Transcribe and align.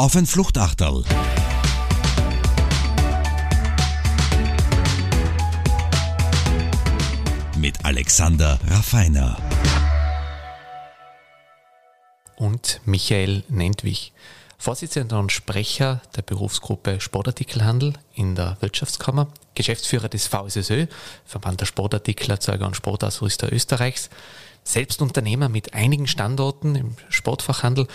auf 0.00 0.16
ein 0.16 0.24
Fluchtachterl. 0.24 1.04
Mit 7.58 7.84
Alexander 7.84 8.58
Raffiner. 8.66 9.36
Und 12.36 12.80
Michael 12.86 13.44
Nentwich, 13.50 14.14
Vorsitzender 14.56 15.18
und 15.18 15.32
Sprecher 15.32 16.00
der 16.16 16.22
Berufsgruppe 16.22 16.98
Sportartikelhandel 16.98 17.92
in 18.14 18.34
der 18.34 18.56
Wirtschaftskammer, 18.60 19.28
Geschäftsführer 19.54 20.08
des 20.08 20.28
VSSÖ, 20.28 20.86
Verband 21.26 21.60
der 21.60 21.66
Sportartiklerzeuger 21.66 22.66
und 22.66 22.74
Sportausrüster 22.74 23.52
Österreichs, 23.52 24.08
selbst 24.64 25.02
Unternehmer 25.02 25.48
mit 25.48 25.74
einigen 25.74 26.06
Standorten 26.06 26.76
im 26.76 26.96
Sportfachhandel 27.08 27.86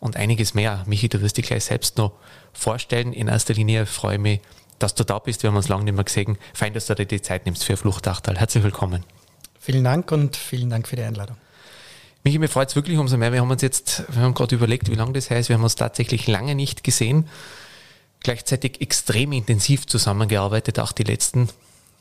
und 0.00 0.16
einiges 0.16 0.54
mehr. 0.54 0.82
Michi, 0.86 1.08
du 1.08 1.20
wirst 1.20 1.36
dich 1.36 1.46
gleich 1.46 1.64
selbst 1.64 1.98
noch 1.98 2.12
vorstellen. 2.52 3.12
In 3.12 3.28
erster 3.28 3.54
Linie 3.54 3.86
freue 3.86 4.14
ich 4.14 4.20
mich, 4.20 4.40
dass 4.78 4.94
du 4.94 5.04
da 5.04 5.18
bist. 5.18 5.42
Wir 5.42 5.48
haben 5.48 5.56
uns 5.56 5.68
lange 5.68 5.84
nicht 5.84 5.94
mehr 5.94 6.04
gesehen. 6.04 6.38
Fein, 6.52 6.74
dass 6.74 6.86
du 6.86 6.94
dir 6.94 7.06
die 7.06 7.22
Zeit 7.22 7.46
nimmst 7.46 7.64
für 7.64 7.76
Fluchtachtal. 7.76 8.38
Herzlich 8.38 8.64
willkommen. 8.64 9.04
Vielen 9.60 9.84
Dank 9.84 10.10
und 10.12 10.36
vielen 10.36 10.70
Dank 10.70 10.88
für 10.88 10.96
die 10.96 11.02
Einladung. 11.02 11.36
Michi, 12.22 12.38
mir 12.38 12.48
freut 12.48 12.70
es 12.70 12.76
wirklich 12.76 12.98
umso 12.98 13.18
mehr. 13.18 13.32
Wir 13.32 13.40
haben 13.40 13.50
uns 13.50 13.60
jetzt, 13.60 14.04
wir 14.08 14.22
haben 14.22 14.34
gerade 14.34 14.54
überlegt, 14.54 14.90
wie 14.90 14.94
lange 14.94 15.12
das 15.12 15.30
heißt. 15.30 15.50
Wir 15.50 15.56
haben 15.56 15.62
uns 15.62 15.74
tatsächlich 15.74 16.26
lange 16.26 16.54
nicht 16.54 16.82
gesehen. 16.82 17.28
Gleichzeitig 18.20 18.80
extrem 18.80 19.32
intensiv 19.32 19.86
zusammengearbeitet, 19.86 20.78
auch 20.78 20.92
die 20.92 21.02
letzten 21.02 21.50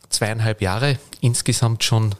zweieinhalb 0.07 0.61
Jahre. 0.61 0.97
Insgesamt 1.19 1.83
schon 1.83 2.15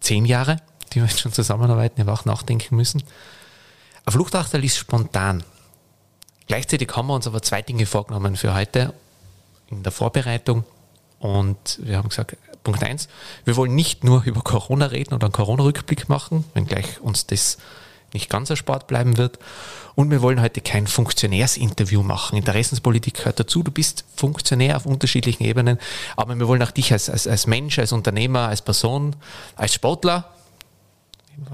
zehn 0.00 0.26
Jahre 0.26 0.58
die 0.94 1.00
wir 1.00 1.08
jetzt 1.08 1.20
schon 1.20 1.32
zusammenarbeiten, 1.32 2.00
aber 2.00 2.12
auch 2.12 2.24
nachdenken 2.24 2.76
müssen. 2.76 3.02
Ein 4.04 4.12
Fluchtachterl 4.12 4.64
ist 4.64 4.76
spontan. 4.78 5.42
Gleichzeitig 6.46 6.90
haben 6.94 7.08
wir 7.08 7.14
uns 7.14 7.26
aber 7.26 7.42
zwei 7.42 7.62
Dinge 7.62 7.86
vorgenommen 7.86 8.36
für 8.36 8.54
heute 8.54 8.92
in 9.70 9.82
der 9.82 9.92
Vorbereitung. 9.92 10.64
Und 11.18 11.80
wir 11.82 11.96
haben 11.96 12.10
gesagt, 12.10 12.36
Punkt 12.62 12.82
eins, 12.82 13.08
wir 13.44 13.56
wollen 13.56 13.74
nicht 13.74 14.04
nur 14.04 14.24
über 14.24 14.42
Corona 14.42 14.86
reden 14.86 15.14
oder 15.14 15.26
einen 15.26 15.32
Corona-Rückblick 15.32 16.08
machen, 16.08 16.44
wenngleich 16.54 17.00
uns 17.00 17.26
das 17.26 17.58
nicht 18.12 18.30
ganz 18.30 18.48
erspart 18.48 18.86
bleiben 18.86 19.16
wird. 19.16 19.38
Und 19.94 20.10
wir 20.10 20.22
wollen 20.22 20.40
heute 20.40 20.60
kein 20.60 20.86
Funktionärsinterview 20.86 22.02
machen. 22.02 22.36
Interessenspolitik 22.36 23.14
gehört 23.14 23.40
dazu. 23.40 23.62
Du 23.62 23.70
bist 23.70 24.04
Funktionär 24.16 24.76
auf 24.76 24.86
unterschiedlichen 24.86 25.44
Ebenen, 25.44 25.78
aber 26.16 26.38
wir 26.38 26.48
wollen 26.48 26.62
auch 26.62 26.70
dich 26.70 26.92
als, 26.92 27.10
als, 27.10 27.26
als 27.26 27.46
Mensch, 27.46 27.78
als 27.78 27.92
Unternehmer, 27.92 28.48
als 28.48 28.62
Person, 28.62 29.16
als 29.56 29.74
Sportler 29.74 30.33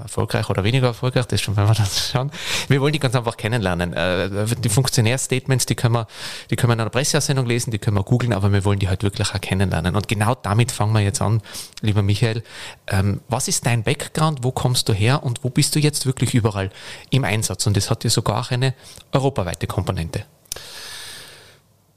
erfolgreich 0.00 0.48
oder 0.50 0.64
weniger 0.64 0.88
erfolgreich, 0.88 1.26
das 1.26 1.40
schon, 1.40 1.56
wenn 1.56 1.66
wir 1.66 1.74
das 1.74 2.10
schauen. 2.10 2.30
Wir 2.68 2.80
wollen 2.80 2.92
die 2.92 2.98
ganz 2.98 3.14
einfach 3.14 3.36
kennenlernen. 3.36 3.92
Äh, 3.92 4.46
die 4.56 4.68
Funktionärstatements, 4.68 5.66
die 5.66 5.74
können 5.74 5.94
wir, 5.94 6.06
die 6.50 6.56
können 6.56 6.70
wir 6.70 6.74
in 6.74 6.80
einer 6.80 6.90
Presseaussendung 6.90 7.46
lesen, 7.46 7.70
die 7.70 7.78
können 7.78 7.96
wir 7.96 8.04
googeln, 8.04 8.32
aber 8.32 8.52
wir 8.52 8.64
wollen 8.64 8.78
die 8.78 8.88
halt 8.88 9.02
wirklich 9.02 9.34
auch 9.34 9.40
kennenlernen. 9.40 9.96
Und 9.96 10.08
genau 10.08 10.34
damit 10.34 10.72
fangen 10.72 10.92
wir 10.92 11.00
jetzt 11.00 11.20
an, 11.20 11.42
lieber 11.80 12.02
Michael. 12.02 12.42
Ähm, 12.86 13.20
was 13.28 13.48
ist 13.48 13.66
dein 13.66 13.82
Background? 13.82 14.40
Wo 14.42 14.52
kommst 14.52 14.88
du 14.88 14.92
her 14.92 15.22
und 15.22 15.44
wo 15.44 15.50
bist 15.50 15.74
du 15.74 15.78
jetzt 15.78 16.06
wirklich 16.06 16.34
überall 16.34 16.70
im 17.10 17.24
Einsatz? 17.24 17.66
Und 17.66 17.76
das 17.76 17.90
hat 17.90 18.04
ja 18.04 18.10
sogar 18.10 18.40
auch 18.40 18.50
eine 18.50 18.74
europaweite 19.12 19.66
Komponente. 19.66 20.24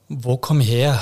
Wo 0.09 0.37
komme 0.37 0.63
ich 0.63 0.69
her? 0.69 1.01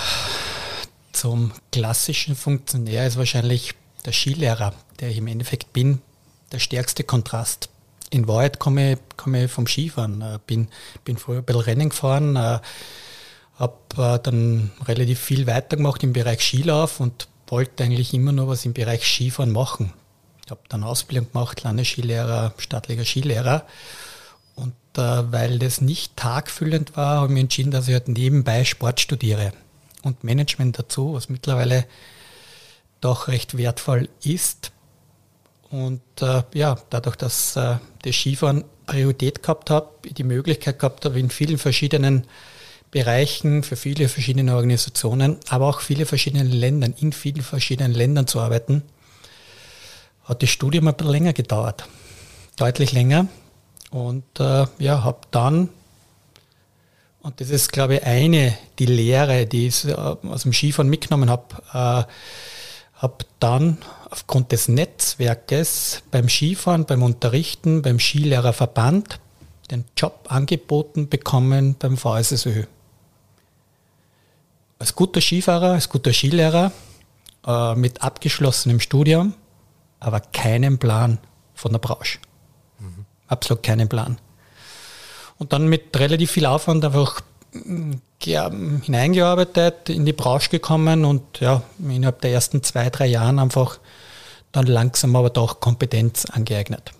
Zum 1.11 1.51
klassischen 1.71 2.35
Funktionär 2.35 3.05
ist 3.05 3.17
wahrscheinlich 3.17 3.73
der 4.05 4.13
Skilehrer, 4.13 4.73
der 4.99 5.09
ich 5.09 5.17
im 5.17 5.27
Endeffekt 5.27 5.73
bin, 5.73 6.01
der 6.51 6.59
stärkste 6.59 7.03
Kontrast. 7.03 7.69
In 8.09 8.27
Wahrheit 8.27 8.59
komme 8.59 8.97
komme 9.15 9.45
ich 9.45 9.51
vom 9.51 9.67
Skifahren. 9.67 10.21
Äh, 10.21 10.39
bin, 10.45 10.67
bin 11.05 11.17
früher 11.17 11.39
ein 11.39 11.45
bisschen 11.45 11.61
Rennen 11.61 11.89
gefahren, 11.89 12.35
äh, 12.35 12.59
habe 13.55 13.77
äh, 13.97 14.19
dann 14.19 14.71
relativ 14.85 15.19
viel 15.19 15.47
weitergemacht 15.47 16.03
im 16.03 16.13
Bereich 16.13 16.41
Skilauf 16.41 16.99
und 16.99 17.27
wollte 17.47 17.83
eigentlich 17.83 18.13
immer 18.13 18.31
nur 18.31 18.47
was 18.47 18.65
im 18.65 18.73
Bereich 18.73 19.05
Skifahren 19.05 19.51
machen. 19.51 19.93
Ich 20.45 20.51
habe 20.51 20.61
dann 20.69 20.83
Ausbildung 20.83 21.31
gemacht, 21.31 21.63
Landesskilehrer, 21.63 22.53
staatlicher 22.57 23.05
Skilehrer. 23.05 23.65
Und 24.55 24.73
weil 24.93 25.57
das 25.59 25.79
nicht 25.79 26.17
tagfüllend 26.17 26.97
war, 26.97 27.21
habe 27.21 27.33
ich 27.33 27.39
entschieden, 27.39 27.71
dass 27.71 27.87
ich 27.87 27.93
halt 27.93 28.09
nebenbei 28.09 28.65
Sport 28.65 28.99
studiere 28.99 29.53
und 30.01 30.23
Management 30.23 30.77
dazu, 30.79 31.13
was 31.13 31.29
mittlerweile 31.29 31.85
doch 32.99 33.27
recht 33.27 33.57
wertvoll 33.57 34.09
ist. 34.23 34.70
Und 35.71 36.01
äh, 36.21 36.43
ja, 36.53 36.77
dadurch, 36.89 37.15
dass 37.15 37.55
äh, 37.55 37.77
das 38.03 38.15
Skifahren 38.15 38.65
Priorität 38.85 39.41
gehabt 39.41 39.69
habe, 39.69 39.89
die 40.03 40.23
Möglichkeit 40.23 40.79
gehabt 40.79 41.05
habe, 41.05 41.17
in 41.17 41.29
vielen 41.29 41.57
verschiedenen 41.57 42.25
Bereichen, 42.91 43.63
für 43.63 43.77
viele 43.77 44.09
verschiedene 44.09 44.53
Organisationen, 44.53 45.37
aber 45.47 45.67
auch 45.67 45.79
viele 45.79 46.05
verschiedene 46.05 46.43
Ländern, 46.43 46.93
in 46.99 47.13
vielen 47.13 47.41
verschiedenen 47.41 47.93
Ländern 47.93 48.27
zu 48.27 48.41
arbeiten, 48.41 48.83
hat 50.25 50.43
das 50.43 50.49
Studium 50.49 50.89
ein 50.89 50.95
bisschen 50.95 51.11
länger 51.11 51.31
gedauert. 51.31 51.85
Deutlich 52.57 52.91
länger. 52.91 53.27
Und 53.91 54.25
äh, 54.41 54.65
ja, 54.77 55.03
habe 55.05 55.21
dann, 55.31 55.69
und 57.21 57.39
das 57.39 57.49
ist, 57.49 57.71
glaube 57.71 57.95
ich, 57.95 58.03
eine, 58.03 58.57
die 58.77 58.85
Lehre, 58.87 59.45
die 59.45 59.67
ich 59.67 59.85
äh, 59.85 59.93
aus 59.93 60.43
dem 60.43 60.51
Skifahren 60.51 60.89
mitgenommen 60.89 61.29
habe, 61.29 61.45
äh, 61.73 62.03
habe 63.01 63.25
dann 63.39 63.77
aufgrund 64.11 64.51
des 64.51 64.67
Netzwerkes 64.67 66.03
beim 66.11 66.29
Skifahren, 66.29 66.85
beim 66.85 67.01
Unterrichten, 67.01 67.81
beim 67.81 67.97
Skilehrerverband 67.97 69.19
den 69.71 69.85
Job 69.97 70.27
angeboten 70.27 71.07
bekommen 71.07 71.75
beim 71.79 71.97
VSSÖ. 71.97 72.65
Als 74.79 74.95
guter 74.95 75.21
Skifahrer, 75.21 75.73
als 75.73 75.87
guter 75.87 76.11
Skilehrer, 76.11 76.73
äh, 77.47 77.75
mit 77.75 78.03
abgeschlossenem 78.03 78.81
Studium, 78.81 79.33
aber 79.99 80.19
keinen 80.19 80.77
Plan 80.77 81.17
von 81.55 81.71
der 81.71 81.79
Branche. 81.79 82.19
Mhm. 82.79 83.05
Absolut 83.27 83.63
keinen 83.63 83.87
Plan. 83.87 84.17
Und 85.37 85.53
dann 85.53 85.67
mit 85.67 85.97
relativ 85.97 86.31
viel 86.31 86.45
Aufwand 86.45 86.83
einfach 86.83 87.21
hineingearbeitet, 88.19 89.89
in 89.89 90.05
die 90.05 90.13
Branche 90.13 90.49
gekommen 90.49 91.05
und 91.05 91.39
ja, 91.39 91.63
innerhalb 91.79 92.21
der 92.21 92.31
ersten 92.31 92.61
zwei, 92.63 92.89
drei 92.89 93.07
Jahren 93.07 93.39
einfach 93.39 93.79
dann 94.51 94.67
langsam 94.67 95.15
aber 95.15 95.29
doch 95.29 95.59
Kompetenz 95.59 96.25
angeeignet. 96.25 96.91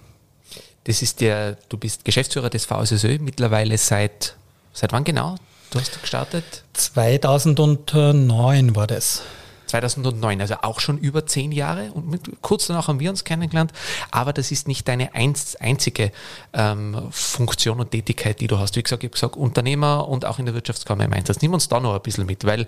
Das 0.86 1.02
ist 1.02 1.22
der, 1.22 1.58
du 1.70 1.78
bist 1.78 2.06
Geschäftsführer 2.06 2.50
des 2.50 2.66
VSSÖ 2.66 3.20
mittlerweile 3.20 3.78
seit, 3.78 4.36
seit 4.74 4.92
wann 4.92 5.04
genau? 5.04 5.36
Du 5.70 5.80
hast 5.80 6.02
gestartet? 6.02 6.64
2009 6.74 8.76
war 8.76 8.88
das. 8.88 9.22
2009, 9.68 10.42
also 10.42 10.56
auch 10.64 10.82
schon 10.82 10.98
über 10.98 11.26
zehn 11.26 11.54
Jahre 11.54 11.94
und 11.94 12.10
mit, 12.10 12.42
kurz 12.42 12.68
danach 12.68 12.90
haben 12.90 13.00
wir 13.00 13.10
uns 13.10 13.24
kennengelernt, 13.24 13.72
aber 14.12 14.34
das 14.34 14.52
ist 14.52 14.68
nicht 14.68 14.86
deine 14.88 15.16
einzige 15.16 16.12
ähm, 16.52 17.08
Funktion 17.12 17.80
und 17.80 17.92
Tätigkeit, 17.92 18.42
die 18.42 18.48
du 18.48 18.60
hast. 18.60 18.76
Wie 18.76 18.84
gesagt, 18.84 19.04
ich 19.04 19.08
habe 19.08 19.14
gesagt, 19.14 19.38
Unternehmer 19.38 20.10
und 20.10 20.26
auch 20.26 20.40
in 20.40 20.46
der 20.46 20.56
Wirtschaftskammer 20.56 21.06
im 21.06 21.14
Einsatz. 21.14 21.42
Nimm 21.42 21.54
uns 21.54 21.70
da 21.70 21.80
noch 21.80 21.96
ein 21.96 22.02
bisschen 22.02 22.26
mit, 22.26 22.46
weil, 22.46 22.68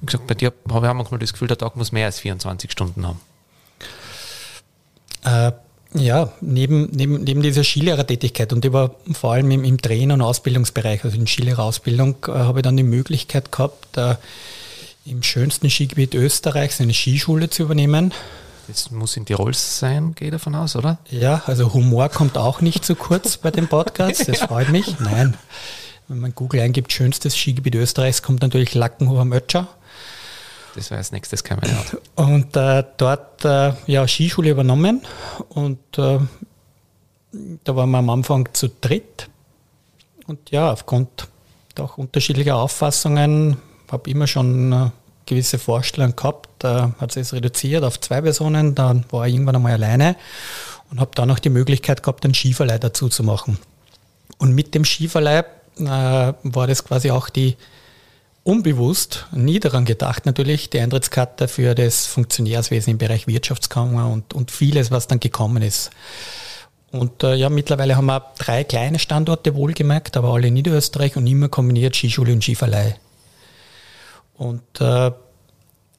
wie 0.00 0.06
gesagt, 0.06 0.26
bei 0.26 0.34
dir 0.34 0.52
habe 0.68 0.88
ich 0.88 0.92
manchmal 0.92 1.20
das 1.20 1.32
Gefühl, 1.32 1.48
der 1.48 1.58
Tag 1.58 1.76
muss 1.76 1.92
mehr 1.92 2.06
als 2.06 2.18
24 2.18 2.72
Stunden 2.72 3.06
haben. 3.06 3.20
Äh, 5.24 5.52
ja, 5.92 6.32
neben, 6.40 6.88
neben, 6.92 7.24
neben 7.24 7.42
dieser 7.42 7.64
Skilehrertätigkeit 7.64 8.52
und 8.52 8.64
über 8.64 8.94
vor 9.12 9.32
allem 9.32 9.50
im, 9.50 9.64
im 9.64 9.82
Trainer- 9.82 10.14
und 10.14 10.22
Ausbildungsbereich, 10.22 11.04
also 11.04 11.16
in 11.16 11.26
Skilehrerausbildung, 11.26 12.16
äh, 12.28 12.32
habe 12.32 12.60
ich 12.60 12.62
dann 12.62 12.76
die 12.76 12.84
Möglichkeit 12.84 13.50
gehabt, 13.50 13.96
äh, 13.96 14.14
im 15.04 15.22
schönsten 15.22 15.68
Skigebiet 15.68 16.14
Österreichs 16.14 16.80
eine 16.80 16.94
Skischule 16.94 17.50
zu 17.50 17.64
übernehmen. 17.64 18.12
Das 18.68 18.92
muss 18.92 19.16
in 19.16 19.26
Tirol 19.26 19.52
sein, 19.54 20.14
gehe 20.14 20.28
ich 20.28 20.32
davon 20.32 20.54
aus, 20.54 20.76
oder? 20.76 20.98
Ja, 21.10 21.42
also 21.46 21.72
Humor 21.74 22.08
kommt 22.08 22.38
auch 22.38 22.60
nicht 22.60 22.84
zu 22.84 22.94
kurz 22.94 23.36
bei 23.36 23.50
dem 23.50 23.66
Podcast, 23.66 24.28
das 24.28 24.38
freut 24.42 24.68
mich. 24.68 25.00
Nein, 25.00 25.36
wenn 26.06 26.20
man 26.20 26.34
Google 26.36 26.60
eingibt, 26.60 26.92
schönstes 26.92 27.36
Skigebiet 27.36 27.74
Österreichs, 27.74 28.22
kommt 28.22 28.42
natürlich 28.42 28.74
Lackenhofer 28.74 29.24
Mötscher. 29.24 29.66
Das 30.74 30.90
war 30.90 30.98
als 30.98 31.12
nächstes 31.12 31.42
ja. 31.48 31.84
Und 32.14 32.56
äh, 32.56 32.84
dort 32.96 33.44
äh, 33.44 33.72
ja 33.86 34.06
Skischule 34.06 34.50
übernommen 34.50 35.02
und 35.48 35.78
äh, 35.98 36.18
da 37.64 37.76
waren 37.76 37.90
wir 37.90 37.98
am 37.98 38.10
Anfang 38.10 38.48
zu 38.52 38.68
dritt. 38.80 39.28
Und 40.26 40.50
ja, 40.50 40.70
aufgrund 40.70 41.28
doch 41.74 41.98
unterschiedlicher 41.98 42.56
Auffassungen 42.56 43.56
habe 43.90 44.10
immer 44.10 44.26
schon 44.26 44.72
eine 44.72 44.92
gewisse 45.26 45.58
Vorstellung 45.58 46.14
gehabt, 46.16 46.64
äh, 46.64 46.88
hat 46.98 47.12
sich 47.12 47.32
reduziert 47.32 47.84
auf 47.84 48.00
zwei 48.00 48.20
Personen, 48.20 48.74
dann 48.74 49.04
war 49.10 49.26
ich 49.26 49.34
irgendwann 49.34 49.56
einmal 49.56 49.72
alleine 49.72 50.16
und 50.90 51.00
habe 51.00 51.12
dann 51.14 51.30
auch 51.30 51.38
die 51.38 51.50
Möglichkeit 51.50 52.02
gehabt, 52.02 52.24
einen 52.24 52.34
Skiverleih 52.34 52.78
dazu 52.78 53.08
zu 53.08 53.22
machen. 53.22 53.58
Und 54.38 54.54
mit 54.54 54.74
dem 54.74 54.84
Skiverleih 54.84 55.44
äh, 55.78 55.84
war 56.42 56.66
das 56.66 56.84
quasi 56.84 57.10
auch 57.10 57.28
die 57.28 57.56
unbewusst, 58.50 59.26
nie 59.32 59.60
daran 59.60 59.84
gedacht 59.84 60.26
natürlich, 60.26 60.70
die 60.70 60.80
Eintrittskarte 60.80 61.46
für 61.46 61.74
das 61.74 62.06
Funktionärswesen 62.06 62.92
im 62.92 62.98
Bereich 62.98 63.26
Wirtschaftskammer 63.26 64.10
und, 64.10 64.34
und 64.34 64.50
vieles, 64.50 64.90
was 64.90 65.06
dann 65.06 65.20
gekommen 65.20 65.62
ist. 65.62 65.90
Und 66.90 67.22
äh, 67.22 67.34
ja, 67.36 67.48
mittlerweile 67.48 67.96
haben 67.96 68.06
wir 68.06 68.32
drei 68.38 68.64
kleine 68.64 68.98
Standorte 68.98 69.54
wohlgemerkt, 69.54 70.16
aber 70.16 70.34
alle 70.34 70.48
in 70.48 70.54
Niederösterreich 70.54 71.16
und 71.16 71.26
immer 71.28 71.48
kombiniert 71.48 71.94
Skischule 71.94 72.32
und 72.32 72.42
Skiverleih. 72.42 72.96
Und 74.36 74.80
äh, 74.80 75.12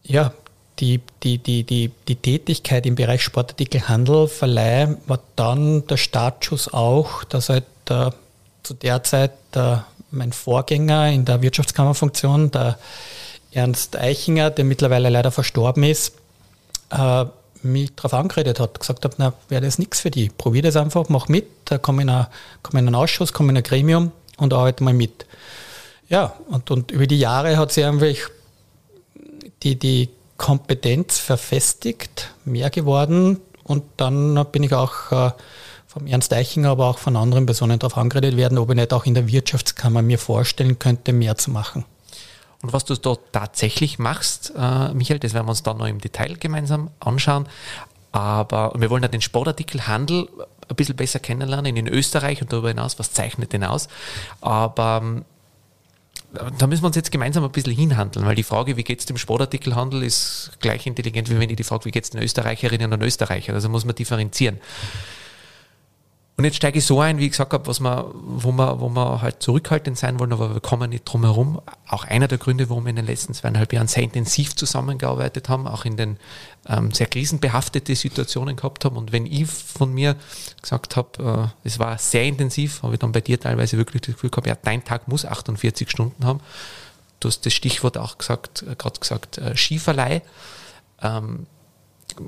ja, 0.04 0.34
die, 0.80 1.00
die, 1.24 1.38
die, 1.38 1.64
die, 1.64 1.92
die 2.08 2.16
Tätigkeit 2.16 2.86
im 2.86 2.96
Bereich 2.96 3.24
Sportartikelhandel, 3.24 4.28
Verleih 4.28 4.98
war 5.08 5.20
dann 5.38 5.88
der 5.88 5.98
Startschuss 5.98 6.74
auch, 6.74 7.24
dass 7.24 7.48
halt 7.48 7.66
äh, 7.90 8.10
zu 8.64 8.74
der 8.74 9.04
Zeit 9.04 9.32
äh, 9.56 9.78
mein 10.12 10.34
Vorgänger 10.34 11.10
in 11.10 11.26
der 11.26 11.42
Wirtschaftskammerfunktion, 11.42 12.52
der 12.52 12.78
Ernst 13.52 13.98
Eichinger, 13.98 14.50
der 14.50 14.66
mittlerweile 14.66 15.10
leider 15.10 15.32
verstorben 15.32 15.84
ist, 15.84 16.14
äh, 16.92 17.26
mich 17.64 17.96
darauf 17.96 18.14
angeredet 18.14 18.60
hat, 18.60 18.80
gesagt 18.80 19.06
hat, 19.06 19.16
na, 19.18 19.34
wäre 19.50 19.62
das 19.62 19.78
nichts 19.78 20.00
für 20.00 20.12
dich. 20.12 20.36
Probier 20.38 20.62
das 20.62 20.76
einfach, 20.76 21.10
mach 21.10 21.28
mit, 21.28 21.46
komm 21.82 22.00
in, 22.00 22.10
eine, 22.10 22.28
komm 22.64 22.80
in 22.80 22.88
einen 22.88 22.96
Ausschuss, 22.96 23.34
komm 23.34 23.50
in 23.50 23.58
ein 23.58 23.64
Gremium 23.64 24.12
und 24.38 24.54
arbeite 24.54 24.84
mal 24.84 24.94
mit. 24.94 25.26
Ja, 26.10 26.34
und, 26.50 26.72
und 26.72 26.92
über 26.92 27.08
die 27.08 27.20
Jahre 27.20 27.58
hat 27.58 27.72
sich 27.72 27.86
einfach 27.86 28.30
die, 29.64 29.78
die 29.78 30.10
Kompetenz 30.38 31.20
verfestigt, 31.20 32.32
mehr 32.46 32.70
geworden 32.70 33.40
und 33.64 33.84
dann 33.98 34.44
bin 34.52 34.64
ich 34.64 34.74
auch 34.74 35.12
äh, 35.12 35.32
vom 35.92 36.08
Ernst 36.08 36.32
Eichinger, 36.32 36.70
aber 36.70 36.88
auch 36.88 37.00
von 37.00 37.18
anderen 37.18 37.46
Personen 37.46 37.78
darauf 37.78 37.98
angeredet 37.98 38.38
werden, 38.38 38.58
ob 38.58 38.70
ich 38.70 38.78
nicht 38.78 38.94
auch 38.94 39.06
in 39.06 39.14
der 39.14 39.28
Wirtschaftskammer 39.28 40.02
mir 40.02 40.18
vorstellen 40.18 40.80
könnte, 40.80 41.12
mehr 41.12 41.36
zu 41.36 41.52
machen. 41.52 41.84
Und 42.62 42.72
was 42.72 42.86
du 42.86 42.96
dort 42.96 43.34
tatsächlich 43.34 44.00
machst, 44.00 44.54
äh, 44.58 44.94
Michael, 44.94 45.20
das 45.20 45.34
werden 45.34 45.48
wir 45.48 45.50
uns 45.50 45.64
dann 45.64 45.78
noch 45.78 45.88
im 45.88 46.00
Detail 46.00 46.38
gemeinsam 46.38 46.92
anschauen. 47.02 47.46
Aber 48.14 48.74
wir 48.78 48.90
wollen 48.90 49.04
ja 49.04 49.10
den 49.10 49.20
Sportartikelhandel 49.20 50.30
ein 50.70 50.76
bisschen 50.78 50.96
besser 50.96 51.20
kennenlernen 51.20 51.76
in 51.76 51.88
Österreich 51.88 52.42
und 52.42 52.54
darüber 52.54 52.70
hinaus, 52.70 52.98
was 52.98 53.12
zeichnet 53.12 53.52
den 53.52 53.66
aus. 53.66 53.90
Aber 54.40 55.02
ähm, 55.04 55.26
da 56.58 56.68
müssen 56.68 56.84
wir 56.84 56.88
uns 56.88 56.96
jetzt 56.96 57.12
gemeinsam 57.12 57.44
ein 57.44 57.52
bisschen 57.52 57.76
hinhandeln, 57.76 58.26
weil 58.26 58.36
die 58.36 58.44
Frage, 58.44 58.78
wie 58.78 58.84
geht 58.86 59.02
es 59.02 59.08
dem 59.08 59.18
Sportartikelhandel, 59.18 60.04
ist 60.04 60.52
gleich 60.62 60.88
intelligent, 60.88 61.30
wie 61.30 61.38
wenn 61.38 61.50
ich 61.50 61.58
die 61.58 61.66
Frage, 61.66 61.84
wie 61.84 61.92
geht 61.92 62.06
es 62.06 62.12
den 62.12 62.22
Österreicherinnen 62.22 62.94
und 62.94 63.02
Österreichern. 63.02 63.56
Also 63.56 63.68
muss 63.68 63.84
man 63.84 63.96
differenzieren. 63.96 64.62
Und 66.42 66.46
jetzt 66.46 66.56
steige 66.56 66.80
ich 66.80 66.86
so 66.88 67.00
ein, 67.00 67.20
wie 67.20 67.26
ich 67.26 67.34
gesagt 67.34 67.54
habe, 67.54 67.68
was 67.68 67.80
man, 67.80 68.04
wo, 68.16 68.52
wir, 68.52 68.82
wo 68.82 68.90
wir 68.90 69.22
halt 69.22 69.44
zurückhaltend 69.44 69.96
sein 69.96 70.20
wollen, 70.20 70.34
aber 70.34 70.56
wir 70.56 70.60
kommen 70.60 70.90
nicht 70.90 71.06
drum 71.06 71.24
herum. 71.24 71.62
Auch 71.88 72.04
einer 72.04 72.28
der 72.28 72.40
Gründe, 72.40 72.68
warum 72.68 72.86
wir 72.86 72.90
in 72.90 72.96
den 72.96 73.06
letzten 73.06 73.36
zweieinhalb 73.36 73.72
Jahren 73.72 73.88
sehr 73.88 74.02
intensiv 74.02 74.56
zusammengearbeitet 74.56 75.50
haben, 75.50 75.68
auch 75.68 75.86
in 75.86 75.98
den 75.98 76.18
ähm, 76.68 76.90
sehr 76.90 77.06
krisenbehaftete 77.06 77.96
Situationen 77.96 78.56
gehabt 78.56 78.86
haben. 78.86 78.98
Und 78.98 79.12
wenn 79.12 79.28
ich 79.28 79.46
von 79.46 79.94
mir 79.94 80.16
gesagt 80.64 80.96
habe, 80.96 81.52
äh, 81.64 81.68
es 81.68 81.78
war 81.78 82.00
sehr 82.00 82.24
intensiv, 82.24 82.82
habe 82.82 82.96
ich 82.96 83.00
dann 83.00 83.12
bei 83.12 83.22
dir 83.22 83.40
teilweise 83.40 83.78
wirklich 83.78 84.02
das 84.02 84.16
Gefühl 84.16 84.32
gehabt, 84.32 84.48
ja, 84.48 84.58
dein 84.60 84.84
Tag 84.84 85.08
muss 85.08 85.26
48 85.26 85.92
Stunden 85.92 86.26
haben. 86.26 86.40
Du 87.20 87.28
hast 87.28 87.46
das 87.46 87.54
Stichwort 87.54 88.00
auch 88.00 88.18
gesagt, 88.18 88.64
äh, 88.64 88.74
gerade 88.76 89.00
gesagt, 89.00 89.38
äh, 89.38 89.56
Skiverleih. 89.56 90.24
Ähm, 91.04 91.46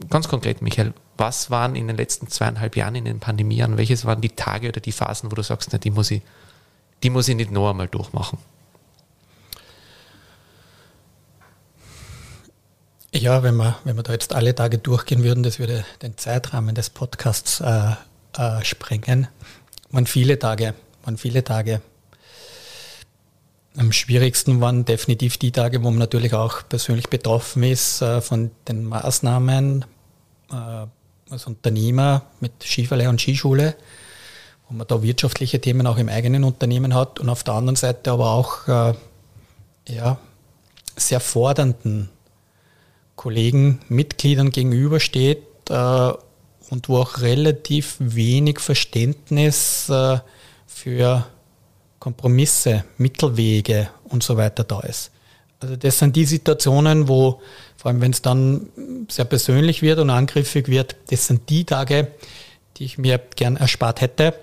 ganz 0.09 0.27
konkret, 0.27 0.61
Michael, 0.61 0.93
was 1.17 1.49
waren 1.49 1.75
in 1.75 1.87
den 1.87 1.97
letzten 1.97 2.27
zweieinhalb 2.27 2.75
Jahren 2.75 2.95
in 2.95 3.05
den 3.05 3.19
Pandemiejahren, 3.19 3.77
welches 3.77 4.05
waren 4.05 4.21
die 4.21 4.29
Tage 4.29 4.69
oder 4.69 4.81
die 4.81 4.91
Phasen, 4.91 5.31
wo 5.31 5.35
du 5.35 5.43
sagst, 5.43 5.69
na, 5.71 5.77
die 5.77 5.91
muss 5.91 6.11
ich, 6.11 6.21
die 7.03 7.09
muss 7.09 7.27
ich 7.27 7.35
nicht 7.35 7.51
noch 7.51 7.69
einmal 7.69 7.87
durchmachen? 7.87 8.37
Ja, 13.13 13.43
wenn 13.43 13.55
wir, 13.55 13.77
wenn 13.83 13.95
wir 13.95 14.01
da 14.01 14.11
jetzt 14.11 14.33
alle 14.33 14.55
Tage 14.55 14.79
durchgehen 14.79 15.23
würden, 15.23 15.43
das 15.43 15.59
würde 15.59 15.85
den 16.01 16.17
Zeitrahmen 16.17 16.73
des 16.73 16.89
Podcasts 16.89 17.61
äh, 17.61 17.91
äh, 18.37 18.63
sprengen. 18.65 19.27
Waren 19.91 20.07
viele 20.07 20.39
Tage, 20.39 20.73
waren 21.03 21.17
viele 21.17 21.43
Tage. 21.43 21.81
Am 23.75 23.91
schwierigsten 23.91 24.61
waren 24.61 24.85
definitiv 24.85 25.37
die 25.37 25.51
Tage, 25.51 25.83
wo 25.83 25.89
man 25.89 25.99
natürlich 25.99 26.33
auch 26.33 26.61
persönlich 26.69 27.09
betroffen 27.09 27.63
ist 27.63 28.01
äh, 28.01 28.21
von 28.21 28.51
den 28.67 28.83
Maßnahmen, 28.85 29.85
äh, 30.51 30.85
als 31.29 31.47
Unternehmer 31.47 32.23
mit 32.39 32.51
Skiverleih 32.63 33.09
und 33.09 33.19
Skischule, 33.19 33.75
wo 34.69 34.75
man 34.75 34.85
da 34.87 35.01
wirtschaftliche 35.01 35.59
Themen 35.59 35.87
auch 35.87 35.97
im 35.97 36.07
eigenen 36.07 36.43
Unternehmen 36.43 36.93
hat 36.93 37.19
und 37.19 37.29
auf 37.29 37.43
der 37.43 37.55
anderen 37.55 37.75
Seite 37.75 38.11
aber 38.11 38.31
auch 38.31 38.67
äh, 38.67 38.93
ja, 39.87 40.17
sehr 40.95 41.19
fordernden 41.19 42.09
Kollegen, 43.15 43.79
Mitgliedern 43.89 44.51
gegenübersteht 44.51 45.43
äh, 45.69 46.11
und 46.69 46.89
wo 46.89 46.97
auch 46.97 47.21
relativ 47.21 47.95
wenig 47.99 48.59
Verständnis 48.59 49.89
äh, 49.89 50.19
für 50.67 51.25
Kompromisse, 52.03 52.83
Mittelwege 52.97 53.87
und 54.09 54.23
so 54.23 54.35
weiter 54.35 54.65
da 54.65 54.81
ist. 54.81 55.09
Also 55.61 55.77
das 55.77 55.99
sind 55.99 56.17
die 56.17 56.25
Situationen, 56.25 57.07
wo, 57.07 57.39
vor 57.77 57.89
allem 57.91 58.01
wenn 58.01 58.11
es 58.11 58.21
dann 58.21 58.67
sehr 59.09 59.23
persönlich 59.23 59.81
wird 59.81 59.99
und 59.99 60.09
angriffig 60.09 60.67
wird, 60.67 60.97
das 61.11 61.27
sind 61.27 61.49
die 61.49 61.63
Tage, 61.63 62.09
die 62.75 62.83
ich 62.83 62.97
mir 62.97 63.21
gern 63.37 63.55
erspart 63.55 64.01
hätte, 64.01 64.33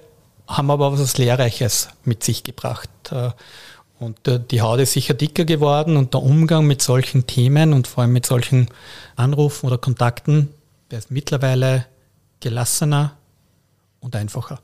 haben 0.49 0.71
aber 0.71 0.99
was 0.99 1.19
Lehrreiches 1.19 1.91
mit 2.03 2.25
sich 2.25 2.45
gebracht. 2.45 2.89
Äh, 3.11 3.33
und 3.99 4.27
äh, 4.27 4.41
die 4.41 4.63
Haut 4.63 4.81
ist 4.81 4.95
sicher 4.95 5.13
dicker 5.13 5.45
geworden 5.45 5.99
und 5.99 6.15
der 6.15 6.23
Umgang 6.23 6.67
mit 6.67 6.81
solchen 6.81 7.27
Themen 7.27 7.75
und 7.75 7.87
vor 7.87 8.05
allem 8.05 8.15
mit 8.15 8.25
solchen 8.25 8.69
Anrufen 9.17 9.67
oder 9.67 9.77
Kontakten, 9.77 10.49
der 10.91 11.01
ist 11.01 11.11
mittlerweile 11.11 11.85
gelassener 12.41 13.19
und 14.01 14.17
einfacher. 14.17 14.61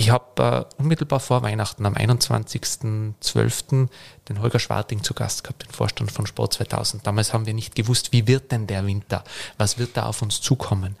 Ich 0.00 0.10
habe 0.10 0.68
äh, 0.78 0.80
unmittelbar 0.80 1.18
vor 1.18 1.42
Weihnachten 1.42 1.84
am 1.84 1.94
21.12. 1.94 3.88
den 4.28 4.40
Holger 4.40 4.60
Schwarting 4.60 5.02
zu 5.02 5.12
Gast 5.12 5.42
gehabt, 5.42 5.64
den 5.64 5.72
Vorstand 5.72 6.12
von 6.12 6.24
Sport 6.24 6.52
2000. 6.52 7.04
Damals 7.04 7.32
haben 7.32 7.46
wir 7.46 7.54
nicht 7.54 7.74
gewusst, 7.74 8.12
wie 8.12 8.28
wird 8.28 8.52
denn 8.52 8.68
der 8.68 8.86
Winter? 8.86 9.24
Was 9.56 9.76
wird 9.76 9.96
da 9.96 10.04
auf 10.04 10.22
uns 10.22 10.40
zukommen? 10.40 10.94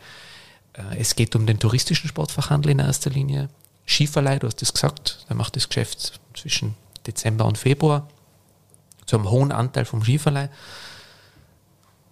Äh, 0.72 0.98
es 0.98 1.14
geht 1.14 1.36
um 1.36 1.46
den 1.46 1.60
touristischen 1.60 2.08
Sportfachhandel 2.08 2.72
in 2.72 2.80
erster 2.80 3.10
Linie. 3.10 3.50
Skiverleih, 3.86 4.40
du 4.40 4.48
hast 4.48 4.60
es 4.62 4.72
gesagt, 4.72 5.24
der 5.28 5.36
macht 5.36 5.54
das 5.54 5.68
Geschäft 5.68 6.18
zwischen 6.34 6.74
Dezember 7.06 7.44
und 7.44 7.56
Februar 7.56 8.08
zu 9.06 9.14
einem 9.14 9.30
hohen 9.30 9.52
Anteil 9.52 9.84
vom 9.84 10.02
Skiverleih. 10.02 10.48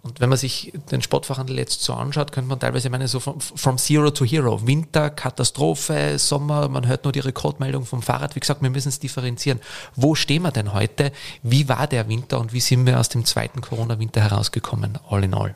Und 0.07 0.19
wenn 0.19 0.29
man 0.29 0.37
sich 0.37 0.73
den 0.91 1.01
Sportfachhandel 1.01 1.57
jetzt 1.57 1.83
so 1.83 1.93
anschaut, 1.93 2.31
könnte 2.31 2.49
man 2.49 2.59
teilweise 2.59 2.89
meinen, 2.89 3.07
so 3.07 3.19
from, 3.19 3.39
from 3.39 3.77
Zero 3.77 4.09
to 4.11 4.25
Hero. 4.25 4.65
Winter, 4.65 5.09
Katastrophe, 5.09 6.17
Sommer, 6.17 6.69
man 6.69 6.87
hört 6.87 7.03
nur 7.03 7.11
die 7.11 7.19
Rekordmeldung 7.19 7.85
vom 7.85 8.01
Fahrrad. 8.01 8.35
Wie 8.35 8.39
gesagt, 8.39 8.61
wir 8.61 8.69
müssen 8.69 8.89
es 8.89 8.99
differenzieren. 8.99 9.59
Wo 9.95 10.15
stehen 10.15 10.43
wir 10.43 10.51
denn 10.51 10.73
heute? 10.73 11.11
Wie 11.43 11.67
war 11.69 11.87
der 11.87 12.07
Winter 12.07 12.39
und 12.39 12.53
wie 12.53 12.59
sind 12.59 12.85
wir 12.85 12.99
aus 12.99 13.09
dem 13.09 13.25
zweiten 13.25 13.61
Corona-Winter 13.61 14.21
herausgekommen, 14.21 14.97
all 15.09 15.23
in 15.23 15.33
all? 15.33 15.55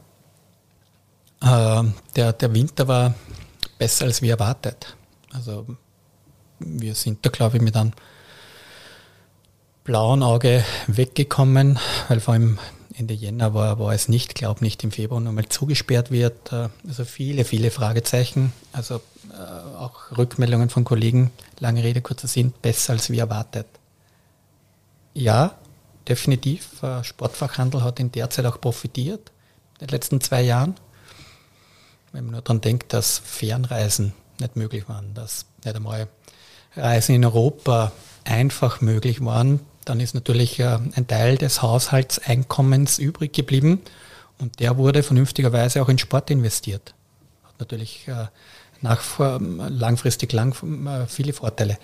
Äh, 1.42 1.90
der, 2.16 2.34
der 2.34 2.54
Winter 2.54 2.88
war 2.88 3.16
besser 3.78 4.06
als 4.06 4.22
wir 4.22 4.32
erwartet. 4.32 4.96
Also 5.34 5.66
wir 6.60 6.94
sind 6.94 7.26
da, 7.26 7.30
glaube 7.30 7.58
ich, 7.58 7.64
mit 7.64 7.76
einem 7.76 7.94
blauen 9.84 10.22
Auge 10.22 10.64
weggekommen, 10.88 11.80
weil 12.08 12.20
vor 12.20 12.34
allem 12.34 12.60
Ende 12.96 13.14
Jänner 13.14 13.54
war, 13.54 13.80
war 13.80 13.94
es 13.94 14.08
nicht, 14.08 14.36
glaube 14.36 14.64
nicht 14.64 14.84
im 14.84 14.92
Februar 14.92 15.22
nochmal 15.22 15.48
zugesperrt 15.48 16.12
wird. 16.12 16.52
Äh, 16.52 16.70
also 16.88 17.06
viele, 17.06 17.46
viele 17.46 17.72
Fragezeichen. 17.72 18.54
Also 18.74 19.02
äh, 19.32 19.78
auch 19.78 20.18
Rückmeldungen 20.18 20.70
von 20.70 20.84
Kollegen, 20.84 21.32
lange 21.60 21.84
Rede, 21.84 22.02
kurzer 22.02 22.28
Sinn, 22.28 22.54
besser 22.62 22.94
als 22.94 23.10
wir 23.10 23.20
erwartet. 23.20 23.68
Ja, 25.14 25.56
definitiv. 26.08 26.82
Äh, 26.84 27.04
Sportfachhandel 27.04 27.84
hat 27.84 28.00
in 28.00 28.12
der 28.12 28.30
Zeit 28.30 28.46
auch 28.46 28.60
profitiert, 28.60 29.32
in 29.80 29.88
den 29.88 29.90
letzten 29.90 30.22
zwei 30.22 30.42
Jahren. 30.42 30.76
Wenn 32.12 32.26
man 32.26 32.34
nur 32.34 32.42
daran 32.42 32.62
denkt, 32.62 32.94
dass 32.94 33.20
Fernreisen 33.20 34.14
nicht 34.40 34.56
möglich 34.56 34.90
waren, 34.90 35.14
dass 35.14 35.46
nicht 35.64 35.76
einmal 35.76 36.08
Reisen 36.76 37.16
in 37.16 37.26
Europa 37.26 37.92
einfach 38.24 38.82
möglich 38.82 39.24
waren, 39.24 39.60
dann 39.86 40.00
ist 40.00 40.14
natürlich 40.14 40.60
äh, 40.60 40.78
ein 40.96 41.08
Teil 41.08 41.38
des 41.38 41.62
Haushaltseinkommens 41.62 43.00
übrig 43.00 43.34
geblieben 43.34 43.82
und 44.40 44.60
der 44.60 44.78
wurde 44.78 45.04
vernünftigerweise 45.04 45.82
auch 45.82 45.90
in 45.90 45.98
Sport 45.98 46.30
investiert. 46.30 46.94
Hat 47.44 47.60
natürlich 47.60 48.08
äh, 48.08 48.28
nach, 48.82 49.20
langfristig 49.20 50.34
lang, 50.34 50.56
äh, 50.88 51.08
viele 51.08 51.34
Vorteile. 51.34 51.78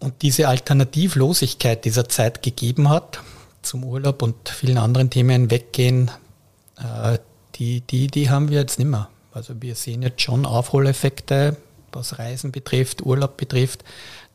Und 0.00 0.22
diese 0.22 0.48
Alternativlosigkeit 0.48 1.84
dieser 1.84 2.08
Zeit 2.08 2.42
gegeben 2.42 2.88
hat, 2.90 3.20
zum 3.62 3.84
Urlaub 3.84 4.22
und 4.22 4.50
vielen 4.50 4.76
anderen 4.76 5.08
Themen 5.08 5.50
weggehen, 5.50 6.10
die, 7.54 7.80
die, 7.80 8.08
die 8.08 8.28
haben 8.28 8.50
wir 8.50 8.58
jetzt 8.58 8.78
nicht 8.78 8.88
mehr. 8.88 9.08
Also 9.32 9.54
wir 9.62 9.74
sehen 9.74 10.02
jetzt 10.02 10.20
schon 10.20 10.44
Aufholeffekte, 10.44 11.56
was 11.90 12.18
Reisen 12.18 12.52
betrifft, 12.52 13.00
Urlaub 13.00 13.38
betrifft 13.38 13.82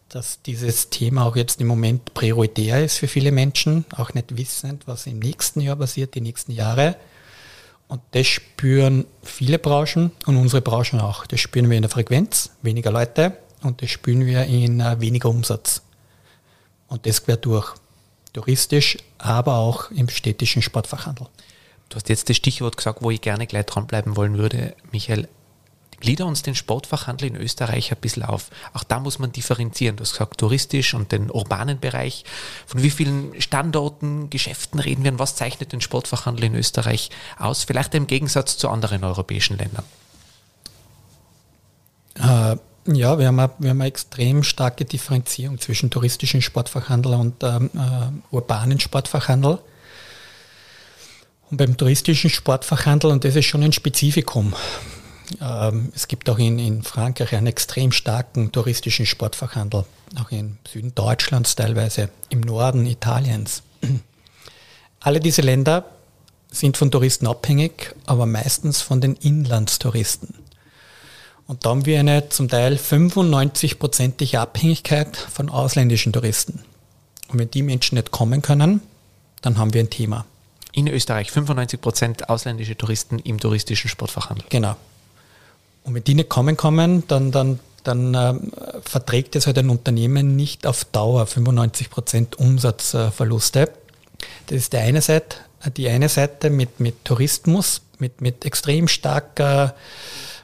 dass 0.10 0.42
dieses 0.42 0.90
Thema 0.90 1.26
auch 1.26 1.36
jetzt 1.36 1.62
im 1.62 1.68
Moment 1.68 2.14
prioritär 2.14 2.84
ist 2.84 2.98
für 2.98 3.08
viele 3.08 3.32
Menschen, 3.32 3.86
auch 3.96 4.14
nicht 4.14 4.38
wissend, 4.38 4.88
was 4.88 5.06
im 5.08 5.20
nächsten 5.20 5.62
Jahr 5.62 5.76
passiert, 5.76 6.16
die 6.16 6.22
nächsten 6.22 6.52
Jahre. 6.52 6.96
Und 7.88 8.02
das 8.12 8.28
spüren 8.28 9.06
viele 9.24 9.60
Branchen 9.60 10.12
und 10.26 10.38
unsere 10.38 10.62
Branchen 10.62 11.00
auch. 11.00 11.26
Das 11.26 11.40
spüren 11.40 11.70
wir 11.70 11.78
in 11.78 11.84
der 11.84 11.90
Frequenz, 11.90 12.52
weniger 12.62 12.92
Leute 12.92 13.38
und 13.62 13.82
das 13.82 13.90
spüren 13.90 14.26
wir 14.26 14.46
in 14.46 14.82
uh, 14.82 15.00
weniger 15.00 15.30
Umsatz. 15.30 15.82
Und 16.88 17.06
das 17.06 17.24
quer 17.24 17.38
durch. 17.38 17.74
Touristisch, 18.34 18.98
aber 19.18 19.56
auch 19.56 19.90
im 19.90 20.08
städtischen 20.08 20.62
Sportfachhandel. 20.62 21.28
Du 21.90 21.96
hast 21.96 22.10
jetzt 22.10 22.30
das 22.30 22.38
Stichwort 22.38 22.78
gesagt, 22.78 23.02
wo 23.02 23.10
ich 23.10 23.22
gerne 23.22 23.48
gleich 23.48 23.66
dranbleiben 23.66 24.16
wollen 24.16 24.38
würde, 24.38 24.76
Michael. 24.92 25.28
Glieder 26.00 26.26
uns 26.26 26.42
den 26.42 26.56
Sportfachhandel 26.56 27.28
in 27.28 27.36
Österreich 27.36 27.92
ein 27.92 27.98
bisschen 28.00 28.24
auf. 28.24 28.50
Auch 28.74 28.84
da 28.84 29.00
muss 29.00 29.20
man 29.20 29.32
differenzieren. 29.32 29.96
Du 29.96 30.02
hast 30.02 30.14
gesagt, 30.14 30.40
touristisch 30.40 30.94
und 30.94 31.12
den 31.12 31.30
urbanen 31.30 31.80
Bereich. 31.80 32.24
Von 32.66 32.84
wie 32.84 32.90
vielen 32.90 33.40
Standorten, 33.42 34.30
Geschäften 34.30 34.80
reden 34.80 35.04
wir 35.04 35.12
und 35.12 35.20
was 35.20 35.36
zeichnet 35.36 35.72
den 35.72 35.82
Sportfachhandel 35.82 36.46
in 36.46 36.56
Österreich 36.56 37.10
aus? 37.38 37.64
Vielleicht 37.64 37.94
im 37.96 38.08
Gegensatz 38.08 38.58
zu 38.58 38.70
anderen 38.70 39.04
europäischen 39.04 39.58
Ländern. 39.58 39.84
Äh, 42.16 42.58
ja, 42.92 43.20
wir 43.20 43.28
haben, 43.28 43.40
eine, 43.40 43.52
wir 43.60 43.70
haben 43.70 43.82
eine 43.82 43.88
extrem 43.88 44.44
starke 44.44 44.86
Differenzierung 44.86 45.60
zwischen 45.60 45.90
touristischen 45.90 46.42
Sportfachhandel 46.42 47.14
und 47.14 47.44
ähm, 47.44 47.70
äh, 47.76 48.36
urbanen 48.36 48.80
Sportfachhandel. 48.80 49.60
Und 51.52 51.58
beim 51.58 51.78
touristischen 51.78 52.30
Sportfachhandel, 52.30 53.12
und 53.12 53.24
das 53.24 53.36
ist 53.36 53.46
schon 53.46 53.64
ein 53.64 53.74
Spezifikum, 53.74 54.54
es 55.94 56.08
gibt 56.08 56.30
auch 56.30 56.40
in, 56.40 56.58
in 56.58 56.82
Frankreich 56.82 57.36
einen 57.36 57.48
extrem 57.48 57.92
starken 57.92 58.52
touristischen 58.52 59.06
Sportfachhandel, 59.06 59.86
auch 60.20 60.32
im 60.32 60.58
Süden 60.68 60.96
Deutschlands 60.96 61.56
teilweise, 61.56 62.10
im 62.30 62.42
Norden 62.42 62.86
Italiens. 62.86 63.62
Alle 65.00 65.20
diese 65.20 65.42
Länder 65.42 65.86
sind 66.52 66.78
von 66.78 66.90
Touristen 66.90 67.28
abhängig, 67.28 67.96
aber 68.06 68.26
meistens 68.26 68.82
von 68.82 69.02
den 69.02 69.16
Inlandstouristen. 69.16 70.34
Und 71.46 71.66
da 71.66 71.70
haben 71.70 71.86
wir 71.86 72.00
eine 72.00 72.30
zum 72.30 72.48
Teil 72.48 72.76
95-prozentige 72.76 74.38
Abhängigkeit 74.38 75.16
von 75.16 75.50
ausländischen 75.50 76.14
Touristen. 76.14 76.64
Und 77.28 77.40
wenn 77.40 77.52
die 77.52 77.64
Menschen 77.64 77.96
nicht 77.96 78.12
kommen 78.12 78.42
können, 78.42 78.82
dann 79.42 79.58
haben 79.58 79.74
wir 79.74 79.82
ein 79.82 79.90
Thema. 79.90 80.26
In 80.74 80.88
Österreich 80.88 81.32
95 81.32 81.82
Prozent 81.82 82.30
ausländische 82.30 82.78
Touristen 82.78 83.20
im 83.20 83.40
touristischen 83.40 83.90
Sportfachhandel. 83.90 84.46
Genau. 84.50 84.76
Und 85.90 85.96
wenn 85.96 86.04
die 86.04 86.14
nicht 86.14 86.30
kommen 86.30 86.56
kommen, 86.56 87.04
dann, 87.08 87.32
dann, 87.32 87.60
dann 87.84 88.14
äh, 88.14 88.36
verträgt 88.84 89.36
es 89.36 89.48
halt 89.48 89.58
ein 89.58 89.72
Unternehmen 89.72 90.36
nicht 90.36 90.68
auf 90.68 90.86
Dauer 90.86 91.26
95 91.26 91.90
Prozent 91.90 92.38
Umsatzverluste. 92.38 93.72
Das 94.46 94.56
ist 94.56 94.74
die 94.74 94.78
eine 94.78 95.02
Seite, 95.02 95.38
die 95.76 95.90
eine 95.90 96.08
Seite 96.08 96.52
mit, 96.52 96.80
mit 96.80 97.06
Tourismus, 97.06 97.82
mit, 97.98 98.22
mit 98.22 98.46
extrem 98.46 98.88
starker 98.88 99.74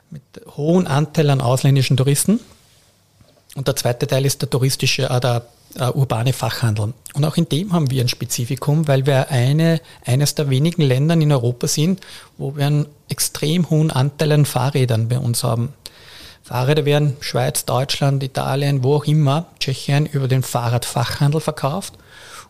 mit 0.10 0.24
hohem 0.58 0.88
Anteil 0.88 1.30
an 1.30 1.42
ausländischen 1.42 1.96
Touristen. 1.96 2.40
Und 3.54 3.68
der 3.68 3.76
zweite 3.76 4.08
Teil 4.08 4.26
ist 4.26 4.42
der 4.42 4.50
touristische, 4.50 5.04
äh, 5.12 5.20
der 5.20 5.46
äh, 5.76 5.90
urbane 5.90 6.34
Fachhandel. 6.34 6.94
Und 7.14 7.26
auch 7.26 7.38
in 7.38 7.48
dem 7.50 7.74
haben 7.74 7.90
wir 7.92 8.02
ein 8.02 8.08
Spezifikum, 8.08 8.88
weil 8.88 9.06
wir 9.06 9.30
eine, 9.30 9.82
eines 10.06 10.36
der 10.36 10.50
wenigen 10.50 10.82
Länder 10.82 11.16
in 11.16 11.32
Europa 11.32 11.68
sind, 11.68 12.02
wo 12.38 12.56
wir 12.56 12.66
einen 12.66 12.88
extrem 13.10 13.70
hohen 13.70 13.92
Anteil 13.92 14.32
an 14.32 14.46
Fahrrädern 14.46 15.08
bei 15.08 15.20
uns 15.20 15.44
haben. 15.44 15.74
Fahrräder 16.44 16.86
werden 16.86 17.18
Schweiz, 17.22 17.66
Deutschland, 17.66 18.22
Italien, 18.22 18.84
wo 18.84 18.96
auch 18.96 19.06
immer, 19.06 19.48
Tschechien 19.60 20.06
über 20.06 20.28
den 20.28 20.44
Fahrradfachhandel 20.44 21.42
verkauft 21.42 21.96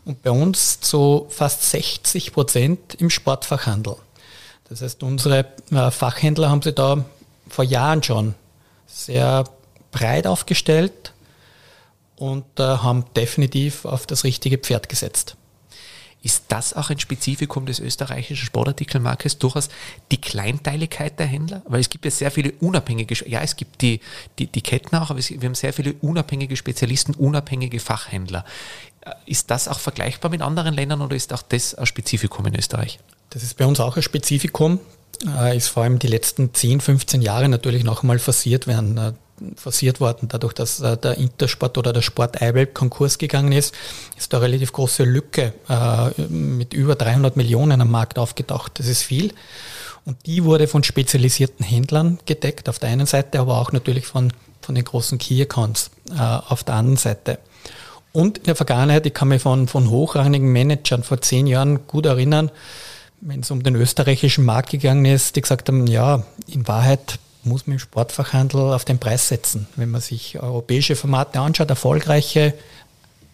und 0.04 0.22
bei 0.22 0.32
uns 0.32 0.82
zu 0.82 1.28
fast 1.30 1.70
60 1.72 2.34
Prozent 2.34 2.96
im 2.96 3.10
Sportfachhandel. 3.10 3.96
Das 4.70 4.82
heißt, 4.82 5.04
unsere 5.04 5.46
äh, 5.72 5.92
Fachhändler 5.92 6.50
haben 6.50 6.62
sich 6.62 6.76
da 6.76 7.06
vor 7.48 7.64
Jahren 7.64 8.04
schon 8.04 8.36
sehr 8.88 9.46
breit 9.92 10.28
aufgestellt 10.28 11.14
und 12.18 12.46
äh, 12.60 12.64
haben 12.64 13.06
definitiv 13.16 13.86
auf 13.86 14.08
das 14.08 14.24
richtige 14.24 14.58
Pferd 14.58 14.90
gesetzt. 14.90 15.36
Ist 16.26 16.46
das 16.48 16.74
auch 16.74 16.90
ein 16.90 16.98
Spezifikum 16.98 17.68
des 17.68 17.80
österreichischen 17.80 18.48
Sportartikelmarktes, 18.48 19.38
durchaus 19.38 19.70
die 20.12 20.20
Kleinteiligkeit 20.20 21.20
der 21.20 21.28
Händler? 21.28 21.62
Weil 21.68 21.82
es 21.82 21.90
gibt 21.90 22.04
ja 22.04 22.10
sehr 22.10 22.32
viele 22.32 22.52
unabhängige, 22.62 23.30
ja, 23.30 23.42
es 23.42 23.56
gibt 23.56 23.84
die, 23.84 24.00
die, 24.40 24.48
die 24.48 24.62
Ketten 24.62 24.96
auch, 24.96 25.12
aber 25.12 25.20
es, 25.20 25.30
wir 25.30 25.40
haben 25.44 25.54
sehr 25.54 25.72
viele 25.72 25.94
unabhängige 26.02 26.56
Spezialisten, 26.56 27.14
unabhängige 27.14 27.80
Fachhändler. 27.80 28.44
Äh, 29.02 29.12
ist 29.28 29.52
das 29.52 29.68
auch 29.68 29.78
vergleichbar 29.78 30.32
mit 30.32 30.42
anderen 30.42 30.74
Ländern 30.74 31.02
oder 31.02 31.16
ist 31.16 31.32
auch 31.32 31.44
das 31.44 31.76
ein 31.76 31.86
Spezifikum 31.86 32.44
in 32.48 32.56
Österreich? 32.56 32.98
Das 33.30 33.44
ist 33.44 33.58
bei 33.58 33.68
uns 33.68 33.80
auch 33.80 33.96
ein 33.96 34.02
Spezifikum. 34.02 34.80
Äh, 35.28 35.56
ist 35.56 35.68
vor 35.68 35.84
allem 35.84 36.00
die 36.00 36.08
letzten 36.08 36.56
10, 36.56 36.82
15 36.82 37.22
Jahre 37.22 37.50
natürlich 37.50 37.84
noch 37.84 38.02
einmal 38.02 38.18
forciert 38.18 38.66
werden, 38.66 38.98
äh, 38.98 39.14
forciert 39.56 40.00
worden. 40.00 40.28
Dadurch, 40.30 40.54
dass 40.54 40.80
äh, 40.80 40.98
der 40.98 41.18
Intersport 41.18 41.78
oder 41.78 41.94
der 41.94 42.02
Sport 42.02 42.42
Eiwelt 42.42 42.74
Konkurs 42.74 43.18
gegangen 43.18 43.52
ist, 43.52 43.74
ist 44.18 44.34
da 44.34 44.38
eine 44.38 44.48
relativ 44.48 44.72
große 44.74 45.04
Lücke 45.04 45.54
mit 46.30 46.74
über 46.74 46.96
300 46.96 47.36
Millionen 47.36 47.82
am 47.82 47.92
Markt 47.92 48.18
aufgetaucht. 48.18 48.80
Das 48.80 48.88
ist 48.88 49.04
viel. 49.04 49.34
Und 50.06 50.26
die 50.26 50.44
wurde 50.44 50.68
von 50.68 50.84
spezialisierten 50.84 51.66
Händlern 51.66 52.20
gedeckt, 52.26 52.70
auf 52.70 52.80
der 52.80 52.90
einen 52.90 53.08
Seite, 53.08 53.40
aber 53.40 53.60
auch 53.60 53.72
natürlich 53.72 54.06
von, 54.06 54.32
von 54.62 54.76
den 54.76 54.84
großen 54.84 55.18
Key 55.18 55.42
Accounts 55.42 55.90
auf 56.48 56.64
der 56.64 56.76
anderen 56.76 56.98
Seite. 56.98 57.40
Und 58.16 58.38
in 58.38 58.44
der 58.46 58.56
Vergangenheit, 58.56 59.06
ich 59.06 59.14
kann 59.14 59.28
mich 59.28 59.42
von, 59.42 59.68
von 59.68 59.90
hochrangigen 59.90 60.50
Managern 60.50 61.04
vor 61.04 61.20
zehn 61.20 61.48
Jahren 61.48 61.86
gut 61.86 62.06
erinnern, 62.06 62.50
wenn 63.20 63.42
es 63.42 63.52
um 63.52 63.62
den 63.62 63.76
österreichischen 63.76 64.46
Markt 64.46 64.70
gegangen 64.70 65.04
ist, 65.04 65.36
die 65.36 65.42
gesagt 65.42 65.68
haben, 65.68 65.86
ja, 65.86 66.24
in 66.48 66.66
Wahrheit 66.66 67.20
muss 67.46 67.68
man 67.68 67.74
im 67.74 67.80
Sportfachhandel 67.80 68.74
auf 68.74 68.86
den 68.86 69.00
Preis 69.00 69.28
setzen. 69.28 69.68
Wenn 69.76 69.92
man 69.92 70.02
sich 70.02 70.40
europäische 70.40 70.96
Formate 70.96 71.40
anschaut, 71.40 71.70
erfolgreiche 71.70 72.54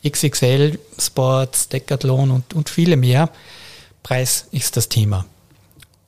XXL, 0.07 0.79
Sports, 0.97 1.69
Decathlon 1.69 2.31
und, 2.31 2.53
und 2.53 2.69
viele 2.69 2.97
mehr, 2.97 3.29
Preis 4.03 4.47
ist 4.51 4.77
das 4.77 4.89
Thema. 4.89 5.25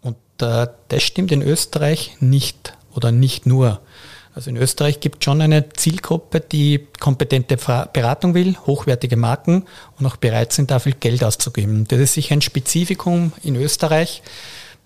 Und 0.02 0.16
äh, 0.42 0.68
das 0.88 1.04
stimmt 1.04 1.32
in 1.32 1.42
Österreich 1.42 2.18
nicht 2.20 2.74
oder 2.96 3.12
nicht 3.12 3.46
nur. 3.46 3.82
Also 4.36 4.50
in 4.50 4.58
Österreich 4.58 5.00
gibt 5.00 5.20
es 5.20 5.26
schon 5.26 5.42
eine 5.42 5.70
Zielgruppe, 5.70 6.40
die 6.40 6.88
kompetente 7.00 7.56
Beratung 7.56 8.34
will, 8.34 8.58
hochwertige 8.66 9.16
Marken 9.16 9.66
und 10.00 10.08
auch 10.08 10.16
bereit 10.16 10.54
sind, 10.54 10.72
dafür 10.72 10.94
Geld 10.94 11.24
auszugeben. 11.24 11.86
Das 11.88 12.00
ist 12.00 12.14
sicher 12.14 12.34
ein 12.34 12.42
Spezifikum 12.42 13.32
in 13.44 13.56
Österreich, 13.56 14.24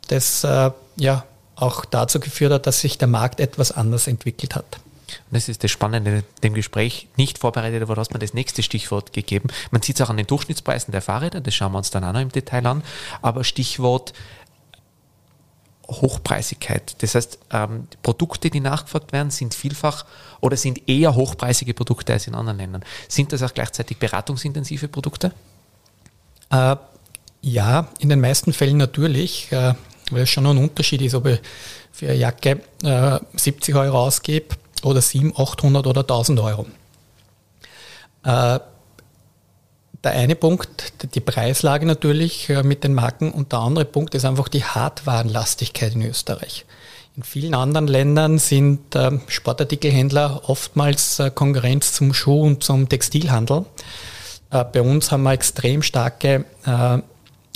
das 0.09 0.43
äh, 0.43 0.71
ja 0.97 1.24
auch 1.58 1.86
dazu 1.86 2.20
geführt 2.20 2.54
hat, 2.54 2.68
dass 2.68 2.80
sich 2.80 2.98
der 2.98 3.08
Markt 3.08 3.40
etwas 3.40 3.72
anders 3.72 4.08
entwickelt 4.08 4.56
hat. 4.56 4.80
Und 5.30 5.36
das 5.36 5.50
ist 5.50 5.64
das 5.64 5.72
Spannende 5.72 6.24
dem 6.44 6.54
Gespräch. 6.54 7.08
Nicht 7.18 7.38
vorbereitet, 7.38 7.82
aber 7.82 7.96
du 7.96 8.02
hast 8.02 8.14
mir 8.14 8.20
das 8.20 8.34
nächste 8.34 8.64
Stichwort 8.64 9.14
gegeben. 9.14 9.50
Man 9.72 9.82
sieht 9.82 10.00
es 10.00 10.06
auch 10.06 10.10
an 10.10 10.18
den 10.18 10.28
Durchschnittspreisen 10.28 10.92
der 10.92 11.02
Fahrräder, 11.02 11.42
das 11.42 11.56
schauen 11.56 11.72
wir 11.72 11.80
uns 11.80 11.90
dann 11.90 12.04
auch 12.04 12.14
noch 12.14 12.22
im 12.22 12.32
Detail 12.32 12.66
an. 12.66 12.84
Aber 13.22 13.44
Stichwort 13.44 14.14
Hochpreisigkeit. 15.90 17.02
Das 17.02 17.16
heißt, 17.16 17.40
ähm, 17.52 17.88
Produkte, 18.04 18.50
die 18.50 18.60
nachgefragt 18.60 19.14
werden, 19.14 19.32
sind 19.32 19.54
vielfach 19.54 20.06
oder 20.42 20.58
sind 20.58 20.88
eher 20.90 21.16
hochpreisige 21.16 21.74
Produkte 21.74 22.14
als 22.14 22.28
in 22.28 22.36
anderen 22.36 22.58
Ländern. 22.58 22.84
Sind 23.08 23.32
das 23.32 23.42
auch 23.42 23.54
gleichzeitig 23.54 23.98
beratungsintensive 23.98 24.90
Produkte? 24.90 25.32
Äh, 26.52 26.76
ja, 27.42 27.88
in 28.00 28.10
den 28.10 28.20
meisten 28.20 28.52
Fällen 28.52 28.78
natürlich, 28.78 29.52
äh, 29.52 29.76
weil 30.12 30.24
es 30.24 30.30
schon 30.30 30.46
ein 30.46 30.58
Unterschied 30.58 31.02
ist, 31.02 31.16
ob 31.16 31.28
ich 31.28 31.40
für 31.92 32.08
eine 32.08 32.16
Jacke 32.16 32.62
äh, 32.84 33.20
70 33.36 33.76
Euro 33.76 34.00
ausgebe 34.00 34.56
oder 34.84 35.02
700, 35.02 35.40
800 35.40 35.88
oder 35.88 36.02
1000 36.02 36.40
Euro. 36.40 36.66
Äh, 38.24 38.60
der 40.04 40.12
eine 40.12 40.36
Punkt, 40.36 40.94
die 41.16 41.20
Preislage 41.20 41.86
natürlich 41.86 42.50
äh, 42.50 42.64
mit 42.64 42.84
den 42.84 42.94
Marken 42.94 43.32
und 43.32 43.52
der 43.52 43.60
andere 43.60 43.86
Punkt 43.86 44.16
ist 44.16 44.26
einfach 44.26 44.48
die 44.48 44.64
Hartwarenlastigkeit 44.64 45.96
in 45.96 46.04
Österreich. 46.04 46.66
In 47.16 47.24
vielen 47.24 47.56
anderen 47.56 47.88
Ländern 47.88 48.38
sind 48.38 48.96
ähm, 48.96 49.22
Sportartikelhändler 49.28 50.48
oftmals 50.50 51.20
äh, 51.20 51.32
Konkurrenz 51.32 51.94
zum 51.94 52.14
Schuh- 52.14 52.44
und 52.44 52.64
zum 52.64 52.88
Textilhandel. 52.88 53.66
Äh, 54.52 54.66
bei 54.66 54.82
uns 54.82 55.12
haben 55.12 55.24
wir 55.24 55.32
extrem 55.34 55.82
starke 55.82 56.46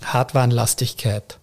Hartwarenlastigkeit. 0.04 1.38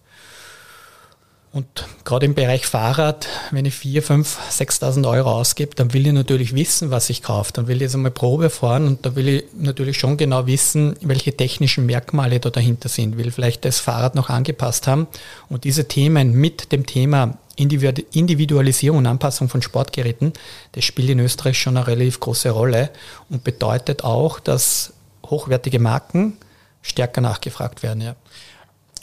Und 1.51 1.65
gerade 2.03 2.27
im 2.27 2.35
Bereich 2.35 2.67
Fahrrad, 2.67 3.27
wenn 3.49 3.65
ich 3.65 3.73
4, 3.73 4.03
5, 4.03 4.37
6.000 4.51 5.09
Euro 5.09 5.31
ausgebe, 5.31 5.73
dann 5.73 5.93
will 5.93 6.05
ich 6.05 6.13
natürlich 6.13 6.53
wissen, 6.53 6.91
was 6.91 7.09
ich 7.09 7.23
kaufe. 7.23 7.51
Dann 7.53 7.67
will 7.67 7.77
ich 7.77 7.83
jetzt 7.83 7.95
einmal 7.95 8.11
Probe 8.11 8.51
fahren 8.51 8.85
und 8.85 9.03
da 9.03 9.15
will 9.15 9.27
ich 9.27 9.43
natürlich 9.57 9.97
schon 9.97 10.17
genau 10.17 10.45
wissen, 10.45 10.95
welche 11.01 11.35
technischen 11.35 11.87
Merkmale 11.87 12.39
da 12.39 12.51
dahinter 12.51 12.87
sind. 12.87 13.17
Will 13.17 13.31
vielleicht 13.31 13.65
das 13.65 13.79
Fahrrad 13.79 14.13
noch 14.13 14.29
angepasst 14.29 14.85
haben. 14.85 15.07
Und 15.49 15.63
diese 15.63 15.87
Themen 15.87 16.33
mit 16.33 16.71
dem 16.71 16.85
Thema 16.85 17.39
Individualisierung 17.55 18.99
und 18.99 19.07
Anpassung 19.07 19.49
von 19.49 19.63
Sportgeräten, 19.63 20.33
das 20.73 20.85
spielt 20.85 21.09
in 21.09 21.19
Österreich 21.19 21.59
schon 21.59 21.77
eine 21.77 21.87
relativ 21.87 22.19
große 22.19 22.51
Rolle 22.51 22.91
und 23.29 23.43
bedeutet 23.43 24.03
auch, 24.03 24.39
dass 24.39 24.93
hochwertige 25.25 25.79
Marken 25.79 26.37
stärker 26.83 27.21
nachgefragt 27.21 27.83
werden. 27.83 28.01
Ja. 28.01 28.15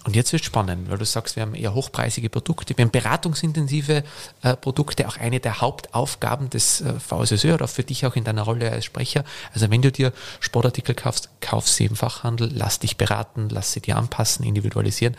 Und 0.06 0.14
jetzt 0.14 0.32
wird 0.32 0.44
spannend, 0.44 0.88
weil 0.88 0.98
du 0.98 1.04
sagst, 1.04 1.34
wir 1.34 1.42
haben 1.42 1.56
eher 1.56 1.74
hochpreisige 1.74 2.30
Produkte, 2.30 2.78
wir 2.78 2.84
haben 2.84 2.92
beratungsintensive 2.92 4.04
äh, 4.42 4.56
Produkte, 4.56 5.08
auch 5.08 5.16
eine 5.16 5.40
der 5.40 5.60
Hauptaufgaben 5.60 6.48
des 6.48 6.80
äh, 6.80 7.00
VSSÖ 7.00 7.54
oder 7.54 7.66
für 7.66 7.82
dich 7.82 8.06
auch 8.06 8.14
in 8.14 8.22
deiner 8.22 8.42
Rolle 8.42 8.70
als 8.70 8.84
Sprecher. 8.84 9.24
Also 9.52 9.68
wenn 9.68 9.82
du 9.82 9.90
dir 9.90 10.12
Sportartikel 10.38 10.94
kaufst, 10.94 11.30
kauf 11.40 11.68
sie 11.68 11.86
im 11.86 11.96
Fachhandel, 11.96 12.48
lass 12.54 12.78
dich 12.78 12.96
beraten, 12.96 13.48
lass 13.50 13.72
sie 13.72 13.80
dir 13.80 13.96
anpassen, 13.96 14.46
individualisieren. 14.46 15.16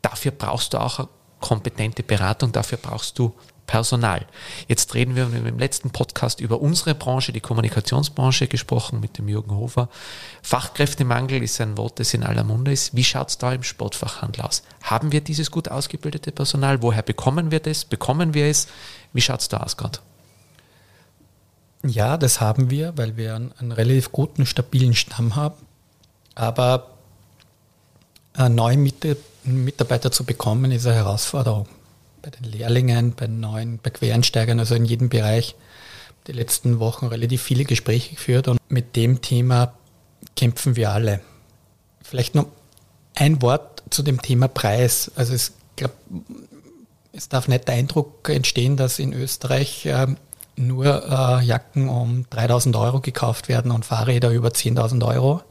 Dafür 0.00 0.30
brauchst 0.30 0.72
du 0.72 0.78
auch 0.78 1.08
kompetente 1.40 2.02
Beratung, 2.02 2.52
dafür 2.52 2.78
brauchst 2.80 3.18
du 3.18 3.34
Personal. 3.66 4.26
Jetzt 4.68 4.94
reden 4.94 5.16
wir 5.16 5.24
im 5.24 5.58
letzten 5.58 5.90
Podcast 5.90 6.40
über 6.40 6.60
unsere 6.60 6.94
Branche, 6.94 7.32
die 7.32 7.40
Kommunikationsbranche, 7.40 8.46
gesprochen 8.46 9.00
mit 9.00 9.18
dem 9.18 9.28
Jürgen 9.28 9.54
Hofer. 9.56 9.88
Fachkräftemangel 10.42 11.42
ist 11.42 11.60
ein 11.60 11.76
Wort, 11.76 11.98
das 11.98 12.14
in 12.14 12.22
aller 12.22 12.44
Munde 12.44 12.72
ist. 12.72 12.94
Wie 12.94 13.04
schaut 13.04 13.30
es 13.30 13.38
da 13.38 13.52
im 13.52 13.62
Sportfachhandel 13.62 14.42
aus? 14.42 14.62
Haben 14.82 15.12
wir 15.12 15.20
dieses 15.20 15.50
gut 15.50 15.68
ausgebildete 15.68 16.32
Personal? 16.32 16.80
Woher 16.82 17.02
bekommen 17.02 17.50
wir 17.50 17.60
das? 17.60 17.84
Bekommen 17.84 18.34
wir 18.34 18.46
es? 18.46 18.68
Wie 19.12 19.20
schaut 19.20 19.40
es 19.40 19.48
da 19.48 19.58
aus 19.58 19.76
gerade? 19.76 19.98
Ja, 21.84 22.16
das 22.16 22.40
haben 22.40 22.70
wir, 22.70 22.96
weil 22.96 23.16
wir 23.16 23.34
einen, 23.34 23.52
einen 23.58 23.72
relativ 23.72 24.12
guten, 24.12 24.46
stabilen 24.46 24.94
Stamm 24.94 25.36
haben. 25.36 25.56
Aber 26.34 26.90
neue 28.48 28.76
Mitarbeiter 29.44 30.12
zu 30.12 30.24
bekommen, 30.24 30.70
ist 30.70 30.86
eine 30.86 30.96
Herausforderung 30.96 31.66
bei 32.22 32.30
den 32.30 32.44
Lehrlingen, 32.44 33.14
bei 33.14 33.26
neuen, 33.26 33.78
bei 33.82 33.90
Quereinsteigern, 33.90 34.58
also 34.58 34.74
in 34.74 34.84
jedem 34.84 35.08
Bereich 35.08 35.54
die 36.26 36.32
letzten 36.32 36.80
Wochen 36.80 37.06
relativ 37.06 37.42
viele 37.42 37.64
Gespräche 37.64 38.14
geführt 38.14 38.48
und 38.48 38.58
mit 38.68 38.96
dem 38.96 39.22
Thema 39.22 39.74
kämpfen 40.36 40.76
wir 40.76 40.90
alle. 40.90 41.20
Vielleicht 42.02 42.34
noch 42.34 42.46
ein 43.14 43.40
Wort 43.42 43.82
zu 43.90 44.02
dem 44.02 44.20
Thema 44.20 44.48
Preis. 44.48 45.10
Also 45.16 45.34
es, 45.34 45.52
glaub, 45.76 45.92
es 47.12 47.28
darf 47.28 47.48
nicht 47.48 47.68
der 47.68 47.76
Eindruck 47.76 48.28
entstehen, 48.28 48.76
dass 48.76 48.98
in 48.98 49.12
Österreich 49.12 49.86
äh, 49.86 50.06
nur 50.56 50.86
äh, 50.86 51.44
Jacken 51.44 51.88
um 51.88 52.26
3000 52.30 52.76
Euro 52.76 53.00
gekauft 53.00 53.48
werden 53.48 53.70
und 53.70 53.84
Fahrräder 53.84 54.30
über 54.30 54.48
10.000 54.48 55.06
Euro. 55.06 55.42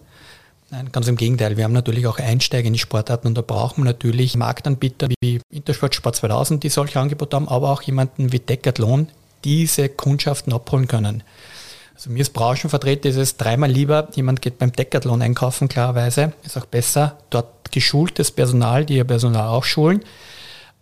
Nein, 0.72 0.92
ganz 0.92 1.08
im 1.08 1.16
Gegenteil. 1.16 1.58
Wir 1.58 1.64
haben 1.64 1.74
natürlich 1.74 2.08
auch 2.08 2.18
Einsteiger 2.18 2.68
in 2.68 2.74
die 2.74 2.80
Sportarten 2.80 3.28
und 3.28 3.38
da 3.38 3.42
brauchen 3.42 3.84
wir 3.84 3.86
natürlich 3.86 4.36
Marktanbieter 4.36 5.10
wie 5.22 5.40
Intersport 5.50 5.94
Sport 5.94 6.16
2000, 6.16 6.64
die 6.64 6.70
solche 6.70 7.00
Angebote 7.00 7.36
haben, 7.36 7.48
aber 7.48 7.72
auch 7.72 7.84
jemanden 7.84 8.32
wie 8.32 8.40
Decathlon, 8.40 9.10
diese 9.44 9.90
Kundschaften 9.90 10.54
abholen 10.54 10.88
können. 10.88 11.24
Also 11.94 12.10
mir 12.10 12.20
als 12.20 12.32
Branchenvertreter 12.32 13.10
ist 13.10 13.16
es 13.16 13.38
dreimal 13.38 13.72
lieber, 13.72 14.10
jemand 14.16 14.42
geht 14.42 14.58
beim 14.58 14.74
Decathlon 14.74 15.22
einkaufen, 15.22 15.70
klarerweise, 15.70 16.34
ist 16.44 16.58
auch 16.58 16.66
besser, 16.66 17.20
dort 17.30 17.72
geschultes 17.72 18.32
Personal, 18.32 18.86
die 18.86 18.98
ihr 18.98 19.06
Personal 19.06 19.48
auch 19.48 19.64
schulen, 19.64 20.04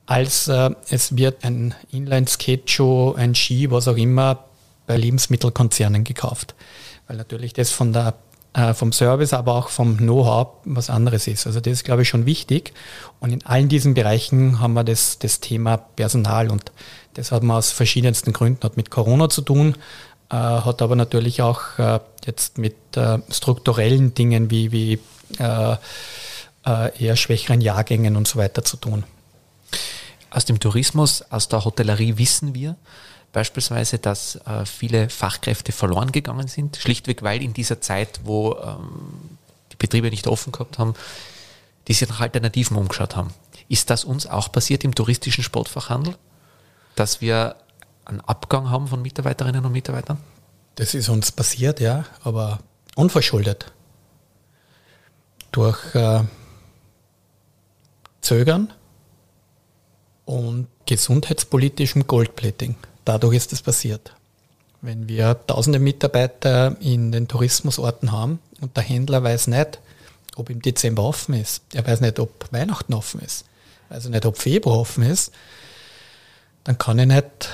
als 0.05 0.47
äh, 0.47 0.71
es 0.89 1.17
wird 1.17 1.43
ein 1.43 1.75
Inline-Skate-Show, 1.91 3.15
ein 3.17 3.35
Ski, 3.35 3.69
was 3.69 3.87
auch 3.87 3.97
immer, 3.97 4.45
bei 4.87 4.97
Lebensmittelkonzernen 4.97 6.03
gekauft. 6.03 6.55
Weil 7.07 7.17
natürlich 7.17 7.53
das 7.53 7.71
von 7.71 7.93
der 7.93 8.15
äh, 8.53 8.73
vom 8.73 8.91
Service, 8.93 9.33
aber 9.33 9.55
auch 9.55 9.69
vom 9.69 9.97
Know-how 9.97 10.47
was 10.65 10.89
anderes 10.89 11.27
ist. 11.27 11.47
Also 11.47 11.59
das 11.59 11.73
ist, 11.73 11.85
glaube 11.85 12.03
ich, 12.03 12.09
schon 12.09 12.25
wichtig. 12.25 12.73
Und 13.19 13.31
in 13.31 13.43
allen 13.45 13.67
diesen 13.67 13.93
Bereichen 13.95 14.59
haben 14.59 14.73
wir 14.73 14.83
das, 14.83 15.17
das 15.17 15.39
Thema 15.39 15.77
Personal 15.77 16.51
und 16.51 16.71
das 17.15 17.31
hat 17.31 17.43
man 17.43 17.57
aus 17.57 17.71
verschiedensten 17.71 18.31
Gründen, 18.31 18.63
hat 18.63 18.77
mit 18.77 18.89
Corona 18.91 19.29
zu 19.29 19.41
tun, 19.41 19.75
äh, 20.29 20.35
hat 20.35 20.81
aber 20.81 20.95
natürlich 20.95 21.41
auch 21.41 21.79
äh, 21.79 21.99
jetzt 22.25 22.57
mit 22.57 22.75
strukturellen 23.31 24.13
Dingen 24.13 24.51
wie, 24.51 24.71
wie 24.71 24.99
eher 25.39 27.15
schwächeren 27.15 27.59
Jahrgängen 27.59 28.15
und 28.15 28.27
so 28.27 28.37
weiter 28.37 28.63
zu 28.63 28.77
tun. 28.77 29.03
Aus 30.29 30.45
dem 30.45 30.59
Tourismus, 30.59 31.23
aus 31.31 31.47
der 31.47 31.65
Hotellerie 31.65 32.19
wissen 32.19 32.53
wir, 32.53 32.75
beispielsweise, 33.33 33.97
dass 33.97 34.35
äh, 34.45 34.65
viele 34.65 35.09
Fachkräfte 35.09 35.73
verloren 35.73 36.13
gegangen 36.13 36.47
sind, 36.47 36.77
schlichtweg 36.77 37.23
weil 37.23 37.41
in 37.41 37.53
dieser 37.53 37.81
Zeit, 37.81 38.21
wo 38.23 38.55
ähm, 38.55 39.37
die 39.71 39.75
Betriebe 39.75 40.09
nicht 40.09 40.27
offen 40.27 40.53
gehabt 40.53 40.79
haben, 40.79 40.93
die 41.87 41.93
sich 41.93 42.07
nach 42.07 42.21
Alternativen 42.21 42.77
umgeschaut 42.77 43.17
haben. 43.17 43.33
Ist 43.67 43.89
das 43.89 44.05
uns 44.05 44.27
auch 44.27 44.51
passiert 44.51 44.83
im 44.83 44.95
touristischen 44.95 45.43
Sportfachhandel, 45.43 46.15
dass 46.95 47.19
wir 47.19 47.55
einen 48.05 48.21
Abgang 48.21 48.69
haben 48.69 48.87
von 48.87 49.01
Mitarbeiterinnen 49.01 49.65
und 49.65 49.71
Mitarbeitern? 49.71 50.19
Das 50.75 50.93
ist 50.93 51.09
uns 51.09 51.31
passiert, 51.31 51.79
ja, 51.79 52.05
aber 52.23 52.59
unverschuldet. 52.95 53.71
Durch 55.51 55.95
äh, 55.95 56.23
Zögern 58.21 58.73
und 60.25 60.67
gesundheitspolitischem 60.85 62.07
Goldplating. 62.07 62.75
Dadurch 63.05 63.35
ist 63.35 63.53
es 63.53 63.61
passiert. 63.61 64.15
Wenn 64.81 65.07
wir 65.07 65.39
tausende 65.47 65.79
Mitarbeiter 65.79 66.75
in 66.79 67.11
den 67.11 67.27
Tourismusorten 67.27 68.11
haben 68.11 68.39
und 68.61 68.75
der 68.75 68.83
Händler 68.83 69.23
weiß 69.23 69.47
nicht, 69.47 69.79
ob 70.35 70.49
im 70.49 70.61
Dezember 70.61 71.03
offen 71.03 71.35
ist, 71.35 71.63
er 71.73 71.85
weiß 71.85 72.01
nicht, 72.01 72.19
ob 72.19 72.51
Weihnachten 72.51 72.93
offen 72.93 73.21
ist, 73.21 73.45
weiß 73.89 74.09
nicht, 74.09 74.25
ob 74.25 74.37
Februar 74.37 74.79
offen 74.79 75.03
ist, 75.03 75.31
dann 76.63 76.77
kann 76.77 76.99
ich 76.99 77.07
nicht 77.07 77.49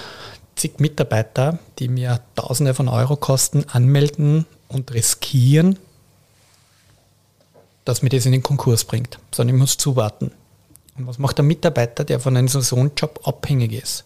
zig 0.55 0.79
Mitarbeiter, 0.79 1.59
die 1.79 1.87
mir 1.87 2.21
Tausende 2.35 2.73
von 2.73 2.87
Euro 2.87 3.15
kosten, 3.15 3.65
anmelden 3.69 4.45
und 4.67 4.93
riskieren, 4.93 5.77
dass 7.85 8.01
mir 8.01 8.09
das 8.09 8.25
in 8.25 8.31
den 8.31 8.43
Konkurs 8.43 8.83
bringt, 8.83 9.19
sondern 9.33 9.55
ich 9.55 9.59
muss 9.59 9.77
zuwarten. 9.77 10.31
Und 10.97 11.07
was 11.07 11.17
macht 11.17 11.37
der 11.37 11.45
Mitarbeiter, 11.45 12.03
der 12.03 12.19
von 12.19 12.35
einem 12.35 12.47
Saisonjob 12.47 13.21
abhängig 13.25 13.71
ist? 13.71 14.03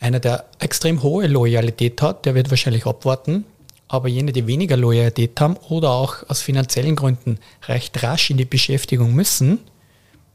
Einer, 0.00 0.20
der 0.20 0.44
extrem 0.58 1.02
hohe 1.02 1.26
Loyalität 1.26 2.02
hat, 2.02 2.26
der 2.26 2.34
wird 2.34 2.50
wahrscheinlich 2.50 2.86
abwarten. 2.86 3.44
Aber 3.88 4.08
jene, 4.08 4.32
die 4.32 4.46
weniger 4.46 4.76
Loyalität 4.76 5.40
haben 5.40 5.56
oder 5.68 5.90
auch 5.90 6.28
aus 6.28 6.42
finanziellen 6.42 6.96
Gründen 6.96 7.38
recht 7.68 8.02
rasch 8.02 8.30
in 8.30 8.36
die 8.36 8.44
Beschäftigung 8.44 9.14
müssen, 9.14 9.60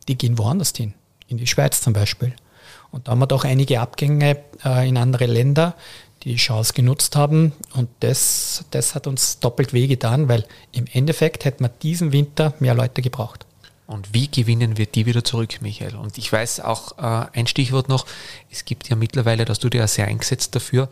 die 0.07 0.17
gehen 0.17 0.37
woanders 0.37 0.73
hin. 0.75 0.93
In 1.27 1.37
die 1.37 1.47
Schweiz 1.47 1.81
zum 1.81 1.93
Beispiel. 1.93 2.33
Und 2.91 3.07
da 3.07 3.11
haben 3.11 3.19
wir 3.19 3.27
doch 3.27 3.43
einige 3.43 3.79
Abgänge 3.79 4.37
äh, 4.65 4.87
in 4.87 4.97
andere 4.97 5.25
Länder, 5.25 5.75
die 6.23 6.29
die 6.29 6.37
Chance 6.37 6.73
genutzt 6.73 7.15
haben. 7.15 7.53
Und 7.73 7.89
das, 8.01 8.65
das 8.71 8.95
hat 8.95 9.07
uns 9.07 9.39
doppelt 9.39 9.73
wehgetan, 9.73 10.27
weil 10.29 10.45
im 10.71 10.85
Endeffekt 10.91 11.45
hätten 11.45 11.63
wir 11.63 11.69
diesen 11.69 12.11
Winter 12.11 12.53
mehr 12.59 12.73
Leute 12.73 13.01
gebraucht. 13.01 13.45
Und 13.91 14.13
wie 14.13 14.29
gewinnen 14.29 14.77
wir 14.77 14.85
die 14.85 15.05
wieder 15.05 15.25
zurück, 15.25 15.61
Michael? 15.61 15.97
Und 15.97 16.17
ich 16.17 16.31
weiß 16.31 16.61
auch 16.61 16.97
äh, 16.97 17.27
ein 17.37 17.45
Stichwort 17.45 17.89
noch, 17.89 18.05
es 18.49 18.63
gibt 18.63 18.87
ja 18.87 18.95
mittlerweile, 18.95 19.43
dass 19.43 19.59
du 19.59 19.69
dir 19.69 19.79
ja 19.79 19.87
sehr 19.87 20.07
eingesetzt 20.07 20.55
dafür, 20.55 20.87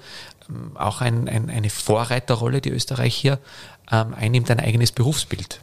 ähm, 0.50 0.76
auch 0.76 1.00
ein, 1.00 1.30
ein, 1.30 1.50
eine 1.50 1.70
Vorreiterrolle, 1.70 2.60
die 2.60 2.72
Österreich 2.72 3.16
hier 3.16 3.40
ähm, 3.90 4.14
einnimmt, 4.14 4.52
ein 4.52 4.60
eigenes 4.60 4.92
Berufsbild. 4.92 5.62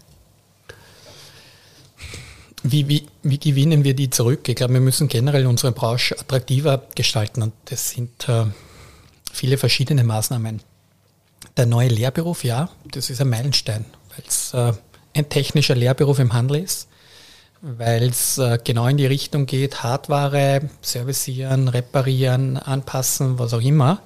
Wie, 2.62 2.88
wie, 2.88 3.06
wie 3.22 3.38
gewinnen 3.38 3.84
wir 3.84 3.94
die 3.94 4.08
zurück? 4.08 4.48
Ich 4.48 4.56
glaube, 4.56 4.72
wir 4.72 4.80
müssen 4.80 5.06
generell 5.06 5.46
unsere 5.46 5.72
Branche 5.72 6.18
attraktiver 6.18 6.84
gestalten 6.94 7.42
und 7.42 7.52
das 7.66 7.90
sind 7.90 8.30
äh, 8.30 8.46
viele 9.30 9.58
verschiedene 9.58 10.04
Maßnahmen. 10.04 10.62
Der 11.58 11.66
neue 11.66 11.88
Lehrberuf, 11.88 12.44
ja, 12.44 12.70
das 12.90 13.10
ist 13.10 13.20
ein 13.20 13.28
Meilenstein, 13.28 13.84
weil 14.14 14.24
es 14.26 14.54
äh, 14.54 14.72
ein 15.14 15.28
technischer 15.28 15.74
Lehrberuf 15.74 16.18
im 16.18 16.32
Handel 16.32 16.62
ist 16.64 16.88
weil 17.60 18.04
es 18.04 18.38
äh, 18.38 18.58
genau 18.62 18.86
in 18.86 18.96
die 18.96 19.06
Richtung 19.06 19.46
geht, 19.46 19.82
Hardware 19.82 20.68
servicieren, 20.82 21.68
reparieren, 21.68 22.56
anpassen, 22.56 23.38
was 23.38 23.54
auch 23.54 23.62
immer. 23.62 24.00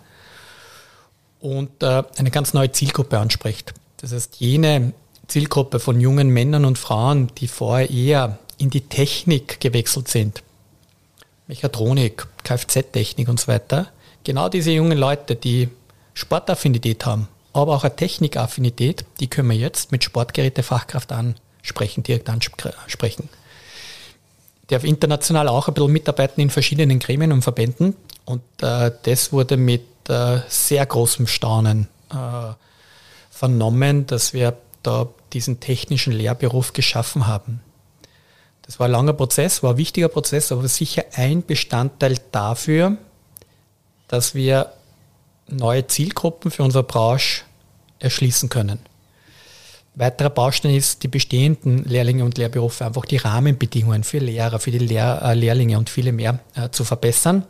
Und 1.40 1.82
äh, 1.82 2.02
eine 2.16 2.30
ganz 2.30 2.54
neue 2.54 2.70
Zielgruppe 2.70 3.18
anspricht. 3.18 3.74
Das 3.98 4.12
heißt, 4.12 4.36
jene 4.40 4.92
Zielgruppe 5.26 5.80
von 5.80 6.00
jungen 6.00 6.28
Männern 6.28 6.64
und 6.64 6.78
Frauen, 6.78 7.32
die 7.38 7.48
vorher 7.48 7.90
eher 7.90 8.38
in 8.58 8.70
die 8.70 8.82
Technik 8.82 9.60
gewechselt 9.60 10.08
sind, 10.08 10.42
Mechatronik, 11.46 12.26
Kfz-Technik 12.44 13.28
und 13.28 13.40
so 13.40 13.48
weiter, 13.48 13.88
genau 14.22 14.48
diese 14.48 14.70
jungen 14.70 14.98
Leute, 14.98 15.34
die 15.34 15.68
Sportaffinität 16.14 17.06
haben, 17.06 17.28
aber 17.52 17.74
auch 17.74 17.84
eine 17.84 17.96
Technikaffinität, 17.96 19.04
die 19.18 19.28
können 19.28 19.48
wir 19.48 19.56
jetzt 19.56 19.92
mit 19.92 20.04
Sportgerätefachkraft 20.04 21.10
ansprechen, 21.12 22.02
direkt 22.02 22.28
ansprechen 22.28 23.28
darf 24.70 24.84
international 24.84 25.48
auch 25.48 25.68
ein 25.68 25.74
bisschen 25.74 25.92
mitarbeiten 25.92 26.40
in 26.40 26.50
verschiedenen 26.50 26.98
Gremien 26.98 27.32
und 27.32 27.42
Verbänden. 27.42 27.96
Und 28.24 28.42
äh, 28.62 28.90
das 29.02 29.32
wurde 29.32 29.56
mit 29.56 29.84
äh, 30.08 30.40
sehr 30.48 30.84
großem 30.86 31.26
Staunen 31.26 31.88
äh, 32.10 32.52
vernommen, 33.30 34.06
dass 34.06 34.32
wir 34.32 34.56
da 34.82 35.08
diesen 35.32 35.60
technischen 35.60 36.12
Lehrberuf 36.12 36.72
geschaffen 36.72 37.26
haben. 37.26 37.60
Das 38.62 38.78
war 38.78 38.86
ein 38.86 38.92
langer 38.92 39.12
Prozess, 39.12 39.62
war 39.62 39.72
ein 39.72 39.76
wichtiger 39.76 40.08
Prozess, 40.08 40.52
aber 40.52 40.66
sicher 40.68 41.04
ein 41.14 41.44
Bestandteil 41.44 42.18
dafür, 42.30 42.96
dass 44.08 44.34
wir 44.34 44.72
neue 45.48 45.86
Zielgruppen 45.86 46.50
für 46.50 46.62
unsere 46.62 46.84
Branche 46.84 47.42
erschließen 47.98 48.48
können. 48.48 48.78
Weiterer 49.94 50.30
Baustein 50.30 50.74
ist, 50.74 51.02
die 51.02 51.08
bestehenden 51.08 51.84
Lehrlinge 51.84 52.24
und 52.24 52.38
Lehrberufe 52.38 52.86
einfach 52.86 53.04
die 53.04 53.16
Rahmenbedingungen 53.16 54.04
für 54.04 54.18
Lehrer, 54.18 54.60
für 54.60 54.70
die 54.70 54.78
Lehr 54.78 55.20
äh, 55.22 55.34
Lehrlinge 55.34 55.78
und 55.78 55.90
viele 55.90 56.12
mehr 56.12 56.38
äh, 56.54 56.70
zu 56.70 56.84
verbessern. 56.84 57.44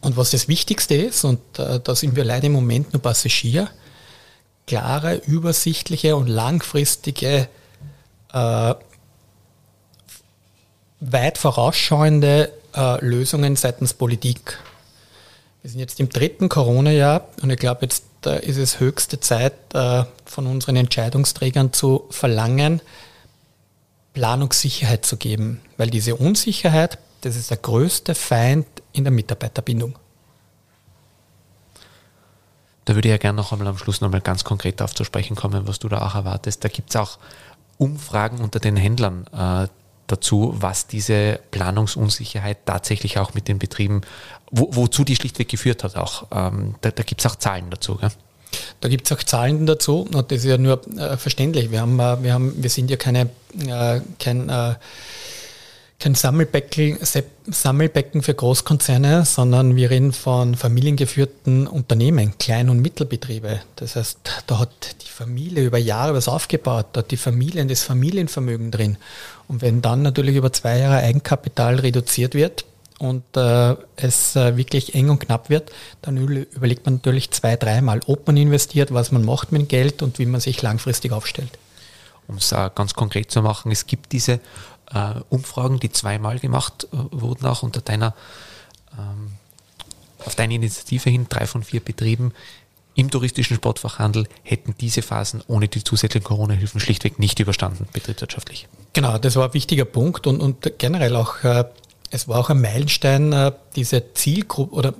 Und 0.00 0.16
was 0.16 0.30
das 0.30 0.48
Wichtigste 0.48 0.94
ist, 0.94 1.24
und 1.24 1.40
äh, 1.58 1.80
da 1.80 1.94
sind 1.94 2.16
wir 2.16 2.24
leider 2.24 2.46
im 2.46 2.52
Moment 2.52 2.92
nur 2.92 3.02
Passagier, 3.02 3.68
klare, 4.66 5.16
übersichtliche 5.26 6.16
und 6.16 6.26
langfristige, 6.26 7.48
äh, 8.32 8.74
weit 11.00 11.38
vorausschauende 11.38 12.50
äh, 12.74 13.04
Lösungen 13.04 13.56
seitens 13.56 13.92
Politik. 13.94 14.58
Wir 15.64 15.70
sind 15.70 15.80
jetzt 15.80 15.98
im 15.98 16.10
dritten 16.10 16.50
Corona-Jahr 16.50 17.26
und 17.40 17.48
ich 17.48 17.58
glaube, 17.58 17.86
jetzt 17.86 18.04
ist 18.26 18.58
es 18.58 18.80
höchste 18.80 19.18
Zeit 19.18 19.54
äh, 19.72 20.04
von 20.26 20.46
unseren 20.46 20.76
Entscheidungsträgern 20.76 21.72
zu 21.72 22.04
verlangen, 22.10 22.82
Planungssicherheit 24.12 25.06
zu 25.06 25.16
geben, 25.16 25.62
weil 25.78 25.88
diese 25.88 26.16
Unsicherheit, 26.16 26.98
das 27.22 27.36
ist 27.36 27.48
der 27.48 27.56
größte 27.56 28.14
Feind 28.14 28.66
in 28.92 29.04
der 29.04 29.10
Mitarbeiterbindung. 29.10 29.98
Da 32.84 32.94
würde 32.94 33.08
ich 33.08 33.12
ja 33.12 33.16
gerne 33.16 33.38
noch 33.38 33.50
einmal 33.50 33.68
am 33.68 33.78
Schluss 33.78 34.02
noch 34.02 34.10
mal 34.10 34.20
ganz 34.20 34.44
konkret 34.44 34.80
darauf 34.80 34.94
zu 34.94 35.04
sprechen 35.04 35.34
kommen, 35.34 35.66
was 35.66 35.78
du 35.78 35.88
da 35.88 36.06
auch 36.06 36.14
erwartest. 36.14 36.62
Da 36.62 36.68
gibt 36.68 36.90
es 36.90 36.96
auch 36.96 37.18
Umfragen 37.78 38.42
unter 38.42 38.60
den 38.60 38.76
Händlern 38.76 39.26
äh, 39.32 39.68
dazu, 40.06 40.54
was 40.58 40.86
diese 40.86 41.40
Planungsunsicherheit 41.50 42.58
tatsächlich 42.66 43.18
auch 43.18 43.34
mit 43.34 43.48
den 43.48 43.58
Betrieben, 43.58 44.02
wo, 44.50 44.68
wozu 44.72 45.04
die 45.04 45.16
schlichtweg 45.16 45.48
geführt 45.48 45.84
hat 45.84 45.96
auch. 45.96 46.26
Ähm, 46.32 46.74
da 46.80 46.90
da 46.90 47.02
gibt 47.02 47.20
es 47.20 47.26
auch 47.30 47.36
Zahlen 47.36 47.70
dazu. 47.70 47.96
Gell? 47.96 48.10
Da 48.80 48.88
gibt 48.88 49.06
es 49.10 49.16
auch 49.16 49.22
Zahlen 49.22 49.66
dazu 49.66 50.02
und 50.12 50.30
das 50.30 50.38
ist 50.38 50.44
ja 50.44 50.58
nur 50.58 50.80
äh, 50.96 51.16
verständlich. 51.16 51.70
Wir, 51.70 51.80
haben, 51.80 51.98
äh, 51.98 52.22
wir, 52.22 52.32
haben, 52.32 52.54
wir 52.62 52.70
sind 52.70 52.90
ja 52.90 52.96
keine, 52.96 53.30
äh, 53.66 54.00
kein 54.18 54.48
äh, 54.48 54.74
kein 55.98 56.14
Sammelbecken, 56.14 56.98
Sammelbecken 57.46 58.22
für 58.22 58.34
Großkonzerne, 58.34 59.24
sondern 59.24 59.76
wir 59.76 59.90
reden 59.90 60.12
von 60.12 60.54
familiengeführten 60.54 61.66
Unternehmen, 61.66 62.36
Klein- 62.38 62.68
und 62.68 62.80
Mittelbetriebe. 62.80 63.60
Das 63.76 63.96
heißt, 63.96 64.18
da 64.46 64.58
hat 64.58 64.96
die 65.02 65.10
Familie 65.10 65.64
über 65.64 65.78
Jahre 65.78 66.14
was 66.14 66.28
aufgebaut, 66.28 66.86
da 66.92 67.00
hat 67.00 67.10
die 67.10 67.16
Familie 67.16 67.64
das 67.66 67.84
Familienvermögen 67.84 68.70
drin. 68.70 68.98
Und 69.48 69.62
wenn 69.62 69.82
dann 69.82 70.02
natürlich 70.02 70.36
über 70.36 70.52
zwei 70.52 70.78
Jahre 70.78 70.98
Eigenkapital 70.98 71.76
reduziert 71.76 72.34
wird 72.34 72.64
und 72.98 73.24
äh, 73.36 73.76
es 73.96 74.36
äh, 74.36 74.56
wirklich 74.56 74.94
eng 74.94 75.10
und 75.10 75.20
knapp 75.20 75.48
wird, 75.48 75.70
dann 76.02 76.16
überlegt 76.16 76.86
man 76.86 76.96
natürlich 76.96 77.30
zwei, 77.30 77.56
dreimal, 77.56 78.00
ob 78.06 78.26
man 78.26 78.36
investiert, 78.36 78.92
was 78.92 79.12
man 79.12 79.24
macht 79.24 79.52
mit 79.52 79.62
dem 79.62 79.68
Geld 79.68 80.02
und 80.02 80.18
wie 80.18 80.26
man 80.26 80.40
sich 80.40 80.60
langfristig 80.60 81.12
aufstellt. 81.12 81.58
Um 82.26 82.36
es 82.36 82.52
äh, 82.52 82.70
ganz 82.74 82.94
konkret 82.94 83.30
zu 83.30 83.42
machen, 83.42 83.70
es 83.70 83.86
gibt 83.86 84.12
diese 84.12 84.40
äh, 84.92 85.14
Umfragen, 85.28 85.80
die 85.80 85.90
zweimal 85.90 86.38
gemacht 86.38 86.88
äh, 86.92 86.96
wurden, 87.10 87.46
auch 87.46 87.62
unter 87.62 87.80
deiner, 87.80 88.14
ähm, 88.98 89.32
auf 90.24 90.34
deine 90.34 90.54
Initiative 90.54 91.10
hin, 91.10 91.26
drei 91.28 91.46
von 91.46 91.62
vier 91.62 91.80
Betrieben 91.80 92.32
im 92.94 93.10
touristischen 93.10 93.56
Sportfachhandel 93.56 94.28
hätten 94.42 94.74
diese 94.80 95.02
Phasen 95.02 95.42
ohne 95.48 95.68
die 95.68 95.82
zusätzlichen 95.82 96.24
Corona-Hilfen 96.24 96.80
schlichtweg 96.80 97.18
nicht 97.18 97.40
überstanden, 97.40 97.88
betriebswirtschaftlich. 97.92 98.68
Genau, 98.92 99.18
das 99.18 99.34
war 99.36 99.48
ein 99.48 99.54
wichtiger 99.54 99.84
Punkt 99.84 100.26
und, 100.26 100.40
und 100.40 100.78
generell 100.78 101.16
auch, 101.16 101.42
äh, 101.42 101.64
es 102.10 102.28
war 102.28 102.38
auch 102.38 102.50
ein 102.50 102.60
Meilenstein, 102.60 103.32
äh, 103.32 103.52
diese 103.74 104.14
Zielgruppe 104.14 104.74
oder 104.74 104.94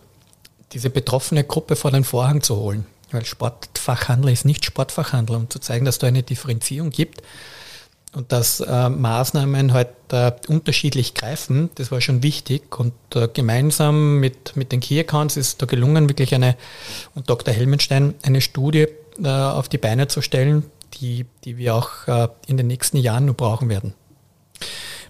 diese 0.72 0.90
betroffene 0.90 1.44
Gruppe 1.44 1.76
vor 1.76 1.92
den 1.92 2.02
Vorhang 2.02 2.42
zu 2.42 2.56
holen. 2.56 2.84
Weil 3.12 3.24
Sportfachhandel 3.24 4.32
ist 4.32 4.44
nicht 4.44 4.64
Sportfachhandel, 4.64 5.36
um 5.36 5.48
zu 5.48 5.60
zeigen, 5.60 5.84
dass 5.84 5.98
da 5.98 6.08
eine 6.08 6.24
Differenzierung 6.24 6.90
gibt 6.90 7.22
und 8.14 8.32
dass 8.32 8.60
äh, 8.60 8.88
Maßnahmen 8.88 9.72
halt 9.72 9.88
äh, 10.12 10.32
unterschiedlich 10.48 11.14
greifen, 11.14 11.70
das 11.74 11.90
war 11.90 12.00
schon 12.00 12.22
wichtig. 12.22 12.78
Und 12.78 12.94
äh, 13.14 13.28
gemeinsam 13.32 14.20
mit, 14.20 14.56
mit 14.56 14.72
den 14.72 14.80
Key 14.80 14.98
Accounts 15.00 15.36
ist 15.36 15.60
da 15.60 15.66
gelungen, 15.66 16.08
wirklich 16.08 16.34
eine, 16.34 16.56
und 17.14 17.28
Dr. 17.28 17.52
Helmenstein, 17.52 18.14
eine 18.22 18.40
Studie 18.40 18.86
äh, 19.22 19.28
auf 19.28 19.68
die 19.68 19.78
Beine 19.78 20.08
zu 20.08 20.22
stellen, 20.22 20.64
die, 20.94 21.26
die 21.44 21.58
wir 21.58 21.74
auch 21.74 21.90
äh, 22.06 22.28
in 22.46 22.56
den 22.56 22.68
nächsten 22.68 22.96
Jahren 22.96 23.26
nur 23.26 23.34
brauchen 23.34 23.68
werden. 23.68 23.94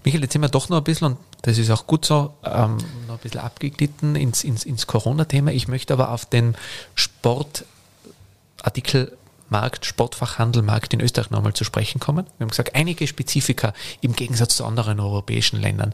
Michael, 0.03 0.23
jetzt 0.23 0.33
sind 0.33 0.41
wir 0.41 0.49
doch 0.49 0.69
noch 0.69 0.77
ein 0.77 0.83
bisschen, 0.83 1.07
und 1.07 1.17
das 1.43 1.57
ist 1.57 1.71
auch 1.71 1.87
gut 1.87 2.05
so, 2.05 2.33
ähm, 2.43 2.77
noch 3.07 3.15
ein 3.15 3.21
bisschen 3.21 3.41
abgeglitten 3.41 4.15
ins, 4.15 4.43
ins, 4.43 4.63
ins 4.63 4.87
Corona-Thema. 4.87 5.51
Ich 5.51 5.67
möchte 5.67 5.93
aber 5.93 6.11
auf 6.11 6.25
den 6.25 6.55
Sportartikel 6.95 9.17
Markt, 9.49 9.85
Sportfachhandel, 9.85 10.61
Markt 10.61 10.93
in 10.93 11.01
Österreich 11.01 11.29
nochmal 11.29 11.53
zu 11.53 11.63
sprechen 11.63 11.99
kommen. 11.99 12.25
Wir 12.37 12.45
haben 12.45 12.49
gesagt, 12.49 12.75
einige 12.75 13.07
Spezifika 13.07 13.73
im 14.01 14.13
Gegensatz 14.13 14.57
zu 14.57 14.65
anderen 14.65 14.99
europäischen 14.99 15.61
Ländern. 15.61 15.93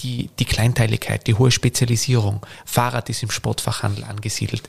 Die, 0.00 0.30
die 0.38 0.44
Kleinteiligkeit, 0.44 1.26
die 1.26 1.34
hohe 1.34 1.50
Spezialisierung. 1.50 2.44
Fahrrad 2.64 3.08
ist 3.10 3.22
im 3.22 3.30
Sportfachhandel 3.30 4.04
angesiedelt. 4.04 4.68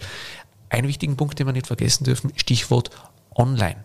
Einen 0.69 0.87
wichtigen 0.87 1.17
Punkt, 1.17 1.39
den 1.39 1.47
wir 1.47 1.53
nicht 1.53 1.67
vergessen 1.67 2.03
dürfen, 2.03 2.31
Stichwort 2.35 2.89
Online. 3.35 3.83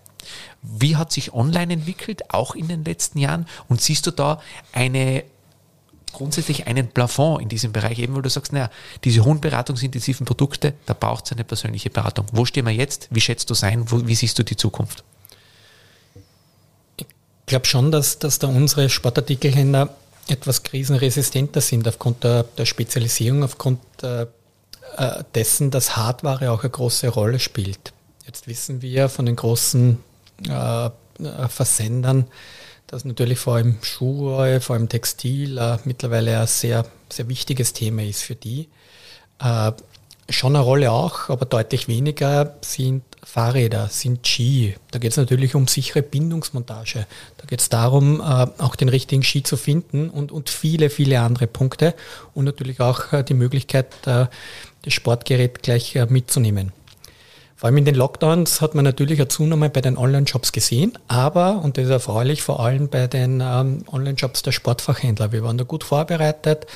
Wie 0.62 0.96
hat 0.96 1.12
sich 1.12 1.33
Online 1.33 1.72
entwickelt, 1.72 2.33
auch 2.33 2.55
in 2.55 2.68
den 2.68 2.85
letzten 2.85 3.18
Jahren? 3.18 3.46
Und 3.68 3.81
siehst 3.81 4.07
du 4.07 4.11
da 4.11 4.40
eine 4.72 5.24
grundsätzlich 6.12 6.66
einen 6.66 6.88
Plafond 6.88 7.42
in 7.42 7.49
diesem 7.49 7.73
Bereich, 7.73 7.99
eben 7.99 8.14
weil 8.14 8.23
du 8.23 8.31
sagst, 8.31 8.53
naja, 8.53 8.70
diese 9.05 9.25
hohen 9.25 9.40
beratungsintensiven 9.40 10.27
Produkte, 10.27 10.75
da 10.87 10.94
braucht 10.94 11.27
es 11.27 11.33
eine 11.33 11.44
persönliche 11.44 11.90
Beratung. 11.90 12.27
Wo 12.33 12.44
stehen 12.44 12.66
wir 12.66 12.73
jetzt? 12.73 13.09
Wie 13.11 13.20
schätzt 13.20 13.51
du 13.51 13.55
sein? 13.55 13.90
Wo, 13.90 14.07
wie 14.07 14.14
siehst 14.14 14.38
du 14.38 14.42
die 14.42 14.57
Zukunft? 14.57 15.05
Ich 16.96 17.07
glaube 17.46 17.66
schon, 17.66 17.90
dass, 17.90 18.18
dass 18.18 18.38
da 18.38 18.46
unsere 18.46 18.88
Sportartikelhändler 18.88 19.94
etwas 20.29 20.62
krisenresistenter 20.62 21.61
sind 21.61 21.88
aufgrund 21.88 22.23
der, 22.25 22.44
der 22.44 22.66
Spezialisierung, 22.66 23.42
aufgrund 23.42 23.81
äh, 24.03 24.23
äh 24.23 25.25
dessen, 25.35 25.70
dass 25.70 25.96
Hardware 25.96 26.53
auch 26.53 26.61
eine 26.61 26.70
große 26.70 27.09
Rolle 27.09 27.40
spielt. 27.40 27.92
Jetzt 28.27 28.46
wissen 28.46 28.83
wir 28.83 29.09
von 29.09 29.27
den 29.27 29.37
großen 29.37 29.99
äh, 30.49 30.87
äh 30.87 30.90
Versendern, 31.49 32.27
das 32.90 33.05
natürlich 33.05 33.38
vor 33.38 33.55
allem 33.55 33.76
Schuhe, 33.83 34.61
vor 34.61 34.74
allem 34.74 34.88
Textil 34.88 35.59
äh, 35.59 35.79
mittlerweile 35.85 36.40
ein 36.40 36.46
sehr, 36.48 36.85
sehr 37.09 37.29
wichtiges 37.29 37.72
Thema 37.72 38.03
ist 38.03 38.22
für 38.22 38.35
die. 38.35 38.68
Äh, 39.38 39.72
schon 40.29 40.57
eine 40.57 40.64
Rolle 40.64 40.90
auch, 40.90 41.29
aber 41.29 41.46
deutlich 41.46 41.87
weniger 41.87 42.57
sind 42.62 43.05
Fahrräder, 43.22 43.88
sind 43.88 44.26
Ski. 44.26 44.74
Da 44.90 44.98
geht 44.98 45.12
es 45.12 45.16
natürlich 45.16 45.55
um 45.55 45.68
sichere 45.68 46.03
Bindungsmontage. 46.03 47.07
Da 47.37 47.46
geht 47.46 47.61
es 47.61 47.68
darum, 47.68 48.20
äh, 48.20 48.46
auch 48.59 48.74
den 48.74 48.88
richtigen 48.88 49.22
Ski 49.22 49.44
zu 49.44 49.57
finden 49.57 50.11
und, 50.11 50.33
und 50.33 50.50
viele, 50.50 50.90
viele 50.90 51.20
andere 51.20 51.46
Punkte 51.46 51.94
und 52.35 52.44
natürlich 52.44 52.81
auch 52.81 53.12
äh, 53.12 53.22
die 53.22 53.35
Möglichkeit, 53.35 53.87
äh, 54.07 54.26
das 54.83 54.92
Sportgerät 54.92 55.62
gleich 55.62 55.94
mitzunehmen. 56.09 56.72
Vor 57.61 57.66
allem 57.66 57.77
in 57.77 57.85
den 57.85 57.94
Lockdowns 57.94 58.62
hat 58.62 58.75
man 58.75 58.87
natürlich 58.87 59.18
eine 59.18 59.29
Zunahme 59.29 59.68
bei 59.68 59.83
den 59.83 59.99
Online-Shops 59.99 60.53
gesehen, 60.53 60.96
aber, 61.09 61.61
und 61.62 61.77
das 61.77 61.85
ist 61.85 61.90
erfreulich, 61.90 62.40
vor 62.40 62.61
allem 62.61 62.88
bei 62.88 63.07
den 63.07 63.42
ähm, 63.42 63.85
Online-Shops 63.92 64.40
der 64.40 64.53
Sportfachhändler. 64.53 65.31
Wir 65.31 65.44
waren 65.44 65.59
da 65.59 65.64
gut 65.64 65.85
vorbereitet, 65.85 66.66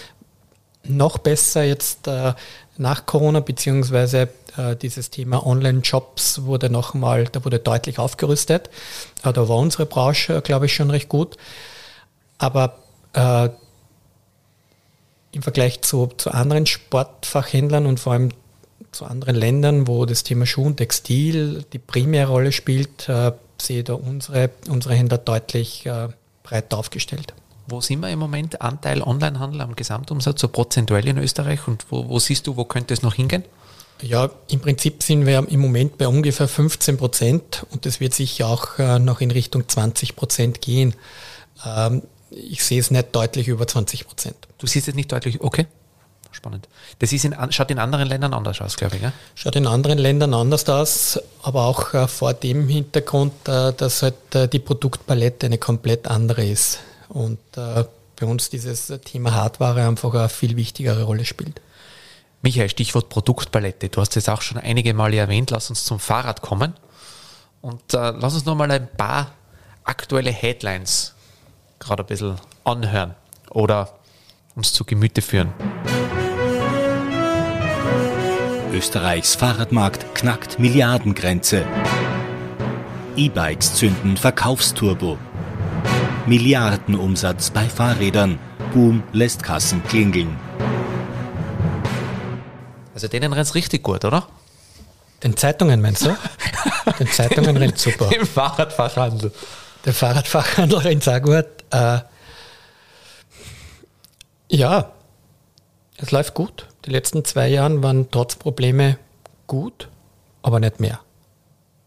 noch 0.82 1.16
besser 1.16 1.62
jetzt 1.62 2.06
äh, 2.06 2.34
nach 2.76 3.06
Corona, 3.06 3.40
beziehungsweise 3.40 4.28
äh, 4.58 4.76
dieses 4.76 5.08
Thema 5.08 5.46
Online-Shops 5.46 6.42
wurde 6.42 6.68
nochmal, 6.68 7.28
da 7.32 7.42
wurde 7.46 7.60
deutlich 7.60 7.98
aufgerüstet. 7.98 8.68
Äh, 9.22 9.32
da 9.32 9.48
war 9.48 9.56
unsere 9.56 9.86
Branche, 9.86 10.42
glaube 10.42 10.66
ich, 10.66 10.74
schon 10.74 10.90
recht 10.90 11.08
gut. 11.08 11.38
Aber 12.36 12.76
äh, 13.14 13.48
im 15.32 15.40
Vergleich 15.40 15.80
zu, 15.80 16.08
zu 16.18 16.30
anderen 16.30 16.66
Sportfachhändlern 16.66 17.86
und 17.86 18.00
vor 18.00 18.12
allem 18.12 18.32
zu 18.94 19.04
anderen 19.04 19.34
Ländern, 19.34 19.86
wo 19.86 20.06
das 20.06 20.22
Thema 20.22 20.46
Schuh 20.46 20.64
und 20.64 20.76
Textil 20.76 21.64
die 21.72 21.78
primäre 21.78 22.30
Rolle 22.30 22.52
spielt, 22.52 23.08
äh, 23.08 23.32
sehe 23.60 23.84
da 23.84 23.94
unsere, 23.94 24.50
unsere 24.68 24.94
Händler 24.94 25.18
deutlich 25.18 25.84
äh, 25.86 26.08
breiter 26.42 26.78
aufgestellt. 26.78 27.34
Wo 27.66 27.80
sind 27.80 28.00
wir 28.00 28.10
im 28.10 28.18
Moment 28.18 28.60
Anteil 28.60 29.02
Onlinehandel 29.02 29.60
am 29.62 29.74
Gesamtumsatz, 29.74 30.40
so 30.40 30.48
prozentuell 30.48 31.06
in 31.08 31.18
Österreich 31.18 31.66
und 31.66 31.86
wo, 31.90 32.08
wo 32.08 32.18
siehst 32.18 32.46
du, 32.46 32.56
wo 32.56 32.64
könnte 32.64 32.94
es 32.94 33.02
noch 33.02 33.14
hingehen? 33.14 33.44
Ja, 34.02 34.30
im 34.48 34.60
Prinzip 34.60 35.02
sind 35.02 35.24
wir 35.24 35.46
im 35.48 35.60
Moment 35.60 35.96
bei 35.96 36.08
ungefähr 36.08 36.48
15 36.48 36.96
Prozent 36.96 37.64
und 37.70 37.86
das 37.86 38.00
wird 38.00 38.12
sicher 38.12 38.48
auch 38.48 38.78
äh, 38.78 38.98
noch 38.98 39.20
in 39.20 39.30
Richtung 39.30 39.68
20 39.68 40.16
Prozent 40.16 40.60
gehen. 40.60 40.94
Ähm, 41.64 42.02
ich 42.30 42.64
sehe 42.64 42.80
es 42.80 42.90
nicht 42.90 43.14
deutlich 43.14 43.48
über 43.48 43.66
20 43.66 44.06
Prozent. 44.06 44.36
Du 44.58 44.66
siehst 44.66 44.88
es 44.88 44.94
nicht 44.94 45.10
deutlich, 45.10 45.40
okay 45.40 45.66
spannend. 46.34 46.68
Das 46.98 47.12
ist 47.12 47.24
in, 47.24 47.34
schaut 47.50 47.70
in 47.70 47.78
anderen 47.78 48.08
Ländern 48.08 48.34
anders 48.34 48.60
aus, 48.60 48.76
glaube 48.76 48.96
ich. 48.96 49.02
Ja? 49.02 49.12
Schaut 49.34 49.56
in 49.56 49.66
anderen 49.66 49.98
Ländern 49.98 50.34
anders 50.34 50.68
aus, 50.68 51.20
aber 51.42 51.64
auch 51.64 51.94
äh, 51.94 52.08
vor 52.08 52.34
dem 52.34 52.68
Hintergrund, 52.68 53.32
äh, 53.48 53.72
dass 53.72 54.02
halt 54.02 54.34
äh, 54.34 54.48
die 54.48 54.58
Produktpalette 54.58 55.46
eine 55.46 55.58
komplett 55.58 56.06
andere 56.06 56.44
ist. 56.44 56.80
Und 57.08 57.38
äh, 57.56 57.84
bei 58.16 58.26
uns 58.26 58.50
dieses 58.50 58.92
Thema 59.04 59.34
Hardware 59.34 59.86
einfach 59.86 60.14
eine 60.14 60.28
viel 60.28 60.56
wichtigere 60.56 61.04
Rolle 61.04 61.24
spielt. 61.24 61.60
Michael, 62.42 62.68
Stichwort 62.68 63.08
Produktpalette. 63.08 63.88
Du 63.88 64.00
hast 64.00 64.16
es 64.16 64.28
auch 64.28 64.42
schon 64.42 64.58
einige 64.58 64.92
Male 64.92 65.16
erwähnt. 65.16 65.50
Lass 65.50 65.70
uns 65.70 65.84
zum 65.84 65.98
Fahrrad 65.98 66.42
kommen. 66.42 66.74
Und 67.62 67.94
äh, 67.94 68.10
lass 68.10 68.34
uns 68.34 68.44
noch 68.44 68.54
mal 68.54 68.70
ein 68.70 68.88
paar 68.96 69.32
aktuelle 69.84 70.30
Headlines 70.30 71.14
gerade 71.78 72.02
ein 72.02 72.06
bisschen 72.06 72.36
anhören 72.64 73.14
oder 73.50 73.98
uns 74.54 74.72
zu 74.72 74.84
Gemüte 74.84 75.22
führen. 75.22 75.52
Österreichs 78.74 79.36
Fahrradmarkt 79.36 80.16
knackt 80.16 80.58
Milliardengrenze. 80.58 81.64
E-Bikes 83.16 83.74
zünden 83.74 84.16
Verkaufsturbo. 84.16 85.16
Milliardenumsatz 86.26 87.50
bei 87.50 87.68
Fahrrädern. 87.68 88.40
Boom 88.72 89.04
lässt 89.12 89.44
Kassen 89.44 89.80
klingeln. 89.84 90.36
Also 92.94 93.06
denen 93.06 93.32
rennt 93.32 93.54
richtig 93.54 93.84
gut, 93.84 94.04
oder? 94.04 94.26
Den 95.22 95.36
Zeitungen 95.36 95.80
meinst 95.80 96.04
du? 96.04 96.16
Den 96.98 97.06
Zeitungen 97.06 97.56
rennt 97.56 97.78
super. 97.78 98.10
Im 98.12 98.26
Fahrradfachhandel. 98.26 99.32
Der 99.84 99.94
Fahrradfachhandel 99.94 100.78
rennt 100.80 101.08
auch 101.08 101.22
gut. 101.22 101.46
Äh, 101.70 102.00
ja, 104.48 104.90
es 105.96 106.10
läuft 106.10 106.34
gut. 106.34 106.66
Die 106.86 106.90
letzten 106.90 107.24
zwei 107.24 107.48
Jahre 107.48 107.82
waren 107.82 108.10
trotz 108.10 108.36
Probleme 108.36 108.98
gut, 109.46 109.88
aber 110.42 110.60
nicht 110.60 110.80
mehr. 110.80 111.00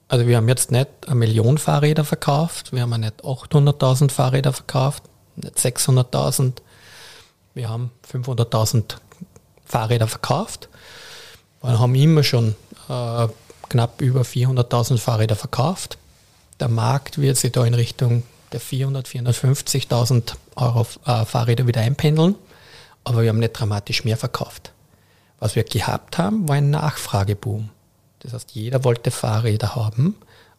Also 0.08 0.26
wir 0.28 0.38
haben 0.38 0.48
jetzt 0.48 0.72
nicht 0.72 0.88
eine 1.06 1.15
Million 1.15 1.58
Fahrräder 1.58 2.06
verkauft, 2.06 2.72
wir 2.72 2.82
haben 2.82 3.00
nicht 3.00 3.24
800.000 3.24 4.10
Fahrräder 4.10 4.54
verkauft, 4.54 5.04
nicht 5.36 5.58
600.000, 5.58 6.54
wir 7.54 7.70
haben 7.70 7.91
500.000 8.10 8.96
Fahrräder 9.65 10.08
verkauft. 10.08 10.70
Wir 11.62 11.80
haben 11.80 11.96
immer 11.96 12.24
schon 12.24 12.56
äh, 12.88 13.28
knapp 13.67 14.00
über 14.02 14.22
400.000 14.22 14.98
Fahrräder 14.98 15.36
verkauft. 15.36 15.98
Der 16.60 16.70
Markt 16.70 17.20
wird 17.20 17.38
sich 17.38 17.52
da 17.52 17.65
in 17.65 17.74
Richtung 17.74 18.24
der 18.54 18.62
400.000, 18.62 19.89
450.000 19.89 20.34
Euro 20.56 20.88
äh, 21.06 21.26
Fahrräder 21.26 21.67
wieder 21.67 21.82
einpendeln, 21.82 22.36
aber 23.08 23.22
wir 23.22 23.30
haben 23.30 23.39
nicht 23.39 23.54
dramatisch 23.54 24.04
mehr 24.04 24.17
verkauft. 24.17 24.74
Was 25.39 25.56
wir 25.56 25.63
gehabt 25.63 26.17
haben, 26.17 26.50
war 26.50 26.56
ein 26.58 26.72
Nachfrageboom. 26.72 27.70
Das 28.20 28.34
heißt, 28.34 28.52
jeder 28.52 28.84
wollte 28.84 29.12
Fahrräder 29.12 29.76
haben, 29.76 30.17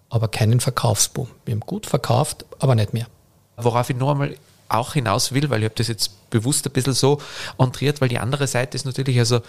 aber 0.09 0.29
keinen 0.29 0.61
Verkaufsboom. 0.61 1.29
Wir 1.45 1.53
haben 1.53 1.61
gut 1.61 1.85
verkauft, 1.85 2.47
aber 2.59 2.75
nicht 2.75 2.95
mehr. 2.95 3.07
Worauf 3.59 3.91
ich 3.91 3.97
noch 3.97 4.13
einmal 4.13 4.35
auch 4.71 4.95
hinaus 4.95 5.33
will, 5.33 5.51
weil 5.51 5.61
ich 5.61 5.65
habe 5.67 5.75
das 5.75 5.89
jetzt 5.89 6.13
bewusst 6.31 6.67
ein 6.67 6.73
bisschen 6.73 6.93
so 6.93 7.21
entriert, 7.59 8.01
weil 8.01 8.09
die 8.09 8.19
andere 8.19 8.47
Seite 8.47 8.77
ist 8.77 8.85
natürlich, 8.85 9.19
also 9.19 9.41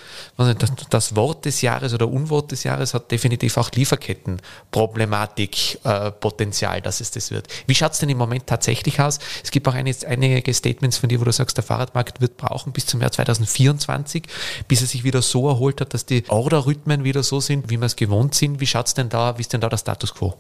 das 0.90 1.16
Wort 1.16 1.46
des 1.46 1.62
Jahres 1.62 1.94
oder 1.94 2.08
Unwort 2.08 2.52
des 2.52 2.64
Jahres 2.64 2.94
hat 2.94 3.12
definitiv 3.12 3.58
auch 3.58 3.72
Lieferkettenproblematik, 3.72 5.80
äh, 5.84 6.12
Potenzial, 6.12 6.82
dass 6.82 7.02
es 7.02 7.12
das 7.12 7.32
wird. 7.32 7.48
Wie 7.68 7.76
schaut 7.76 7.94
es 7.94 8.00
denn 8.00 8.10
im 8.10 8.18
Moment 8.18 8.48
tatsächlich 8.48 9.00
aus? 9.00 9.20
Es 9.44 9.52
gibt 9.52 9.68
auch 9.68 9.74
einige 9.74 10.54
Statements 10.54 10.98
von 10.98 11.10
dir, 11.10 11.20
wo 11.20 11.26
du 11.26 11.32
sagst, 11.32 11.58
der 11.58 11.64
Fahrradmarkt 11.64 12.22
wird 12.22 12.38
brauchen 12.38 12.74
bis 12.74 12.86
zum 12.86 13.02
Jahr 13.02 13.12
2024, 13.12 14.24
bis 14.68 14.82
er 14.82 14.88
sich 14.88 15.04
wieder 15.04 15.22
so 15.22 15.48
erholt 15.48 15.82
hat, 15.82 15.94
dass 15.94 16.06
die 16.06 16.24
Orderrhythmen 16.30 17.04
wieder 17.04 17.24
so 17.24 17.40
sind, 17.40 17.70
wie 17.70 17.78
wir 17.78 17.86
es 17.86 17.96
gewohnt 17.96 18.36
sind. 18.36 18.60
Wie 18.60 18.68
schaut 18.68 18.88
es 18.88 18.94
denn 18.94 19.10
da, 19.10 19.38
wie 19.38 19.42
ist 19.42 19.54
denn 19.54 19.62
da 19.62 19.70
der 19.70 19.78
Status 19.78 20.14
quo? 20.14 20.36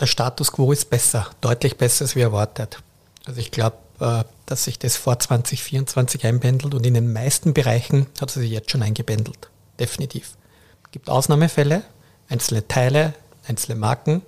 Der 0.00 0.06
Status 0.06 0.50
quo 0.50 0.72
ist 0.72 0.90
besser, 0.90 1.28
deutlich 1.40 1.76
besser 1.76 2.04
als 2.04 2.16
wir 2.16 2.24
erwartet. 2.24 2.78
Also 3.26 3.40
ich 3.40 3.50
glaube, 3.50 3.76
dass 3.98 4.64
sich 4.64 4.78
das 4.78 4.96
vor 4.96 5.18
2024 5.18 6.26
einpendelt 6.26 6.74
und 6.74 6.84
in 6.84 6.94
den 6.94 7.12
meisten 7.12 7.54
Bereichen 7.54 8.06
hat 8.20 8.30
es 8.30 8.34
sich 8.34 8.50
jetzt 8.50 8.70
schon 8.70 8.82
eingependelt. 8.82 9.48
Definitiv. 9.78 10.36
Es 10.84 10.90
gibt 10.90 11.08
Ausnahmefälle, 11.08 11.82
einzelne 12.28 12.66
Teile, 12.66 13.14
einzelne 13.46 13.78
Marken, 13.78 14.22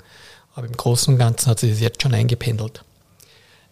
aber 0.54 0.66
im 0.66 0.76
Großen 0.76 1.14
und 1.14 1.18
Ganzen 1.18 1.48
hat 1.48 1.58
sich 1.58 1.72
das 1.72 1.80
jetzt 1.80 2.02
schon 2.02 2.14
eingependelt. 2.14 2.84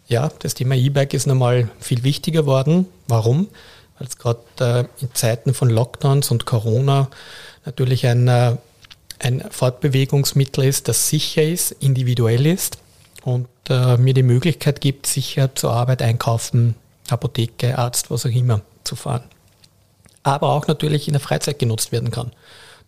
Ja, 0.09 0.31
das 0.41 0.55
Thema 0.55 0.75
E-Bike 0.75 1.15
ist 1.15 1.27
nochmal 1.27 1.71
viel 1.81 2.03
wichtiger 2.03 2.45
worden. 2.45 2.87
Warum? 3.07 3.49
Weil 3.99 4.09
es 4.09 4.19
gerade 4.19 4.41
äh, 4.61 5.03
in 5.03 5.15
Zeiten 5.15 5.55
von 5.55 5.71
Lockdowns 5.71 6.31
und 6.31 6.45
Corona 6.45 7.09
natürlich 7.65 8.07
ein, 8.07 8.27
äh, 8.27 8.57
ein 9.21 9.45
Fortbewegungsmittel 9.51 10.65
ist, 10.65 10.89
das 10.89 11.09
sicher 11.09 11.45
ist, 11.45 11.71
individuell 11.71 12.47
ist 12.47 12.79
und 13.25 13.49
äh, 13.69 13.97
mir 13.97 14.15
die 14.15 14.23
Möglichkeit 14.23 14.81
gibt, 14.81 15.07
sicher 15.07 15.55
zur 15.55 15.73
Arbeit 15.73 16.03
einkaufen, 16.03 16.75
Apotheke, 17.09 17.79
Arzt, 17.79 18.11
was 18.11 18.27
auch 18.27 18.31
immer 18.31 18.63
zu 18.85 18.97
fahren. 18.97 19.25
Aber 20.23 20.51
auch 20.51 20.67
natürlich 20.67 21.09
in 21.09 21.15
der 21.15 21.21
Freizeit 21.21 21.59
genutzt 21.59 21.93
werden 21.93 22.11
kann. 22.11 22.33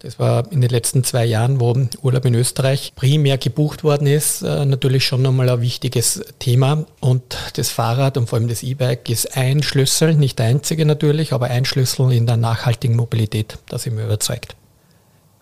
Das 0.01 0.18
war 0.18 0.51
in 0.53 0.61
den 0.61 0.68
letzten 0.68 1.03
zwei 1.03 1.25
Jahren, 1.25 1.61
wo 1.61 1.75
Urlaub 2.03 2.27
in 2.27 2.35
Österreich 2.35 2.92
primär 2.94 3.38
gebucht 3.38 3.85
worden 3.85 4.07
ist, 4.07 4.42
äh, 4.42 4.66
natürlich 4.66 5.07
schon 5.07 5.23
nochmal 5.23 5.49
ein 5.49 5.62
wichtiges 5.62 6.23
Thema. 6.38 6.85
Und 7.01 7.23
das 7.55 7.70
Fahrrad 7.70 8.18
und 8.18 8.29
vor 8.29 8.38
allem 8.38 8.49
das 8.49 8.62
E-Bike 8.62 9.09
ist 9.09 9.37
ein 9.37 9.62
Schlüssel, 9.62 10.14
nicht 10.14 10.38
der 10.38 10.47
einzige 10.47 10.85
natürlich, 10.85 11.33
aber 11.33 11.47
ein 11.47 11.64
Schlüssel 11.64 12.12
in 12.12 12.27
der 12.27 12.37
nachhaltigen 12.37 12.97
Mobilität. 12.97 13.59
Da 13.68 13.79
sind 13.79 13.97
wir 13.97 14.05
überzeugt. 14.05 14.57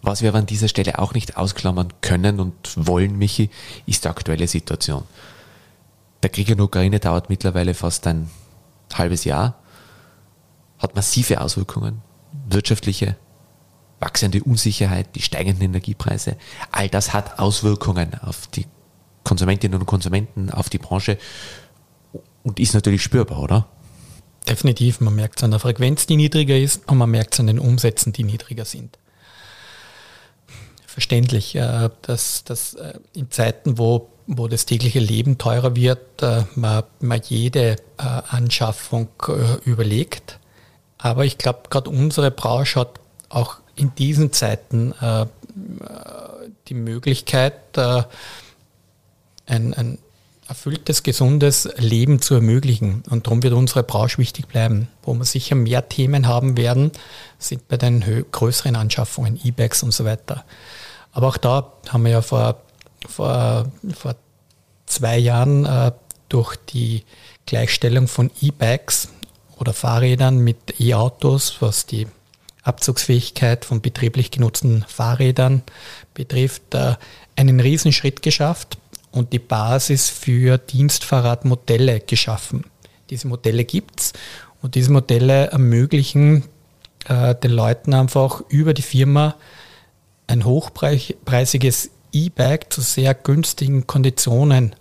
Was 0.03 0.21
wir 0.21 0.31
aber 0.31 0.39
an 0.39 0.47
dieser 0.47 0.67
Stelle 0.67 0.99
auch 0.99 1.15
nicht 1.15 1.37
ausklammern 1.37 1.93
können 2.01 2.41
und 2.41 2.55
wollen, 2.75 3.17
Michi, 3.17 3.51
ist 3.87 4.05
die 4.05 4.09
aktuelle 4.09 4.49
Situation. 4.49 5.05
Der 6.25 6.31
Krieg 6.31 6.49
in 6.49 6.57
der 6.57 6.67
Ukraine 6.67 6.99
dauert 6.99 7.31
mittlerweile 7.31 7.73
fast 7.73 8.07
ein 8.09 8.29
halbes 8.93 9.25
Jahr, 9.25 9.55
hat 10.79 10.97
massive 10.97 11.41
Auswirkungen, 11.41 12.03
wirtschaftliche, 12.49 13.17
wachsende 14.01 14.43
Unsicherheit, 14.43 15.15
die 15.15 15.23
steigenden 15.23 15.63
Energiepreise. 15.63 16.37
All 16.73 16.89
das 16.89 17.13
hat 17.13 17.39
Auswirkungen 17.39 18.15
auf 18.21 18.49
die 18.49 18.67
Konsumentinnen 19.23 19.79
und 19.79 19.87
Konsumenten, 19.87 20.51
auf 20.51 20.69
die 20.69 20.79
Branche 20.79 21.17
und 22.43 22.59
ist 22.59 22.75
natürlich 22.75 23.05
spürbar, 23.05 23.39
oder? 23.39 23.69
Definitiv, 24.49 25.01
man 25.01 25.15
merkt 25.15 25.39
es 25.39 25.45
an 25.45 25.53
der 25.53 25.61
Frequenz, 25.61 26.07
die 26.07 26.17
niedriger 26.17 26.59
ist 26.59 26.89
und 26.89 26.99
man 26.99 27.09
merkt 27.09 27.35
es 27.35 27.41
an 27.41 27.47
den 27.47 27.61
Umsätzen, 27.61 28.13
die 28.13 28.25
niedriger 28.25 28.65
sind 28.65 28.99
verständlich, 30.93 31.55
äh, 31.57 31.89
dass, 32.03 32.45
dass 32.45 32.75
äh, 32.75 32.99
in 33.15 33.31
Zeiten, 33.31 33.79
wo, 33.79 34.11
wo 34.27 34.47
das 34.47 34.67
tägliche 34.67 35.01
Leben 35.01 35.39
teurer 35.39 35.75
wird, 35.75 36.23
äh, 36.23 36.45
man, 36.55 36.85
man 37.01 37.21
jede 37.25 37.77
Anschaffung 37.97 39.09
überlegt. 39.65 40.41
Aber 40.99 41.25
ich 41.25 41.39
glaube, 41.39 41.63
gerade 41.71 41.89
unsere 41.89 42.33
Branche 42.33 42.81
hat 42.81 43.01
auch 43.29 43.59
in 43.77 43.95
diesen 43.95 44.33
Zeiten 44.33 44.93
die 46.69 46.75
Möglichkeit, 46.75 47.79
ein, 47.79 48.13
ein 49.47 49.99
erfülltes, 50.49 51.05
gesundes 51.05 51.69
Leben 51.77 52.21
zu 52.21 52.35
ermöglichen. 52.35 53.05
Und 53.09 53.27
darum 53.27 53.43
wird 53.45 53.55
unsere 53.55 53.85
Branche 53.85 54.19
wichtig 54.19 54.49
bleiben. 54.49 54.89
Wo 55.03 55.15
wir 55.15 55.25
sicher 55.25 55.55
mehr 55.55 55.89
Themen 55.89 56.27
haben 56.27 56.57
werden, 56.57 56.91
sind 57.39 57.69
bei 57.69 57.77
den 57.77 58.05
größeren 58.33 58.75
Anschaffungen, 58.75 59.39
E-Bags 59.45 59.85
und 59.85 59.93
so 59.93 60.05
weiter. 60.05 60.45
Aber 61.13 61.29
auch 61.29 61.37
da 61.37 61.73
haben 61.89 62.05
wir 62.05 62.13
ja 62.13 62.23
vor, 62.23 62.63
vor, 63.07 63.71
vor 63.95 64.15
zwei 64.87 65.19
Jahren 65.19 65.65
äh, 65.65 65.93
durch 66.29 66.57
die 66.57 67.05
Gleichstellung 67.47 68.09
von 68.09 68.31
E-Bikes 68.41 69.09
oder 69.59 69.73
Fahrrädern 69.73 70.39
mit 70.39 70.81
E-Autos, 70.81 71.57
was 71.61 71.87
die 71.87 72.07
Abzugsfähigkeit 72.63 73.65
von 73.65 73.81
betrieblich 73.81 74.31
genutzten 74.31 74.85
Fahrrädern 74.89 75.63
betrifft, 76.15 76.75
äh, 76.75 76.95
einen 77.37 77.61
Riesenschritt 77.61 78.23
geschafft 78.23 78.79
und 79.11 79.33
die 79.33 79.39
Basis 79.39 80.09
für 80.09 80.59
Dienstfahrradmodelle 80.59 82.01
geschaffen. 82.01 82.65
Diese 83.11 83.29
Modelle 83.29 83.65
gibt 83.65 84.01
es 84.01 84.13
und 84.63 84.75
diese 84.75 84.93
Modelle 84.93 85.49
ermöglichen 85.49 86.45
äh, 87.09 87.35
den 87.35 87.51
Leuten 87.51 87.95
einfach 87.95 88.43
über 88.49 88.75
die 88.75 88.83
Firma 88.83 89.35
ein 90.27 90.45
hochpreisiges 90.45 91.91
E-Bike 92.13 92.73
zu 92.73 92.81
sehr 92.81 93.15
günstigen 93.15 93.87
Konditionen 93.87 94.75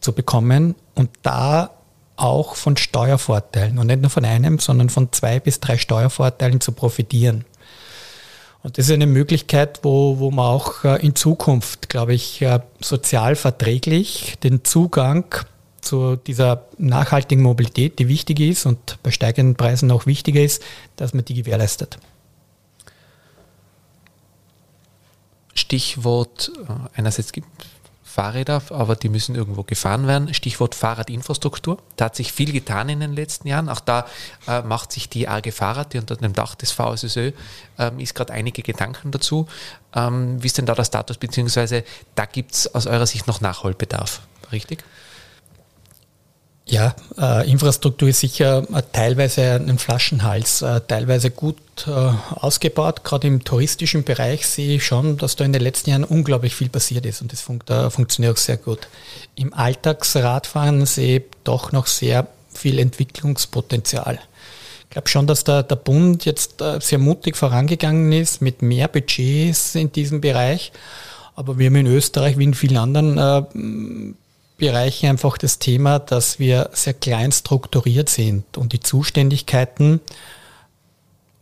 zu 0.00 0.12
bekommen 0.12 0.74
und 0.94 1.10
da 1.22 1.70
auch 2.16 2.54
von 2.54 2.76
Steuervorteilen 2.76 3.78
und 3.78 3.86
nicht 3.86 4.02
nur 4.02 4.10
von 4.10 4.24
einem, 4.24 4.58
sondern 4.58 4.90
von 4.90 5.12
zwei 5.12 5.40
bis 5.40 5.60
drei 5.60 5.78
Steuervorteilen 5.78 6.60
zu 6.60 6.72
profitieren. 6.72 7.44
Und 8.62 8.76
das 8.76 8.86
ist 8.86 8.92
eine 8.92 9.06
Möglichkeit, 9.06 9.80
wo, 9.82 10.18
wo 10.18 10.30
man 10.30 10.44
auch 10.44 10.84
äh, 10.84 11.04
in 11.04 11.14
Zukunft, 11.14 11.88
glaube 11.88 12.12
ich, 12.12 12.42
äh, 12.42 12.60
sozial 12.80 13.36
verträglich 13.36 14.36
den 14.42 14.64
Zugang 14.64 15.24
zu 15.80 16.16
dieser 16.16 16.66
nachhaltigen 16.76 17.42
Mobilität, 17.42 17.98
die 17.98 18.08
wichtig 18.08 18.38
ist 18.40 18.66
und 18.66 18.98
bei 19.02 19.10
steigenden 19.10 19.56
Preisen 19.56 19.86
noch 19.86 20.04
wichtiger 20.04 20.42
ist, 20.42 20.62
dass 20.96 21.14
man 21.14 21.24
die 21.24 21.34
gewährleistet. 21.34 21.98
Stichwort, 25.60 26.50
äh, 26.68 26.98
einerseits 26.98 27.32
gibt 27.32 27.48
Fahrräder, 28.10 28.60
aber 28.70 28.96
die 28.96 29.08
müssen 29.08 29.36
irgendwo 29.36 29.62
gefahren 29.62 30.08
werden. 30.08 30.34
Stichwort 30.34 30.74
Fahrradinfrastruktur. 30.74 31.78
Da 31.96 32.06
hat 32.06 32.16
sich 32.16 32.32
viel 32.32 32.52
getan 32.52 32.88
in 32.88 32.98
den 32.98 33.14
letzten 33.14 33.46
Jahren. 33.46 33.68
Auch 33.68 33.78
da 33.78 34.06
äh, 34.48 34.62
macht 34.62 34.90
sich 34.90 35.08
die 35.08 35.28
AG 35.28 35.52
Fahrrad, 35.52 35.92
die 35.92 35.98
unter 35.98 36.16
dem 36.16 36.32
Dach 36.32 36.56
des 36.56 36.72
VSSÖ 36.72 37.30
ähm, 37.78 38.00
ist 38.00 38.16
gerade 38.16 38.32
einige 38.32 38.62
Gedanken 38.62 39.12
dazu. 39.12 39.46
Ähm, 39.94 40.42
wie 40.42 40.46
ist 40.46 40.58
denn 40.58 40.66
da 40.66 40.74
der 40.74 40.84
Status, 40.84 41.18
beziehungsweise 41.18 41.84
da 42.16 42.26
gibt 42.26 42.52
es 42.52 42.74
aus 42.74 42.86
eurer 42.86 43.06
Sicht 43.06 43.28
noch 43.28 43.40
Nachholbedarf, 43.40 44.22
richtig? 44.50 44.82
Ja, 46.70 46.94
äh, 47.18 47.50
Infrastruktur 47.50 48.08
ist 48.10 48.20
sicher 48.20 48.62
äh, 48.72 48.82
teilweise 48.92 49.54
ein 49.54 49.76
Flaschenhals, 49.76 50.62
äh, 50.62 50.80
teilweise 50.86 51.32
gut 51.32 51.56
äh, 51.88 51.90
ausgebaut. 51.90 53.02
Gerade 53.02 53.26
im 53.26 53.42
touristischen 53.42 54.04
Bereich 54.04 54.46
sehe 54.46 54.76
ich 54.76 54.86
schon, 54.86 55.16
dass 55.16 55.34
da 55.34 55.44
in 55.44 55.52
den 55.52 55.62
letzten 55.62 55.90
Jahren 55.90 56.04
unglaublich 56.04 56.54
viel 56.54 56.68
passiert 56.68 57.06
ist 57.06 57.22
und 57.22 57.32
das 57.32 57.40
fun 57.40 57.60
funktioniert 57.90 58.34
auch 58.34 58.38
sehr 58.38 58.56
gut. 58.56 58.86
Im 59.34 59.52
Alltagsradfahren 59.52 60.86
sehe 60.86 61.18
ich 61.18 61.24
doch 61.42 61.72
noch 61.72 61.88
sehr 61.88 62.28
viel 62.54 62.78
Entwicklungspotenzial. 62.78 64.20
Ich 64.84 64.90
glaube 64.90 65.08
schon, 65.08 65.26
dass 65.26 65.42
der, 65.42 65.64
der 65.64 65.76
Bund 65.76 66.24
jetzt 66.24 66.62
äh, 66.62 66.78
sehr 66.80 66.98
mutig 66.98 67.36
vorangegangen 67.36 68.12
ist 68.12 68.42
mit 68.42 68.62
mehr 68.62 68.86
Budgets 68.86 69.74
in 69.74 69.90
diesem 69.90 70.20
Bereich. 70.20 70.70
Aber 71.34 71.58
wir 71.58 71.66
haben 71.66 71.76
in 71.76 71.86
Österreich 71.88 72.38
wie 72.38 72.44
in 72.44 72.54
vielen 72.54 72.76
anderen 72.76 73.18
äh, 73.18 74.14
Bereichen 74.60 75.08
einfach 75.08 75.38
das 75.38 75.58
Thema, 75.58 75.98
dass 75.98 76.38
wir 76.38 76.70
sehr 76.72 76.94
klein 76.94 77.32
strukturiert 77.32 78.08
sind 78.08 78.58
und 78.58 78.72
die 78.72 78.80
Zuständigkeiten 78.80 80.00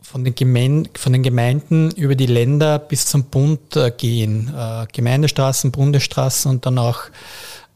von 0.01 0.23
den, 0.23 0.33
Gemein 0.33 0.89
von 0.95 1.13
den 1.13 1.21
Gemeinden 1.21 1.91
über 1.91 2.15
die 2.15 2.25
Länder 2.25 2.79
bis 2.79 3.05
zum 3.05 3.25
Bund 3.25 3.75
äh, 3.75 3.91
gehen. 3.91 4.51
Äh, 4.57 4.87
Gemeindestraßen, 4.91 5.71
Bundesstraßen 5.71 6.49
und 6.49 6.65
dann 6.65 6.79
auch 6.79 7.01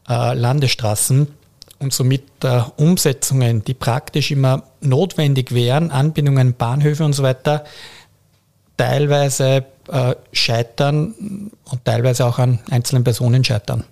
äh, 0.08 0.34
Landesstraßen 0.34 1.28
und 1.78 1.92
somit 1.92 2.24
äh, 2.42 2.62
Umsetzungen, 2.76 3.62
die 3.62 3.74
praktisch 3.74 4.30
immer 4.30 4.64
notwendig 4.80 5.54
wären, 5.54 5.90
Anbindungen, 5.90 6.54
Bahnhöfe 6.54 7.04
und 7.04 7.12
so 7.12 7.22
weiter, 7.22 7.64
teilweise 8.76 9.66
äh, 9.88 10.14
scheitern 10.32 11.50
und 11.64 11.84
teilweise 11.84 12.24
auch 12.26 12.38
an 12.38 12.58
einzelnen 12.70 13.04
Personen 13.04 13.44
scheitern 13.44 13.84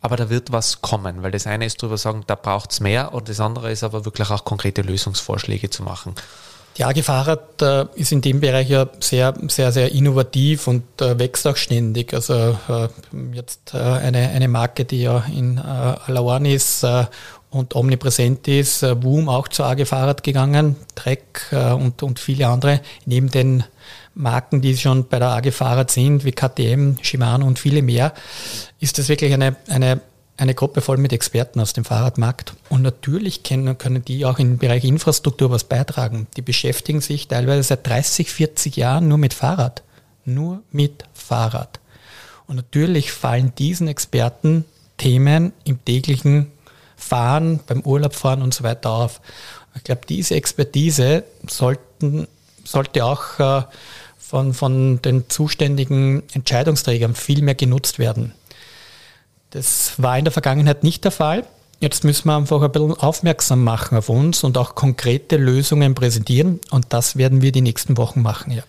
aber 0.00 0.16
da 0.16 0.30
wird 0.30 0.52
was 0.52 0.80
kommen, 0.80 1.22
weil 1.22 1.30
das 1.30 1.46
eine 1.46 1.66
ist 1.66 1.82
darüber 1.82 1.98
sagen, 1.98 2.24
da 2.26 2.34
braucht 2.34 2.72
es 2.72 2.80
mehr 2.80 3.12
und 3.12 3.28
das 3.28 3.40
andere 3.40 3.70
ist 3.70 3.84
aber 3.84 4.04
wirklich 4.04 4.30
auch 4.30 4.44
konkrete 4.44 4.82
Lösungsvorschläge 4.82 5.70
zu 5.70 5.82
machen. 5.82 6.14
Die 6.76 6.84
AG 6.84 7.02
Fahrrad 7.02 7.60
äh, 7.62 7.86
ist 7.96 8.12
in 8.12 8.20
dem 8.20 8.40
Bereich 8.40 8.70
ja 8.70 8.86
sehr, 9.00 9.34
sehr, 9.48 9.72
sehr 9.72 9.92
innovativ 9.92 10.66
und 10.68 10.84
äh, 11.02 11.18
wächst 11.18 11.46
auch 11.46 11.56
ständig. 11.56 12.14
Also 12.14 12.56
äh, 12.68 12.88
jetzt 13.32 13.74
äh, 13.74 13.78
eine, 13.78 14.30
eine 14.30 14.48
Marke, 14.48 14.84
die 14.84 15.02
ja 15.02 15.24
in 15.34 15.58
äh, 15.58 16.12
Ohren 16.18 16.44
ist 16.44 16.84
äh, 16.84 17.06
und 17.50 17.74
omnipräsent 17.74 18.46
ist, 18.46 18.84
äh, 18.84 19.02
Woom 19.02 19.28
auch 19.28 19.48
zur 19.48 19.66
AG 19.66 19.84
Fahrrad 19.84 20.22
gegangen, 20.22 20.76
Trek 20.94 21.46
und, 21.50 22.02
und 22.02 22.18
viele 22.18 22.46
andere, 22.46 22.80
neben 23.04 23.30
den 23.30 23.64
Marken, 24.14 24.60
die 24.60 24.76
schon 24.76 25.06
bei 25.08 25.18
der 25.18 25.28
AG 25.28 25.52
Fahrrad 25.52 25.90
sind, 25.90 26.24
wie 26.24 26.32
KTM, 26.32 26.96
Shimano 27.02 27.46
und 27.46 27.58
viele 27.58 27.82
mehr, 27.82 28.12
ist 28.80 28.98
das 28.98 29.08
wirklich 29.08 29.32
eine, 29.32 29.56
eine, 29.68 30.00
eine 30.36 30.54
Gruppe 30.54 30.80
voll 30.80 30.96
mit 30.96 31.12
Experten 31.12 31.60
aus 31.60 31.72
dem 31.72 31.84
Fahrradmarkt. 31.84 32.54
Und 32.68 32.82
natürlich 32.82 33.42
können, 33.42 33.78
können 33.78 34.04
die 34.04 34.24
auch 34.24 34.38
im 34.38 34.58
Bereich 34.58 34.84
Infrastruktur 34.84 35.50
was 35.50 35.64
beitragen. 35.64 36.26
Die 36.36 36.42
beschäftigen 36.42 37.00
sich 37.00 37.28
teilweise 37.28 37.62
seit 37.62 37.86
30, 37.86 38.30
40 38.30 38.76
Jahren 38.76 39.08
nur 39.08 39.18
mit 39.18 39.34
Fahrrad. 39.34 39.82
Nur 40.24 40.62
mit 40.70 41.04
Fahrrad. 41.14 41.80
Und 42.46 42.56
natürlich 42.56 43.12
fallen 43.12 43.52
diesen 43.56 43.86
Experten 43.88 44.64
Themen 44.96 45.52
im 45.64 45.82
täglichen 45.84 46.52
Fahren, 46.96 47.60
beim 47.66 47.80
Urlaubfahren 47.80 48.42
und 48.42 48.52
so 48.52 48.64
weiter 48.64 48.90
auf. 48.90 49.20
Ich 49.74 49.84
glaube, 49.84 50.02
diese 50.08 50.34
Expertise 50.34 51.24
sollten, 51.48 52.28
sollte 52.64 53.04
auch 53.04 53.38
äh, 53.38 53.62
von, 54.18 54.54
von 54.54 55.02
den 55.02 55.28
zuständigen 55.28 56.22
Entscheidungsträgern 56.32 57.14
viel 57.14 57.42
mehr 57.42 57.54
genutzt 57.54 57.98
werden. 57.98 58.32
Das 59.50 59.94
war 59.96 60.16
in 60.16 60.24
der 60.24 60.32
Vergangenheit 60.32 60.84
nicht 60.84 61.04
der 61.04 61.10
Fall. 61.10 61.44
Jetzt 61.80 62.04
müssen 62.04 62.28
wir 62.28 62.36
einfach 62.36 62.62
ein 62.62 62.70
bisschen 62.70 62.94
aufmerksam 62.94 63.64
machen 63.64 63.96
auf 63.98 64.08
uns 64.08 64.44
und 64.44 64.58
auch 64.58 64.74
konkrete 64.74 65.36
Lösungen 65.36 65.94
präsentieren. 65.94 66.60
Und 66.70 66.86
das 66.90 67.16
werden 67.16 67.42
wir 67.42 67.52
die 67.52 67.62
nächsten 67.62 67.96
Wochen 67.96 68.22
machen, 68.22 68.52
ja. 68.52 68.62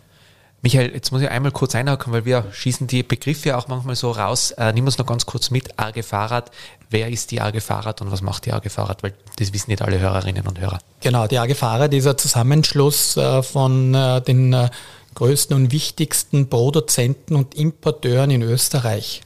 Michael, 0.63 0.93
jetzt 0.93 1.11
muss 1.11 1.21
ich 1.21 1.29
einmal 1.29 1.51
kurz 1.51 1.73
einhaken, 1.73 2.13
weil 2.13 2.25
wir 2.25 2.45
schießen 2.51 2.85
die 2.85 3.01
Begriffe 3.01 3.57
auch 3.57 3.67
manchmal 3.67 3.95
so 3.95 4.11
raus. 4.11 4.51
Äh, 4.51 4.73
nimm 4.73 4.85
uns 4.85 4.97
noch 4.99 5.07
ganz 5.07 5.25
kurz 5.25 5.49
mit. 5.49 5.79
AG 5.79 6.03
Fahrrad. 6.03 6.51
Wer 6.89 7.09
ist 7.09 7.31
die 7.31 7.41
AG 7.41 7.59
Fahrrad 7.61 8.01
und 8.01 8.11
was 8.11 8.21
macht 8.21 8.45
die 8.45 8.53
AG 8.53 8.69
Fahrrad? 8.69 9.01
Weil 9.01 9.13
das 9.37 9.53
wissen 9.53 9.71
nicht 9.71 9.81
alle 9.81 9.99
Hörerinnen 9.99 10.47
und 10.47 10.59
Hörer. 10.59 10.79
Genau, 10.99 11.25
die 11.25 11.39
AG 11.39 11.55
Fahrrad 11.55 11.93
ist 11.95 12.05
ein 12.05 12.17
Zusammenschluss 12.17 13.17
äh, 13.17 13.41
von 13.41 13.95
äh, 13.95 14.21
den 14.21 14.53
äh, 14.53 14.69
größten 15.15 15.55
und 15.55 15.71
wichtigsten 15.71 16.47
Produzenten 16.47 17.35
und 17.35 17.55
Importeuren 17.55 18.29
in 18.29 18.43
Österreich 18.43 19.21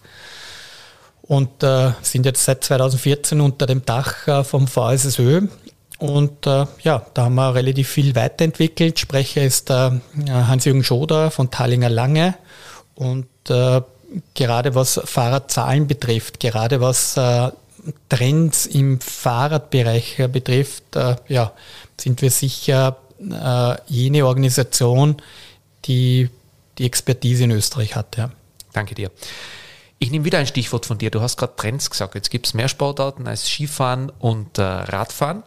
und 1.22 1.64
äh, 1.64 1.92
sind 2.02 2.26
jetzt 2.26 2.46
seit 2.46 2.64
2014 2.64 3.42
unter 3.42 3.66
dem 3.66 3.84
Dach 3.86 4.28
äh, 4.28 4.44
vom 4.44 4.68
VSSÖ. 4.68 5.48
Und 5.98 6.46
äh, 6.46 6.66
ja, 6.84 7.06
da 7.14 7.26
haben 7.26 7.36
wir 7.36 7.56
relativ 7.56 7.90
viel 7.90 8.16
weiterentwickelt. 8.16 9.00
Sprecher 9.00 9.44
ist 9.44 9.70
äh, 9.70 9.92
Hans-Jürgen 10.28 10.84
Schoder 10.84 11.32
von 11.32 11.52
Talinger 11.52 11.90
Lange. 11.90 12.36
Und 12.96 13.28
äh, 13.50 13.82
gerade 14.34 14.76
was 14.76 15.00
Fahrradzahlen 15.04 15.88
betrifft, 15.88 16.40
gerade 16.40 16.82
was 16.82 17.18
äh, 17.18 17.52
Trends 18.10 18.66
im 18.66 19.00
Fahrradbereich 19.00 20.24
betrifft, 20.32 20.84
ja, 21.28 21.52
sind 22.00 22.20
wir 22.24 22.32
sicher 22.32 22.98
jene 23.86 24.26
Organisation, 24.26 25.22
die 25.86 26.30
die 26.80 26.86
Expertise 26.86 27.44
in 27.44 27.52
Österreich 27.52 27.96
hat. 27.96 28.18
Ja. 28.18 28.32
Danke 28.74 28.96
dir. 28.96 29.12
Ich 30.06 30.12
nehme 30.12 30.24
wieder 30.24 30.38
ein 30.38 30.46
Stichwort 30.46 30.86
von 30.86 31.00
dir. 31.00 31.10
Du 31.10 31.22
hast 31.22 31.36
gerade 31.36 31.56
Trends 31.56 31.90
gesagt. 31.90 32.14
Jetzt 32.14 32.30
gibt 32.30 32.46
es 32.46 32.54
mehr 32.54 32.68
Sportarten 32.68 33.28
als 33.28 33.48
Skifahren 33.48 34.12
und 34.20 34.60
äh, 34.60 34.62
Radfahren. 34.62 35.42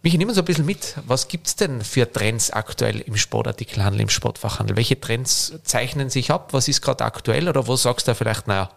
Mich 0.00 0.16
nehmen 0.16 0.32
so 0.32 0.40
ein 0.40 0.46
bisschen 0.46 0.64
mit. 0.64 0.94
Was 1.06 1.28
gibt 1.28 1.46
es 1.46 1.56
denn 1.56 1.82
für 1.82 2.10
Trends 2.10 2.50
aktuell 2.50 3.00
im 3.00 3.18
Sportartikelhandel, 3.18 4.00
im 4.00 4.08
Sportfachhandel? 4.08 4.76
Welche 4.76 4.98
Trends 4.98 5.52
zeichnen 5.62 6.08
sich 6.08 6.30
ab? 6.30 6.54
Was 6.54 6.68
ist 6.68 6.80
gerade 6.80 7.04
aktuell? 7.04 7.50
Oder 7.50 7.66
wo 7.66 7.76
sagst 7.76 8.08
du 8.08 8.14
vielleicht, 8.14 8.46
naja, 8.46 8.70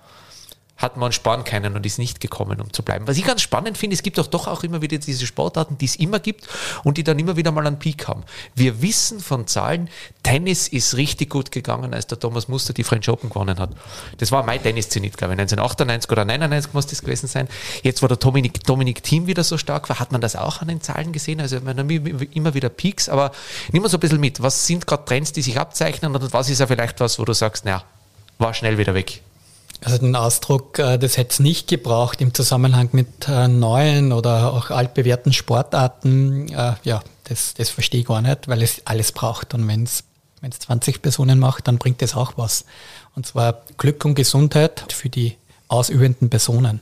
hat 0.80 0.98
man 0.98 1.12
sparen 1.12 1.44
können 1.44 1.76
und 1.76 1.86
ist 1.86 2.00
nicht 2.00 2.22
gekommen, 2.22 2.60
um 2.62 2.74
zu 2.74 2.84
bleiben. 2.84 3.08
Was 3.08 3.18
ich 3.18 3.26
ganz 3.26 3.42
spannend 3.42 3.78
finde, 3.78 3.94
es 3.94 4.02
gibt 4.02 4.18
auch 4.18 4.28
doch 4.28 4.48
auch 4.48 4.63
immer 4.63 4.82
wieder 4.82 4.98
diese 4.98 5.28
Sportarten, 5.28 5.78
die 5.78 5.86
es 5.86 5.98
immer 5.98 6.20
gibt 6.20 6.48
und 6.84 6.98
die 6.98 7.04
dann 7.04 7.20
immer 7.20 7.36
wieder 7.36 7.52
mal 7.52 7.68
einen 7.68 7.80
Peak 7.80 8.08
haben. 8.08 8.24
Wir 8.56 8.82
wissen 8.82 9.20
von 9.20 9.46
Zahlen, 9.46 9.89
Tennis 10.24 10.70
ist 10.70 10.96
richtig 10.96 11.30
gut 11.30 11.52
gegangen, 11.52 11.94
als 11.94 12.08
der 12.08 12.20
Thomas 12.20 12.48
Muster 12.48 12.74
die 12.74 12.84
French 12.84 13.10
Open 13.10 13.30
gewonnen 13.30 13.60
hat. 13.60 13.72
Das 14.18 14.32
war 14.32 14.44
mein 14.44 14.63
Tennis-Zenit, 14.63 15.18
glaube 15.18 15.34
ich, 15.34 15.39
1998 15.39 16.12
oder 16.12 16.26
99 16.26 16.74
muss 16.74 16.88
das 16.88 17.02
gewesen 17.02 17.28
sein. 17.28 17.50
Jetzt, 17.84 18.02
wo 18.02 18.08
der 18.08 18.18
Dominik, 18.18 18.63
Dominik 18.63 19.04
Thiem 19.04 19.28
wieder 19.28 19.44
so 19.44 19.58
stark 19.58 19.89
war, 19.89 20.00
hat 20.00 20.13
man 20.13 20.22
das 20.22 20.38
auch 20.38 20.62
an 20.62 20.70
den 20.70 20.82
Zahlen 20.82 21.12
gesehen. 21.12 21.42
Also 21.42 21.60
man 21.60 21.78
hat 21.78 21.89
immer 21.89 22.54
wieder 22.54 22.70
Peaks, 22.70 23.10
aber 23.10 23.32
nimm 23.72 23.84
mal 23.84 23.89
so 23.89 23.98
ein 23.98 24.00
bisschen 24.00 24.20
mit. 24.20 24.42
Was 24.42 24.65
sind 24.65 24.88
gerade 24.88 25.04
Trends, 25.04 25.34
die 25.34 25.42
sich 25.42 25.60
abzeichnen 25.60 26.15
und 26.15 26.32
was 26.32 26.50
ist 26.50 26.60
ja 26.60 26.68
vielleicht 26.68 27.00
was, 27.02 27.20
wo 27.20 27.26
du 27.26 27.34
sagst, 27.34 27.65
naja, 27.65 27.84
war 28.38 28.54
schnell 28.54 28.78
wieder 28.78 28.94
weg? 28.94 29.22
Also 29.84 29.98
den 29.98 30.15
Ausdruck, 30.15 30.78
äh, 30.80 30.98
das 30.98 31.18
hätte 31.18 31.32
es 31.32 31.39
nicht 31.39 31.68
gebraucht 31.68 32.20
im 32.22 32.34
Zusammenhang 32.34 32.89
mit 32.92 33.28
äh, 33.30 33.48
neuen 33.48 34.12
oder 34.12 34.54
auch 34.54 34.72
altbewährten 34.72 35.32
Sportarten. 35.32 36.50
Äh, 36.50 36.74
ja, 36.84 37.02
das, 37.26 37.54
das 37.54 37.70
verstehe 37.70 38.02
ich 38.02 38.08
gar 38.08 38.22
nicht, 38.22 38.48
weil 38.48 38.62
es 38.62 38.82
alles 38.86 39.13
braucht. 39.13 39.54
Und 39.54 39.68
wenn 39.68 39.84
es 39.84 40.04
20 40.42 41.02
Personen 41.02 41.39
macht, 41.39 41.68
dann 41.68 41.78
bringt 41.78 42.02
es 42.02 42.15
auch 42.15 42.34
was. 42.36 42.65
Und 43.15 43.26
zwar 43.26 43.62
Glück 43.78 44.04
und 44.04 44.15
Gesundheit 44.15 44.92
für 44.92 45.10
die 45.10 45.38
ausübenden 45.70 46.30
Personen. 46.30 46.82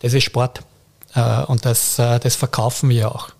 Das 0.00 0.12
ist 0.12 0.24
Sport. 0.24 0.60
Und 1.46 1.64
das, 1.64 1.96
das 1.96 2.36
verkaufen 2.36 2.90
wir 2.90 3.10
auch. 3.10 3.30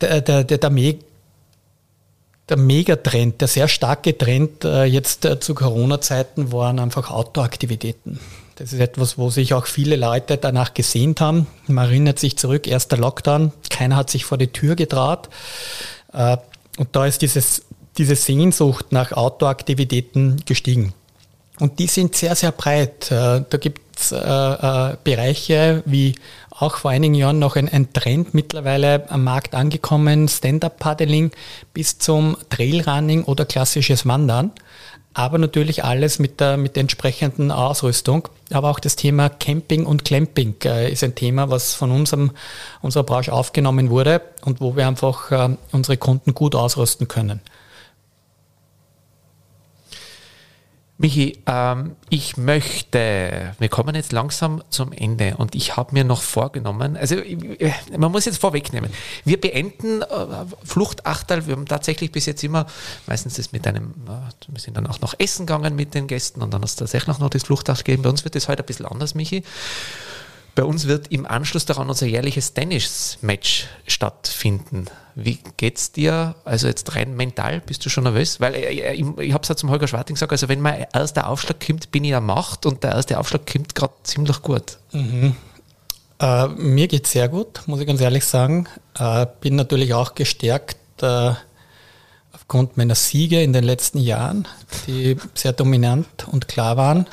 Der, 0.00 0.20
der, 0.20 0.44
der, 0.44 0.58
der 0.58 0.70
der 2.50 2.56
Megatrend, 2.56 3.40
der 3.40 3.48
sehr 3.48 3.68
starke 3.68 4.16
Trend 4.18 4.64
äh, 4.64 4.84
jetzt 4.84 5.24
äh, 5.24 5.38
zu 5.38 5.54
Corona-Zeiten 5.54 6.52
waren 6.52 6.80
einfach 6.80 7.10
Outdoor-Aktivitäten. 7.10 8.18
Das 8.56 8.72
ist 8.72 8.80
etwas, 8.80 9.16
wo 9.16 9.30
sich 9.30 9.54
auch 9.54 9.66
viele 9.66 9.96
Leute 9.96 10.36
danach 10.36 10.74
gesehnt 10.74 11.20
haben. 11.20 11.46
Man 11.66 11.86
erinnert 11.86 12.18
sich 12.18 12.36
zurück, 12.36 12.66
erster 12.66 12.98
Lockdown, 12.98 13.52
keiner 13.70 13.96
hat 13.96 14.10
sich 14.10 14.24
vor 14.24 14.36
die 14.36 14.48
Tür 14.48 14.74
getraut. 14.74 15.30
Äh, 16.12 16.36
und 16.76 16.88
da 16.92 17.06
ist 17.06 17.22
dieses, 17.22 17.62
diese 17.96 18.16
Sehnsucht 18.16 18.92
nach 18.92 19.12
Outdoor-Aktivitäten 19.12 20.42
gestiegen. 20.44 20.92
Und 21.58 21.78
die 21.78 21.86
sind 21.86 22.16
sehr, 22.16 22.34
sehr 22.34 22.52
breit. 22.52 23.10
Da 23.10 23.44
gibt 23.60 24.00
es 24.00 24.08
Bereiche 24.08 25.82
wie 25.84 26.14
auch 26.60 26.76
vor 26.76 26.90
einigen 26.90 27.14
Jahren 27.14 27.38
noch 27.38 27.56
ein, 27.56 27.68
ein 27.68 27.92
Trend 27.92 28.34
mittlerweile 28.34 29.10
am 29.10 29.24
Markt 29.24 29.54
angekommen, 29.54 30.28
Stand-up-Paddling 30.28 31.30
bis 31.72 31.98
zum 31.98 32.36
Trailrunning 32.50 33.24
oder 33.24 33.44
klassisches 33.46 34.06
Wandern. 34.06 34.52
aber 35.12 35.38
natürlich 35.38 35.82
alles 35.82 36.18
mit 36.18 36.38
der, 36.38 36.56
mit 36.56 36.76
der 36.76 36.82
entsprechenden 36.82 37.50
Ausrüstung. 37.50 38.28
Aber 38.52 38.70
auch 38.70 38.78
das 38.78 38.94
Thema 38.94 39.28
Camping 39.28 39.84
und 39.84 40.04
Clamping 40.04 40.54
äh, 40.64 40.92
ist 40.92 41.02
ein 41.02 41.14
Thema, 41.14 41.50
was 41.50 41.74
von 41.74 41.90
unserem, 41.90 42.30
unserer 42.80 43.02
Branche 43.02 43.32
aufgenommen 43.32 43.90
wurde 43.90 44.20
und 44.44 44.60
wo 44.60 44.76
wir 44.76 44.86
einfach 44.86 45.32
äh, 45.32 45.56
unsere 45.72 45.96
Kunden 45.96 46.34
gut 46.34 46.54
ausrüsten 46.54 47.08
können. 47.08 47.40
Michi, 51.00 51.38
ähm, 51.46 51.96
ich 52.10 52.36
möchte, 52.36 53.54
wir 53.58 53.68
kommen 53.70 53.94
jetzt 53.94 54.12
langsam 54.12 54.62
zum 54.68 54.92
Ende 54.92 55.34
und 55.38 55.54
ich 55.54 55.78
habe 55.78 55.94
mir 55.94 56.04
noch 56.04 56.20
vorgenommen, 56.20 56.98
also 56.98 57.16
man 57.96 58.12
muss 58.12 58.26
jetzt 58.26 58.36
vorwegnehmen, 58.36 58.90
wir 59.24 59.40
beenden 59.40 60.02
äh, 60.02 60.06
Fluchtachtal, 60.62 61.46
wir 61.46 61.56
haben 61.56 61.64
tatsächlich 61.64 62.12
bis 62.12 62.26
jetzt 62.26 62.44
immer, 62.44 62.66
meistens 63.06 63.38
ist 63.38 63.54
mit 63.54 63.66
einem, 63.66 63.94
äh, 64.08 64.30
wir 64.48 64.60
sind 64.60 64.76
dann 64.76 64.86
auch 64.86 65.00
noch 65.00 65.14
essen 65.16 65.46
gegangen 65.46 65.74
mit 65.74 65.94
den 65.94 66.06
Gästen 66.06 66.42
und 66.42 66.52
dann 66.52 66.60
hast 66.60 66.78
du 66.78 66.84
tatsächlich 66.84 67.16
noch 67.16 67.30
das 67.30 67.44
Fluchtachtal 67.44 67.82
gegeben. 67.82 68.02
Bei 68.02 68.10
uns 68.10 68.24
wird 68.24 68.34
das 68.34 68.48
heute 68.48 68.62
ein 68.62 68.66
bisschen 68.66 68.84
anders, 68.84 69.14
Michi. 69.14 69.42
Bei 70.54 70.64
uns 70.64 70.86
wird 70.86 71.08
im 71.08 71.26
Anschluss 71.26 71.64
daran 71.64 71.88
unser 71.88 72.06
jährliches 72.06 72.54
Tennis-Match 72.54 73.66
stattfinden. 73.86 74.86
Wie 75.14 75.38
geht's 75.56 75.92
dir? 75.92 76.34
Also 76.44 76.66
jetzt 76.66 76.94
rein 76.96 77.14
mental, 77.14 77.60
bist 77.60 77.84
du 77.84 77.90
schon 77.90 78.04
nervös? 78.04 78.40
Weil 78.40 78.54
äh, 78.54 78.80
äh, 78.80 78.92
ich, 78.94 79.00
ich, 79.00 79.18
ich 79.18 79.32
habe 79.32 79.42
es 79.42 79.48
ja 79.48 79.56
zum 79.56 79.70
Holger 79.70 79.86
Schwarting 79.86 80.14
gesagt, 80.14 80.32
also 80.32 80.48
wenn 80.48 80.60
mein 80.60 80.86
erster 80.92 81.28
Aufschlag 81.28 81.64
kommt, 81.64 81.90
bin 81.90 82.04
ich 82.04 82.10
ja 82.10 82.20
Macht 82.20 82.66
und 82.66 82.82
der 82.82 82.92
erste 82.92 83.18
Aufschlag 83.18 83.46
kommt 83.50 83.74
gerade 83.74 83.94
ziemlich 84.02 84.42
gut. 84.42 84.78
Mhm. 84.92 85.36
Äh, 86.20 86.48
mir 86.48 86.88
geht 86.88 87.06
es 87.06 87.12
sehr 87.12 87.28
gut, 87.28 87.62
muss 87.66 87.80
ich 87.80 87.86
ganz 87.86 88.00
ehrlich 88.00 88.24
sagen. 88.24 88.66
Äh, 88.98 89.26
bin 89.40 89.56
natürlich 89.56 89.94
auch 89.94 90.14
gestärkt 90.14 90.76
äh, 91.02 91.32
aufgrund 92.32 92.76
meiner 92.76 92.94
Siege 92.94 93.42
in 93.42 93.52
den 93.52 93.64
letzten 93.64 93.98
Jahren, 93.98 94.46
die 94.86 95.16
sehr 95.34 95.52
dominant 95.52 96.28
und 96.30 96.48
klar 96.48 96.76
waren 96.76 97.06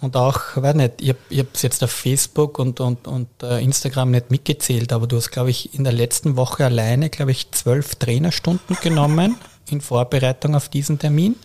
und 0.00 0.16
auch, 0.16 0.40
weiß 0.56 0.74
nicht, 0.74 1.00
ich 1.00 1.10
habe 1.10 1.48
es 1.52 1.62
jetzt 1.62 1.84
auf 1.84 1.90
Facebook 1.90 2.58
und, 2.58 2.80
und, 2.80 3.06
und 3.06 3.28
uh, 3.42 3.56
Instagram 3.56 4.10
nicht 4.10 4.30
mitgezählt, 4.30 4.92
aber 4.92 5.06
du 5.06 5.16
hast, 5.16 5.30
glaube 5.30 5.50
ich, 5.50 5.74
in 5.74 5.84
der 5.84 5.92
letzten 5.92 6.36
Woche 6.36 6.64
alleine, 6.64 7.10
glaube 7.10 7.32
ich, 7.32 7.50
zwölf 7.50 7.96
Trainerstunden 7.96 8.76
genommen 8.82 9.36
in 9.68 9.80
Vorbereitung 9.80 10.54
auf 10.54 10.68
diesen 10.68 10.98
Termin. 10.98 11.36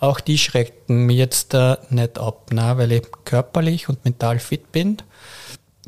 Auch 0.00 0.20
die 0.20 0.38
schrecken 0.38 1.06
mir 1.06 1.16
jetzt 1.16 1.54
uh, 1.54 1.74
nicht 1.90 2.18
ab, 2.18 2.46
na, 2.50 2.78
weil 2.78 2.92
ich 2.92 3.02
körperlich 3.24 3.88
und 3.88 4.04
mental 4.04 4.38
fit 4.38 4.72
bin 4.72 4.98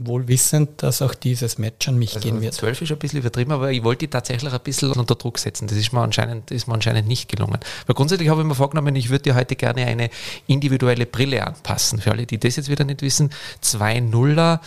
wohl 0.03 0.29
wissend, 0.29 0.83
dass 0.83 1.03
auch 1.03 1.15
dieses 1.15 1.59
Match 1.59 1.87
an 1.89 1.99
mich 1.99 2.15
also 2.17 2.27
gehen 2.27 2.41
wird. 2.41 2.55
Zwölf 2.55 2.81
ist 2.81 2.91
ein 2.91 2.99
bisschen 2.99 3.21
übertrieben, 3.21 3.53
aber 3.53 3.71
ich 3.71 3.85
wollte 3.85 4.01
die 4.07 4.09
tatsächlich 4.09 4.53
ein 4.53 4.61
bisschen 4.61 4.93
unter 4.93 5.15
Druck 5.15 5.39
setzen. 5.39 5.69
Das 5.69 5.77
ist 5.77 5.93
mir 5.93 6.01
anscheinend, 6.01 6.51
ist 6.51 6.67
mir 6.67 6.75
anscheinend 6.75 7.07
nicht 7.07 7.29
gelungen. 7.29 7.59
Weil 7.87 7.95
grundsätzlich 7.95 8.31
habe 8.31 8.41
ich 8.41 8.47
mir 8.47 8.55
vorgenommen, 8.55 8.97
ich 8.97 9.11
würde 9.11 9.25
dir 9.25 9.35
heute 9.35 9.57
gerne 9.57 9.85
eine 9.85 10.09
individuelle 10.47 11.05
Brille 11.07 11.47
anpassen. 11.47 12.01
Für 12.01 12.13
alle, 12.13 12.27
die 12.27 12.39
das 12.39 12.57
jetzt 12.57 12.71
wieder 12.71 12.85
nicht 12.85 13.03
wissen, 13.03 13.31
zwei 13.61 14.01
Nuller 14.01 14.61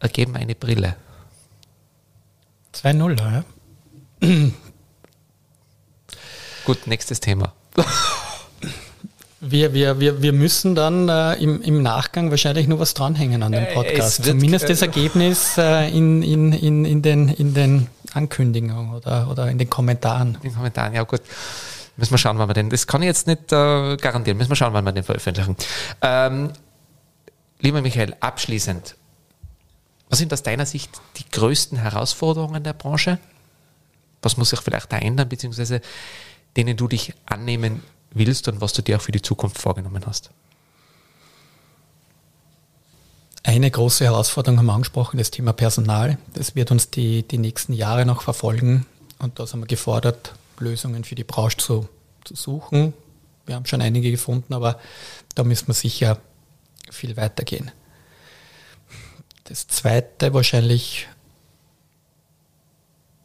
ergeben 0.00 0.36
eine 0.36 0.54
Brille. 0.54 0.96
Zwei 2.72 2.92
Nuller, 2.94 3.44
ja. 4.22 4.30
Gut, 6.64 6.86
nächstes 6.86 7.20
Thema. 7.20 7.52
Wir, 9.46 9.74
wir, 9.74 10.00
wir, 10.00 10.22
wir 10.22 10.32
müssen 10.32 10.74
dann 10.74 11.08
äh, 11.08 11.34
im, 11.34 11.60
im 11.60 11.82
Nachgang 11.82 12.30
wahrscheinlich 12.30 12.66
nur 12.66 12.78
was 12.78 12.94
dranhängen 12.94 13.42
an 13.42 13.52
dem 13.52 13.64
äh, 13.64 13.74
Podcast. 13.74 14.24
Zumindest 14.24 14.70
das 14.70 14.80
Ergebnis 14.80 15.58
äh, 15.58 15.88
in, 15.90 16.22
in, 16.22 16.52
in, 16.52 16.84
in, 16.86 17.02
den, 17.02 17.28
in 17.28 17.52
den 17.52 17.88
Ankündigungen 18.14 18.94
oder, 18.94 19.30
oder 19.30 19.50
in 19.50 19.58
den 19.58 19.68
Kommentaren. 19.68 20.36
In 20.36 20.50
den 20.50 20.54
Kommentaren, 20.54 20.94
ja 20.94 21.02
gut. 21.02 21.20
Müssen 21.96 22.12
wir 22.12 22.18
schauen, 22.18 22.38
wann 22.38 22.48
wir 22.48 22.54
den. 22.54 22.70
Das 22.70 22.86
kann 22.86 23.02
ich 23.02 23.06
jetzt 23.06 23.26
nicht 23.26 23.52
äh, 23.52 23.96
garantieren. 23.96 24.38
Müssen 24.38 24.50
wir 24.50 24.56
schauen, 24.56 24.72
wann 24.72 24.84
wir 24.84 24.92
den 24.92 25.04
veröffentlichen. 25.04 25.56
Ähm, 26.00 26.50
lieber 27.60 27.82
Michael, 27.82 28.16
abschließend. 28.20 28.96
Was 30.08 30.18
sind 30.18 30.32
aus 30.32 30.42
deiner 30.42 30.66
Sicht 30.66 30.90
die 31.16 31.30
größten 31.30 31.78
Herausforderungen 31.78 32.62
der 32.62 32.72
Branche? 32.72 33.18
Was 34.22 34.36
muss 34.36 34.50
sich 34.50 34.60
vielleicht 34.60 34.90
da 34.90 34.98
ändern, 34.98 35.28
beziehungsweise 35.28 35.80
denen 36.56 36.76
du 36.76 36.88
dich 36.88 37.12
annehmen 37.26 37.82
willst 38.14 38.48
und 38.48 38.60
was 38.60 38.72
du 38.72 38.82
dir 38.82 38.96
auch 38.96 39.02
für 39.02 39.12
die 39.12 39.22
Zukunft 39.22 39.58
vorgenommen 39.58 40.04
hast? 40.06 40.30
Eine 43.42 43.70
große 43.70 44.04
Herausforderung 44.04 44.58
haben 44.58 44.66
wir 44.66 44.72
angesprochen, 44.72 45.18
das 45.18 45.30
Thema 45.30 45.52
Personal. 45.52 46.16
Das 46.32 46.54
wird 46.54 46.70
uns 46.70 46.90
die, 46.90 47.22
die 47.22 47.36
nächsten 47.36 47.74
Jahre 47.74 48.06
noch 48.06 48.22
verfolgen. 48.22 48.86
Und 49.18 49.38
da 49.38 49.46
sind 49.46 49.60
wir 49.60 49.66
gefordert, 49.66 50.34
Lösungen 50.58 51.04
für 51.04 51.14
die 51.14 51.24
Branche 51.24 51.58
zu, 51.58 51.88
zu 52.24 52.34
suchen. 52.34 52.94
Wir 53.44 53.54
haben 53.54 53.66
schon 53.66 53.82
einige 53.82 54.10
gefunden, 54.10 54.54
aber 54.54 54.80
da 55.34 55.44
müssen 55.44 55.66
wir 55.66 55.74
sicher 55.74 56.18
viel 56.90 57.18
weitergehen. 57.18 57.70
Das 59.44 59.66
zweite 59.68 60.32
wahrscheinlich 60.32 61.06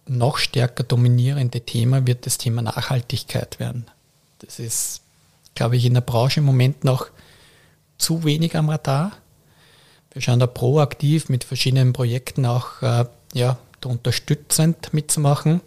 noch 0.05 0.37
stärker 0.37 0.83
dominierende 0.83 1.61
Thema 1.61 2.05
wird 2.05 2.25
das 2.25 2.37
Thema 2.37 2.61
Nachhaltigkeit 2.61 3.59
werden. 3.59 3.85
Das 4.39 4.59
ist, 4.59 5.01
glaube 5.53 5.75
ich, 5.75 5.85
in 5.85 5.93
der 5.93 6.01
Branche 6.01 6.39
im 6.39 6.45
Moment 6.45 6.83
noch 6.83 7.07
zu 7.97 8.23
wenig 8.23 8.55
am 8.55 8.69
Radar. 8.69 9.11
Wir 10.11 10.21
schauen 10.21 10.39
da 10.39 10.47
proaktiv 10.47 11.29
mit 11.29 11.43
verschiedenen 11.43 11.93
Projekten 11.93 12.45
auch 12.45 12.81
äh, 12.81 13.05
ja, 13.33 13.57
unterstützend 13.85 14.93
mitzumachen. 14.93 15.61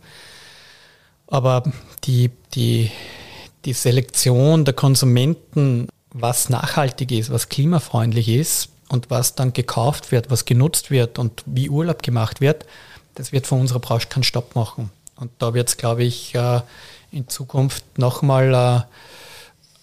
Aber 1.26 1.70
die, 2.04 2.30
die, 2.54 2.90
die 3.64 3.72
Selektion 3.72 4.64
der 4.64 4.74
Konsumenten, 4.74 5.88
was 6.10 6.48
nachhaltig 6.48 7.12
ist, 7.12 7.30
was 7.30 7.48
klimafreundlich 7.48 8.28
ist 8.28 8.70
und 8.88 9.10
was 9.10 9.34
dann 9.34 9.52
gekauft 9.52 10.12
wird, 10.12 10.30
was 10.30 10.44
genutzt 10.44 10.90
wird 10.90 11.18
und 11.18 11.42
wie 11.46 11.70
Urlaub 11.70 12.02
gemacht 12.02 12.40
wird, 12.40 12.66
das 13.14 13.32
wird 13.32 13.46
von 13.46 13.60
unserer 13.60 13.78
Branche 13.78 14.08
keinen 14.08 14.24
Stopp 14.24 14.54
machen. 14.54 14.90
Und 15.16 15.30
da 15.38 15.54
wird 15.54 15.68
es, 15.68 15.76
glaube 15.76 16.04
ich, 16.04 16.34
äh, 16.34 16.62
in 17.12 17.28
Zukunft 17.28 17.98
nochmal 17.98 18.54
äh, 18.54 18.82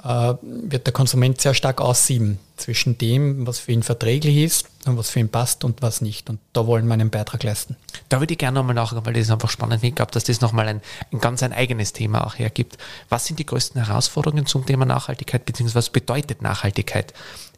äh, 0.03 0.35
wird 0.41 0.85
der 0.87 0.93
Konsument 0.93 1.39
sehr 1.41 1.53
stark 1.53 1.81
aussieben 1.81 2.39
zwischen 2.57 2.97
dem, 2.97 3.45
was 3.45 3.59
für 3.59 3.71
ihn 3.71 3.83
verträglich 3.83 4.37
ist 4.37 4.67
und 4.85 4.97
was 4.97 5.09
für 5.09 5.19
ihn 5.19 5.29
passt 5.29 5.63
und 5.63 5.81
was 5.81 6.01
nicht. 6.01 6.29
Und 6.29 6.39
da 6.53 6.67
wollen 6.67 6.87
wir 6.87 6.93
einen 6.93 7.09
Beitrag 7.09 7.43
leisten. 7.43 7.75
Da 8.09 8.19
würde 8.19 8.33
ich 8.33 8.37
gerne 8.37 8.55
nochmal 8.55 8.75
nachfragen, 8.75 9.05
weil 9.05 9.13
das 9.13 9.23
ist 9.23 9.31
einfach 9.31 9.49
spannend. 9.49 9.83
Ich 9.83 9.95
glaube, 9.95 10.11
dass 10.11 10.23
das 10.23 10.41
nochmal 10.41 10.67
ein, 10.67 10.81
ein 11.11 11.19
ganz 11.19 11.43
ein 11.43 11.53
eigenes 11.53 11.93
Thema 11.93 12.25
auch 12.25 12.37
hergibt. 12.37 12.77
Was 13.09 13.25
sind 13.25 13.39
die 13.39 13.45
größten 13.45 13.85
Herausforderungen 13.85 14.45
zum 14.45 14.65
Thema 14.65 14.85
Nachhaltigkeit, 14.85 15.45
beziehungsweise 15.45 15.77
was 15.77 15.89
bedeutet 15.89 16.41
Nachhaltigkeit 16.41 17.13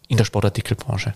in 0.08 0.18
der 0.18 0.26
Sportartikelbranche? 0.26 1.14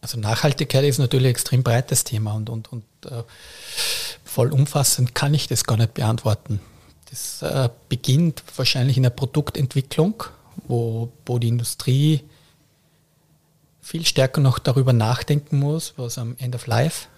Also 0.00 0.18
Nachhaltigkeit 0.18 0.84
ist 0.84 0.98
natürlich 0.98 1.26
ein 1.26 1.30
extrem 1.30 1.62
breites 1.62 2.04
Thema 2.04 2.34
und, 2.34 2.48
und, 2.48 2.72
und 2.72 2.84
äh, 3.06 3.24
voll 4.38 4.52
umfassend 4.52 5.16
kann 5.16 5.34
ich 5.34 5.48
das 5.48 5.64
gar 5.64 5.76
nicht 5.76 5.94
beantworten. 5.94 6.60
Das 7.10 7.42
äh, 7.42 7.70
beginnt 7.88 8.44
wahrscheinlich 8.54 8.96
in 8.96 9.02
der 9.02 9.10
Produktentwicklung, 9.10 10.22
wo, 10.68 11.10
wo 11.26 11.40
die 11.40 11.48
Industrie 11.48 12.22
viel 13.82 14.06
stärker 14.06 14.40
noch 14.40 14.60
darüber 14.60 14.92
nachdenken 14.92 15.58
muss, 15.58 15.94
was 15.96 16.18
am 16.18 16.36
End 16.38 16.54
of 16.54 16.68
Life 16.68 17.08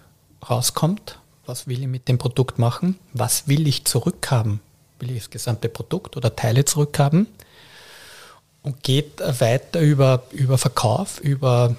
rauskommt. 0.49 1.19
Was 1.45 1.67
will 1.67 1.83
ich 1.83 1.87
mit 1.87 2.07
dem 2.07 2.17
Produkt 2.17 2.57
machen? 2.57 2.97
Was 3.13 3.47
will 3.47 3.67
ich 3.67 3.85
zurückhaben? 3.85 4.59
Will 4.97 5.11
ich 5.11 5.19
das 5.19 5.29
gesamte 5.29 5.69
Produkt 5.69 6.17
oder 6.17 6.35
Teile 6.35 6.65
zurückhaben? 6.65 7.27
Und 8.63 8.81
geht 8.81 9.19
weiter 9.19 9.79
über, 9.79 10.23
über 10.31 10.57
Verkauf, 10.57 11.19
über 11.19 11.75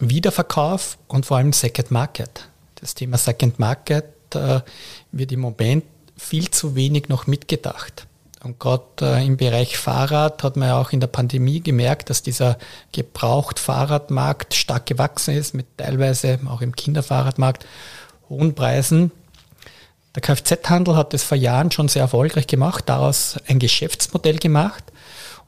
Wiederverkauf 0.00 0.98
und 1.06 1.26
vor 1.26 1.36
allem 1.36 1.52
Second 1.52 1.92
Market. 1.92 2.48
Das 2.74 2.96
Thema 2.96 3.18
Second 3.18 3.60
Market 3.60 4.06
äh, 4.34 4.60
wird 5.12 5.32
im 5.32 5.40
Moment 5.40 5.84
viel 6.16 6.50
zu 6.50 6.74
wenig 6.74 7.08
noch 7.08 7.26
mitgedacht. 7.26 8.06
Und 8.42 8.58
gerade 8.58 8.84
äh, 9.02 9.26
im 9.26 9.36
Bereich 9.36 9.76
Fahrrad 9.76 10.42
hat 10.42 10.56
man 10.56 10.68
ja 10.68 10.80
auch 10.80 10.92
in 10.92 11.00
der 11.00 11.08
Pandemie 11.08 11.60
gemerkt, 11.60 12.08
dass 12.08 12.22
dieser 12.22 12.58
Gebraucht-Fahrradmarkt 12.92 14.54
stark 14.54 14.86
gewachsen 14.86 15.34
ist, 15.34 15.54
mit 15.54 15.66
teilweise 15.76 16.38
auch 16.46 16.62
im 16.62 16.74
Kinderfahrradmarkt 16.74 17.66
hohen 18.30 18.54
Preisen. 18.54 19.12
Der 20.14 20.22
Kfz-Handel 20.22 20.96
hat 20.96 21.12
das 21.12 21.22
vor 21.22 21.36
Jahren 21.36 21.70
schon 21.70 21.88
sehr 21.88 22.02
erfolgreich 22.02 22.46
gemacht, 22.46 22.84
daraus 22.86 23.36
ein 23.46 23.58
Geschäftsmodell 23.58 24.38
gemacht. 24.38 24.84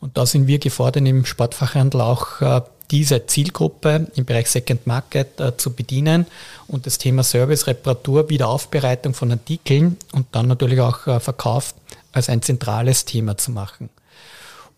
Und 0.00 0.18
da 0.18 0.26
sind 0.26 0.46
wir 0.46 0.58
gefordert, 0.58 1.06
im 1.06 1.24
Sportfachhandel 1.24 2.00
auch 2.00 2.40
äh, 2.40 2.60
diese 2.92 3.26
Zielgruppe 3.26 4.06
im 4.14 4.24
Bereich 4.24 4.48
Second 4.48 4.86
Market 4.86 5.40
äh, 5.40 5.56
zu 5.56 5.72
bedienen 5.72 6.26
und 6.68 6.86
das 6.86 6.98
Thema 6.98 7.24
Service, 7.24 7.66
Reparatur, 7.66 8.28
Wiederaufbereitung 8.28 9.14
von 9.14 9.32
Artikeln 9.32 9.96
und 10.12 10.26
dann 10.32 10.46
natürlich 10.46 10.80
auch 10.80 11.06
äh, 11.08 11.18
Verkauf 11.18 11.74
als 12.12 12.28
ein 12.28 12.42
zentrales 12.42 13.04
Thema 13.04 13.36
zu 13.36 13.50
machen. 13.50 13.88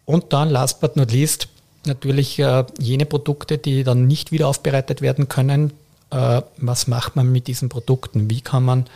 Und 0.06 0.32
dann, 0.32 0.48
last 0.48 0.80
but 0.80 0.96
not 0.96 1.12
least, 1.12 1.48
natürlich 1.84 2.38
äh, 2.38 2.64
jene 2.78 3.04
Produkte, 3.04 3.58
die 3.58 3.84
dann 3.84 4.06
nicht 4.06 4.32
wieder 4.32 4.48
aufbereitet 4.48 5.02
werden 5.02 5.28
können. 5.28 5.72
Äh, 6.10 6.40
was 6.56 6.86
macht 6.86 7.16
man 7.16 7.30
mit 7.30 7.48
diesen 7.48 7.68
Produkten? 7.68 8.30
Wie 8.30 8.40
kann 8.40 8.64
man 8.64 8.86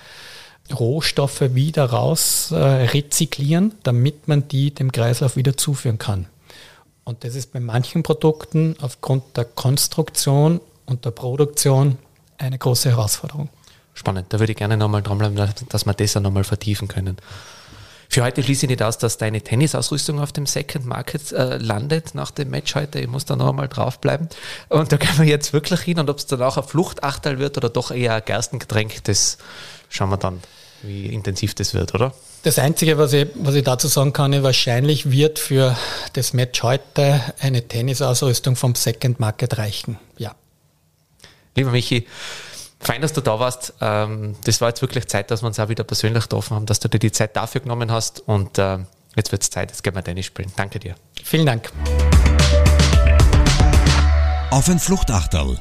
Rohstoffe 0.72 1.54
wieder 1.54 1.86
raus 1.86 2.50
äh, 2.50 2.56
rezyklieren, 2.56 3.72
damit 3.82 4.28
man 4.28 4.48
die 4.48 4.70
dem 4.70 4.92
Kreislauf 4.92 5.36
wieder 5.36 5.56
zuführen 5.56 5.98
kann. 5.98 6.26
Und 7.08 7.24
das 7.24 7.34
ist 7.34 7.54
bei 7.54 7.60
manchen 7.60 8.02
Produkten 8.02 8.76
aufgrund 8.82 9.34
der 9.38 9.46
Konstruktion 9.46 10.60
und 10.84 11.06
der 11.06 11.10
Produktion 11.10 11.96
eine 12.36 12.58
große 12.58 12.90
Herausforderung. 12.90 13.48
Spannend, 13.94 14.30
da 14.30 14.38
würde 14.38 14.52
ich 14.52 14.58
gerne 14.58 14.76
nochmal 14.76 15.02
dranbleiben, 15.02 15.34
dass 15.70 15.86
wir 15.86 15.94
das 15.94 16.18
auch 16.18 16.20
nochmal 16.20 16.44
vertiefen 16.44 16.86
können. 16.86 17.16
Für 18.10 18.24
heute 18.24 18.42
schließe 18.42 18.66
ich 18.66 18.68
nicht 18.68 18.82
aus, 18.82 18.98
dass 18.98 19.16
deine 19.16 19.40
Tennisausrüstung 19.40 20.20
auf 20.20 20.32
dem 20.32 20.44
Second 20.44 20.84
Market 20.84 21.32
äh, 21.32 21.56
landet 21.56 22.14
nach 22.14 22.30
dem 22.30 22.50
Match 22.50 22.74
heute. 22.74 23.00
Ich 23.00 23.08
muss 23.08 23.24
da 23.24 23.36
noch 23.36 23.48
einmal 23.48 23.68
draufbleiben. 23.68 24.28
Und 24.68 24.92
da 24.92 24.98
können 24.98 25.20
wir 25.20 25.24
jetzt 25.24 25.54
wirklich 25.54 25.80
hin. 25.80 25.98
Und 25.98 26.10
ob 26.10 26.18
es 26.18 26.26
dann 26.26 26.42
auch 26.42 26.58
ein 26.58 26.64
Fluchtachtel 26.64 27.38
wird 27.38 27.56
oder 27.56 27.70
doch 27.70 27.90
eher 27.90 28.16
ein 28.16 28.22
Gerstengetränk, 28.22 29.04
das 29.04 29.38
schauen 29.88 30.10
wir 30.10 30.18
dann, 30.18 30.42
wie 30.82 31.06
intensiv 31.06 31.54
das 31.54 31.72
wird, 31.72 31.94
oder? 31.94 32.12
Das 32.42 32.58
Einzige, 32.58 32.98
was 32.98 33.12
ich, 33.12 33.28
was 33.34 33.54
ich 33.54 33.64
dazu 33.64 33.88
sagen 33.88 34.12
kann, 34.12 34.32
ist, 34.32 34.42
wahrscheinlich 34.42 35.10
wird 35.10 35.38
für 35.38 35.76
das 36.12 36.32
Match 36.32 36.62
heute 36.62 37.20
eine 37.40 37.66
Tennisausrüstung 37.66 38.56
vom 38.56 38.74
Second 38.74 39.18
Market 39.18 39.58
reichen. 39.58 39.98
Ja. 40.16 40.34
Lieber 41.56 41.72
Michi, 41.72 42.06
Fein, 42.80 43.02
dass 43.02 43.12
du 43.12 43.20
da 43.20 43.40
warst. 43.40 43.74
Ähm, 43.80 44.36
das 44.44 44.60
war 44.60 44.68
jetzt 44.68 44.82
wirklich 44.82 45.08
Zeit, 45.08 45.30
dass 45.30 45.42
wir 45.42 45.48
uns 45.48 45.58
auch 45.58 45.68
wieder 45.68 45.84
persönlich 45.84 46.24
getroffen 46.24 46.54
haben, 46.54 46.66
dass 46.66 46.78
du 46.78 46.88
dir 46.88 46.98
die 46.98 47.12
Zeit 47.12 47.34
dafür 47.36 47.60
genommen 47.60 47.90
hast. 47.90 48.20
Und 48.20 48.58
äh, 48.58 48.78
jetzt 49.16 49.32
wird 49.32 49.42
es 49.42 49.50
Zeit, 49.50 49.70
jetzt 49.70 49.82
gehen 49.82 49.94
wir 49.94 50.04
Tennis 50.04 50.26
spielen. 50.26 50.52
Danke 50.56 50.78
dir. 50.78 50.94
Vielen 51.24 51.46
Dank. 51.46 51.72
Auf 54.50 54.68
ein 54.68 54.78
Fluchtachterl 54.78 55.60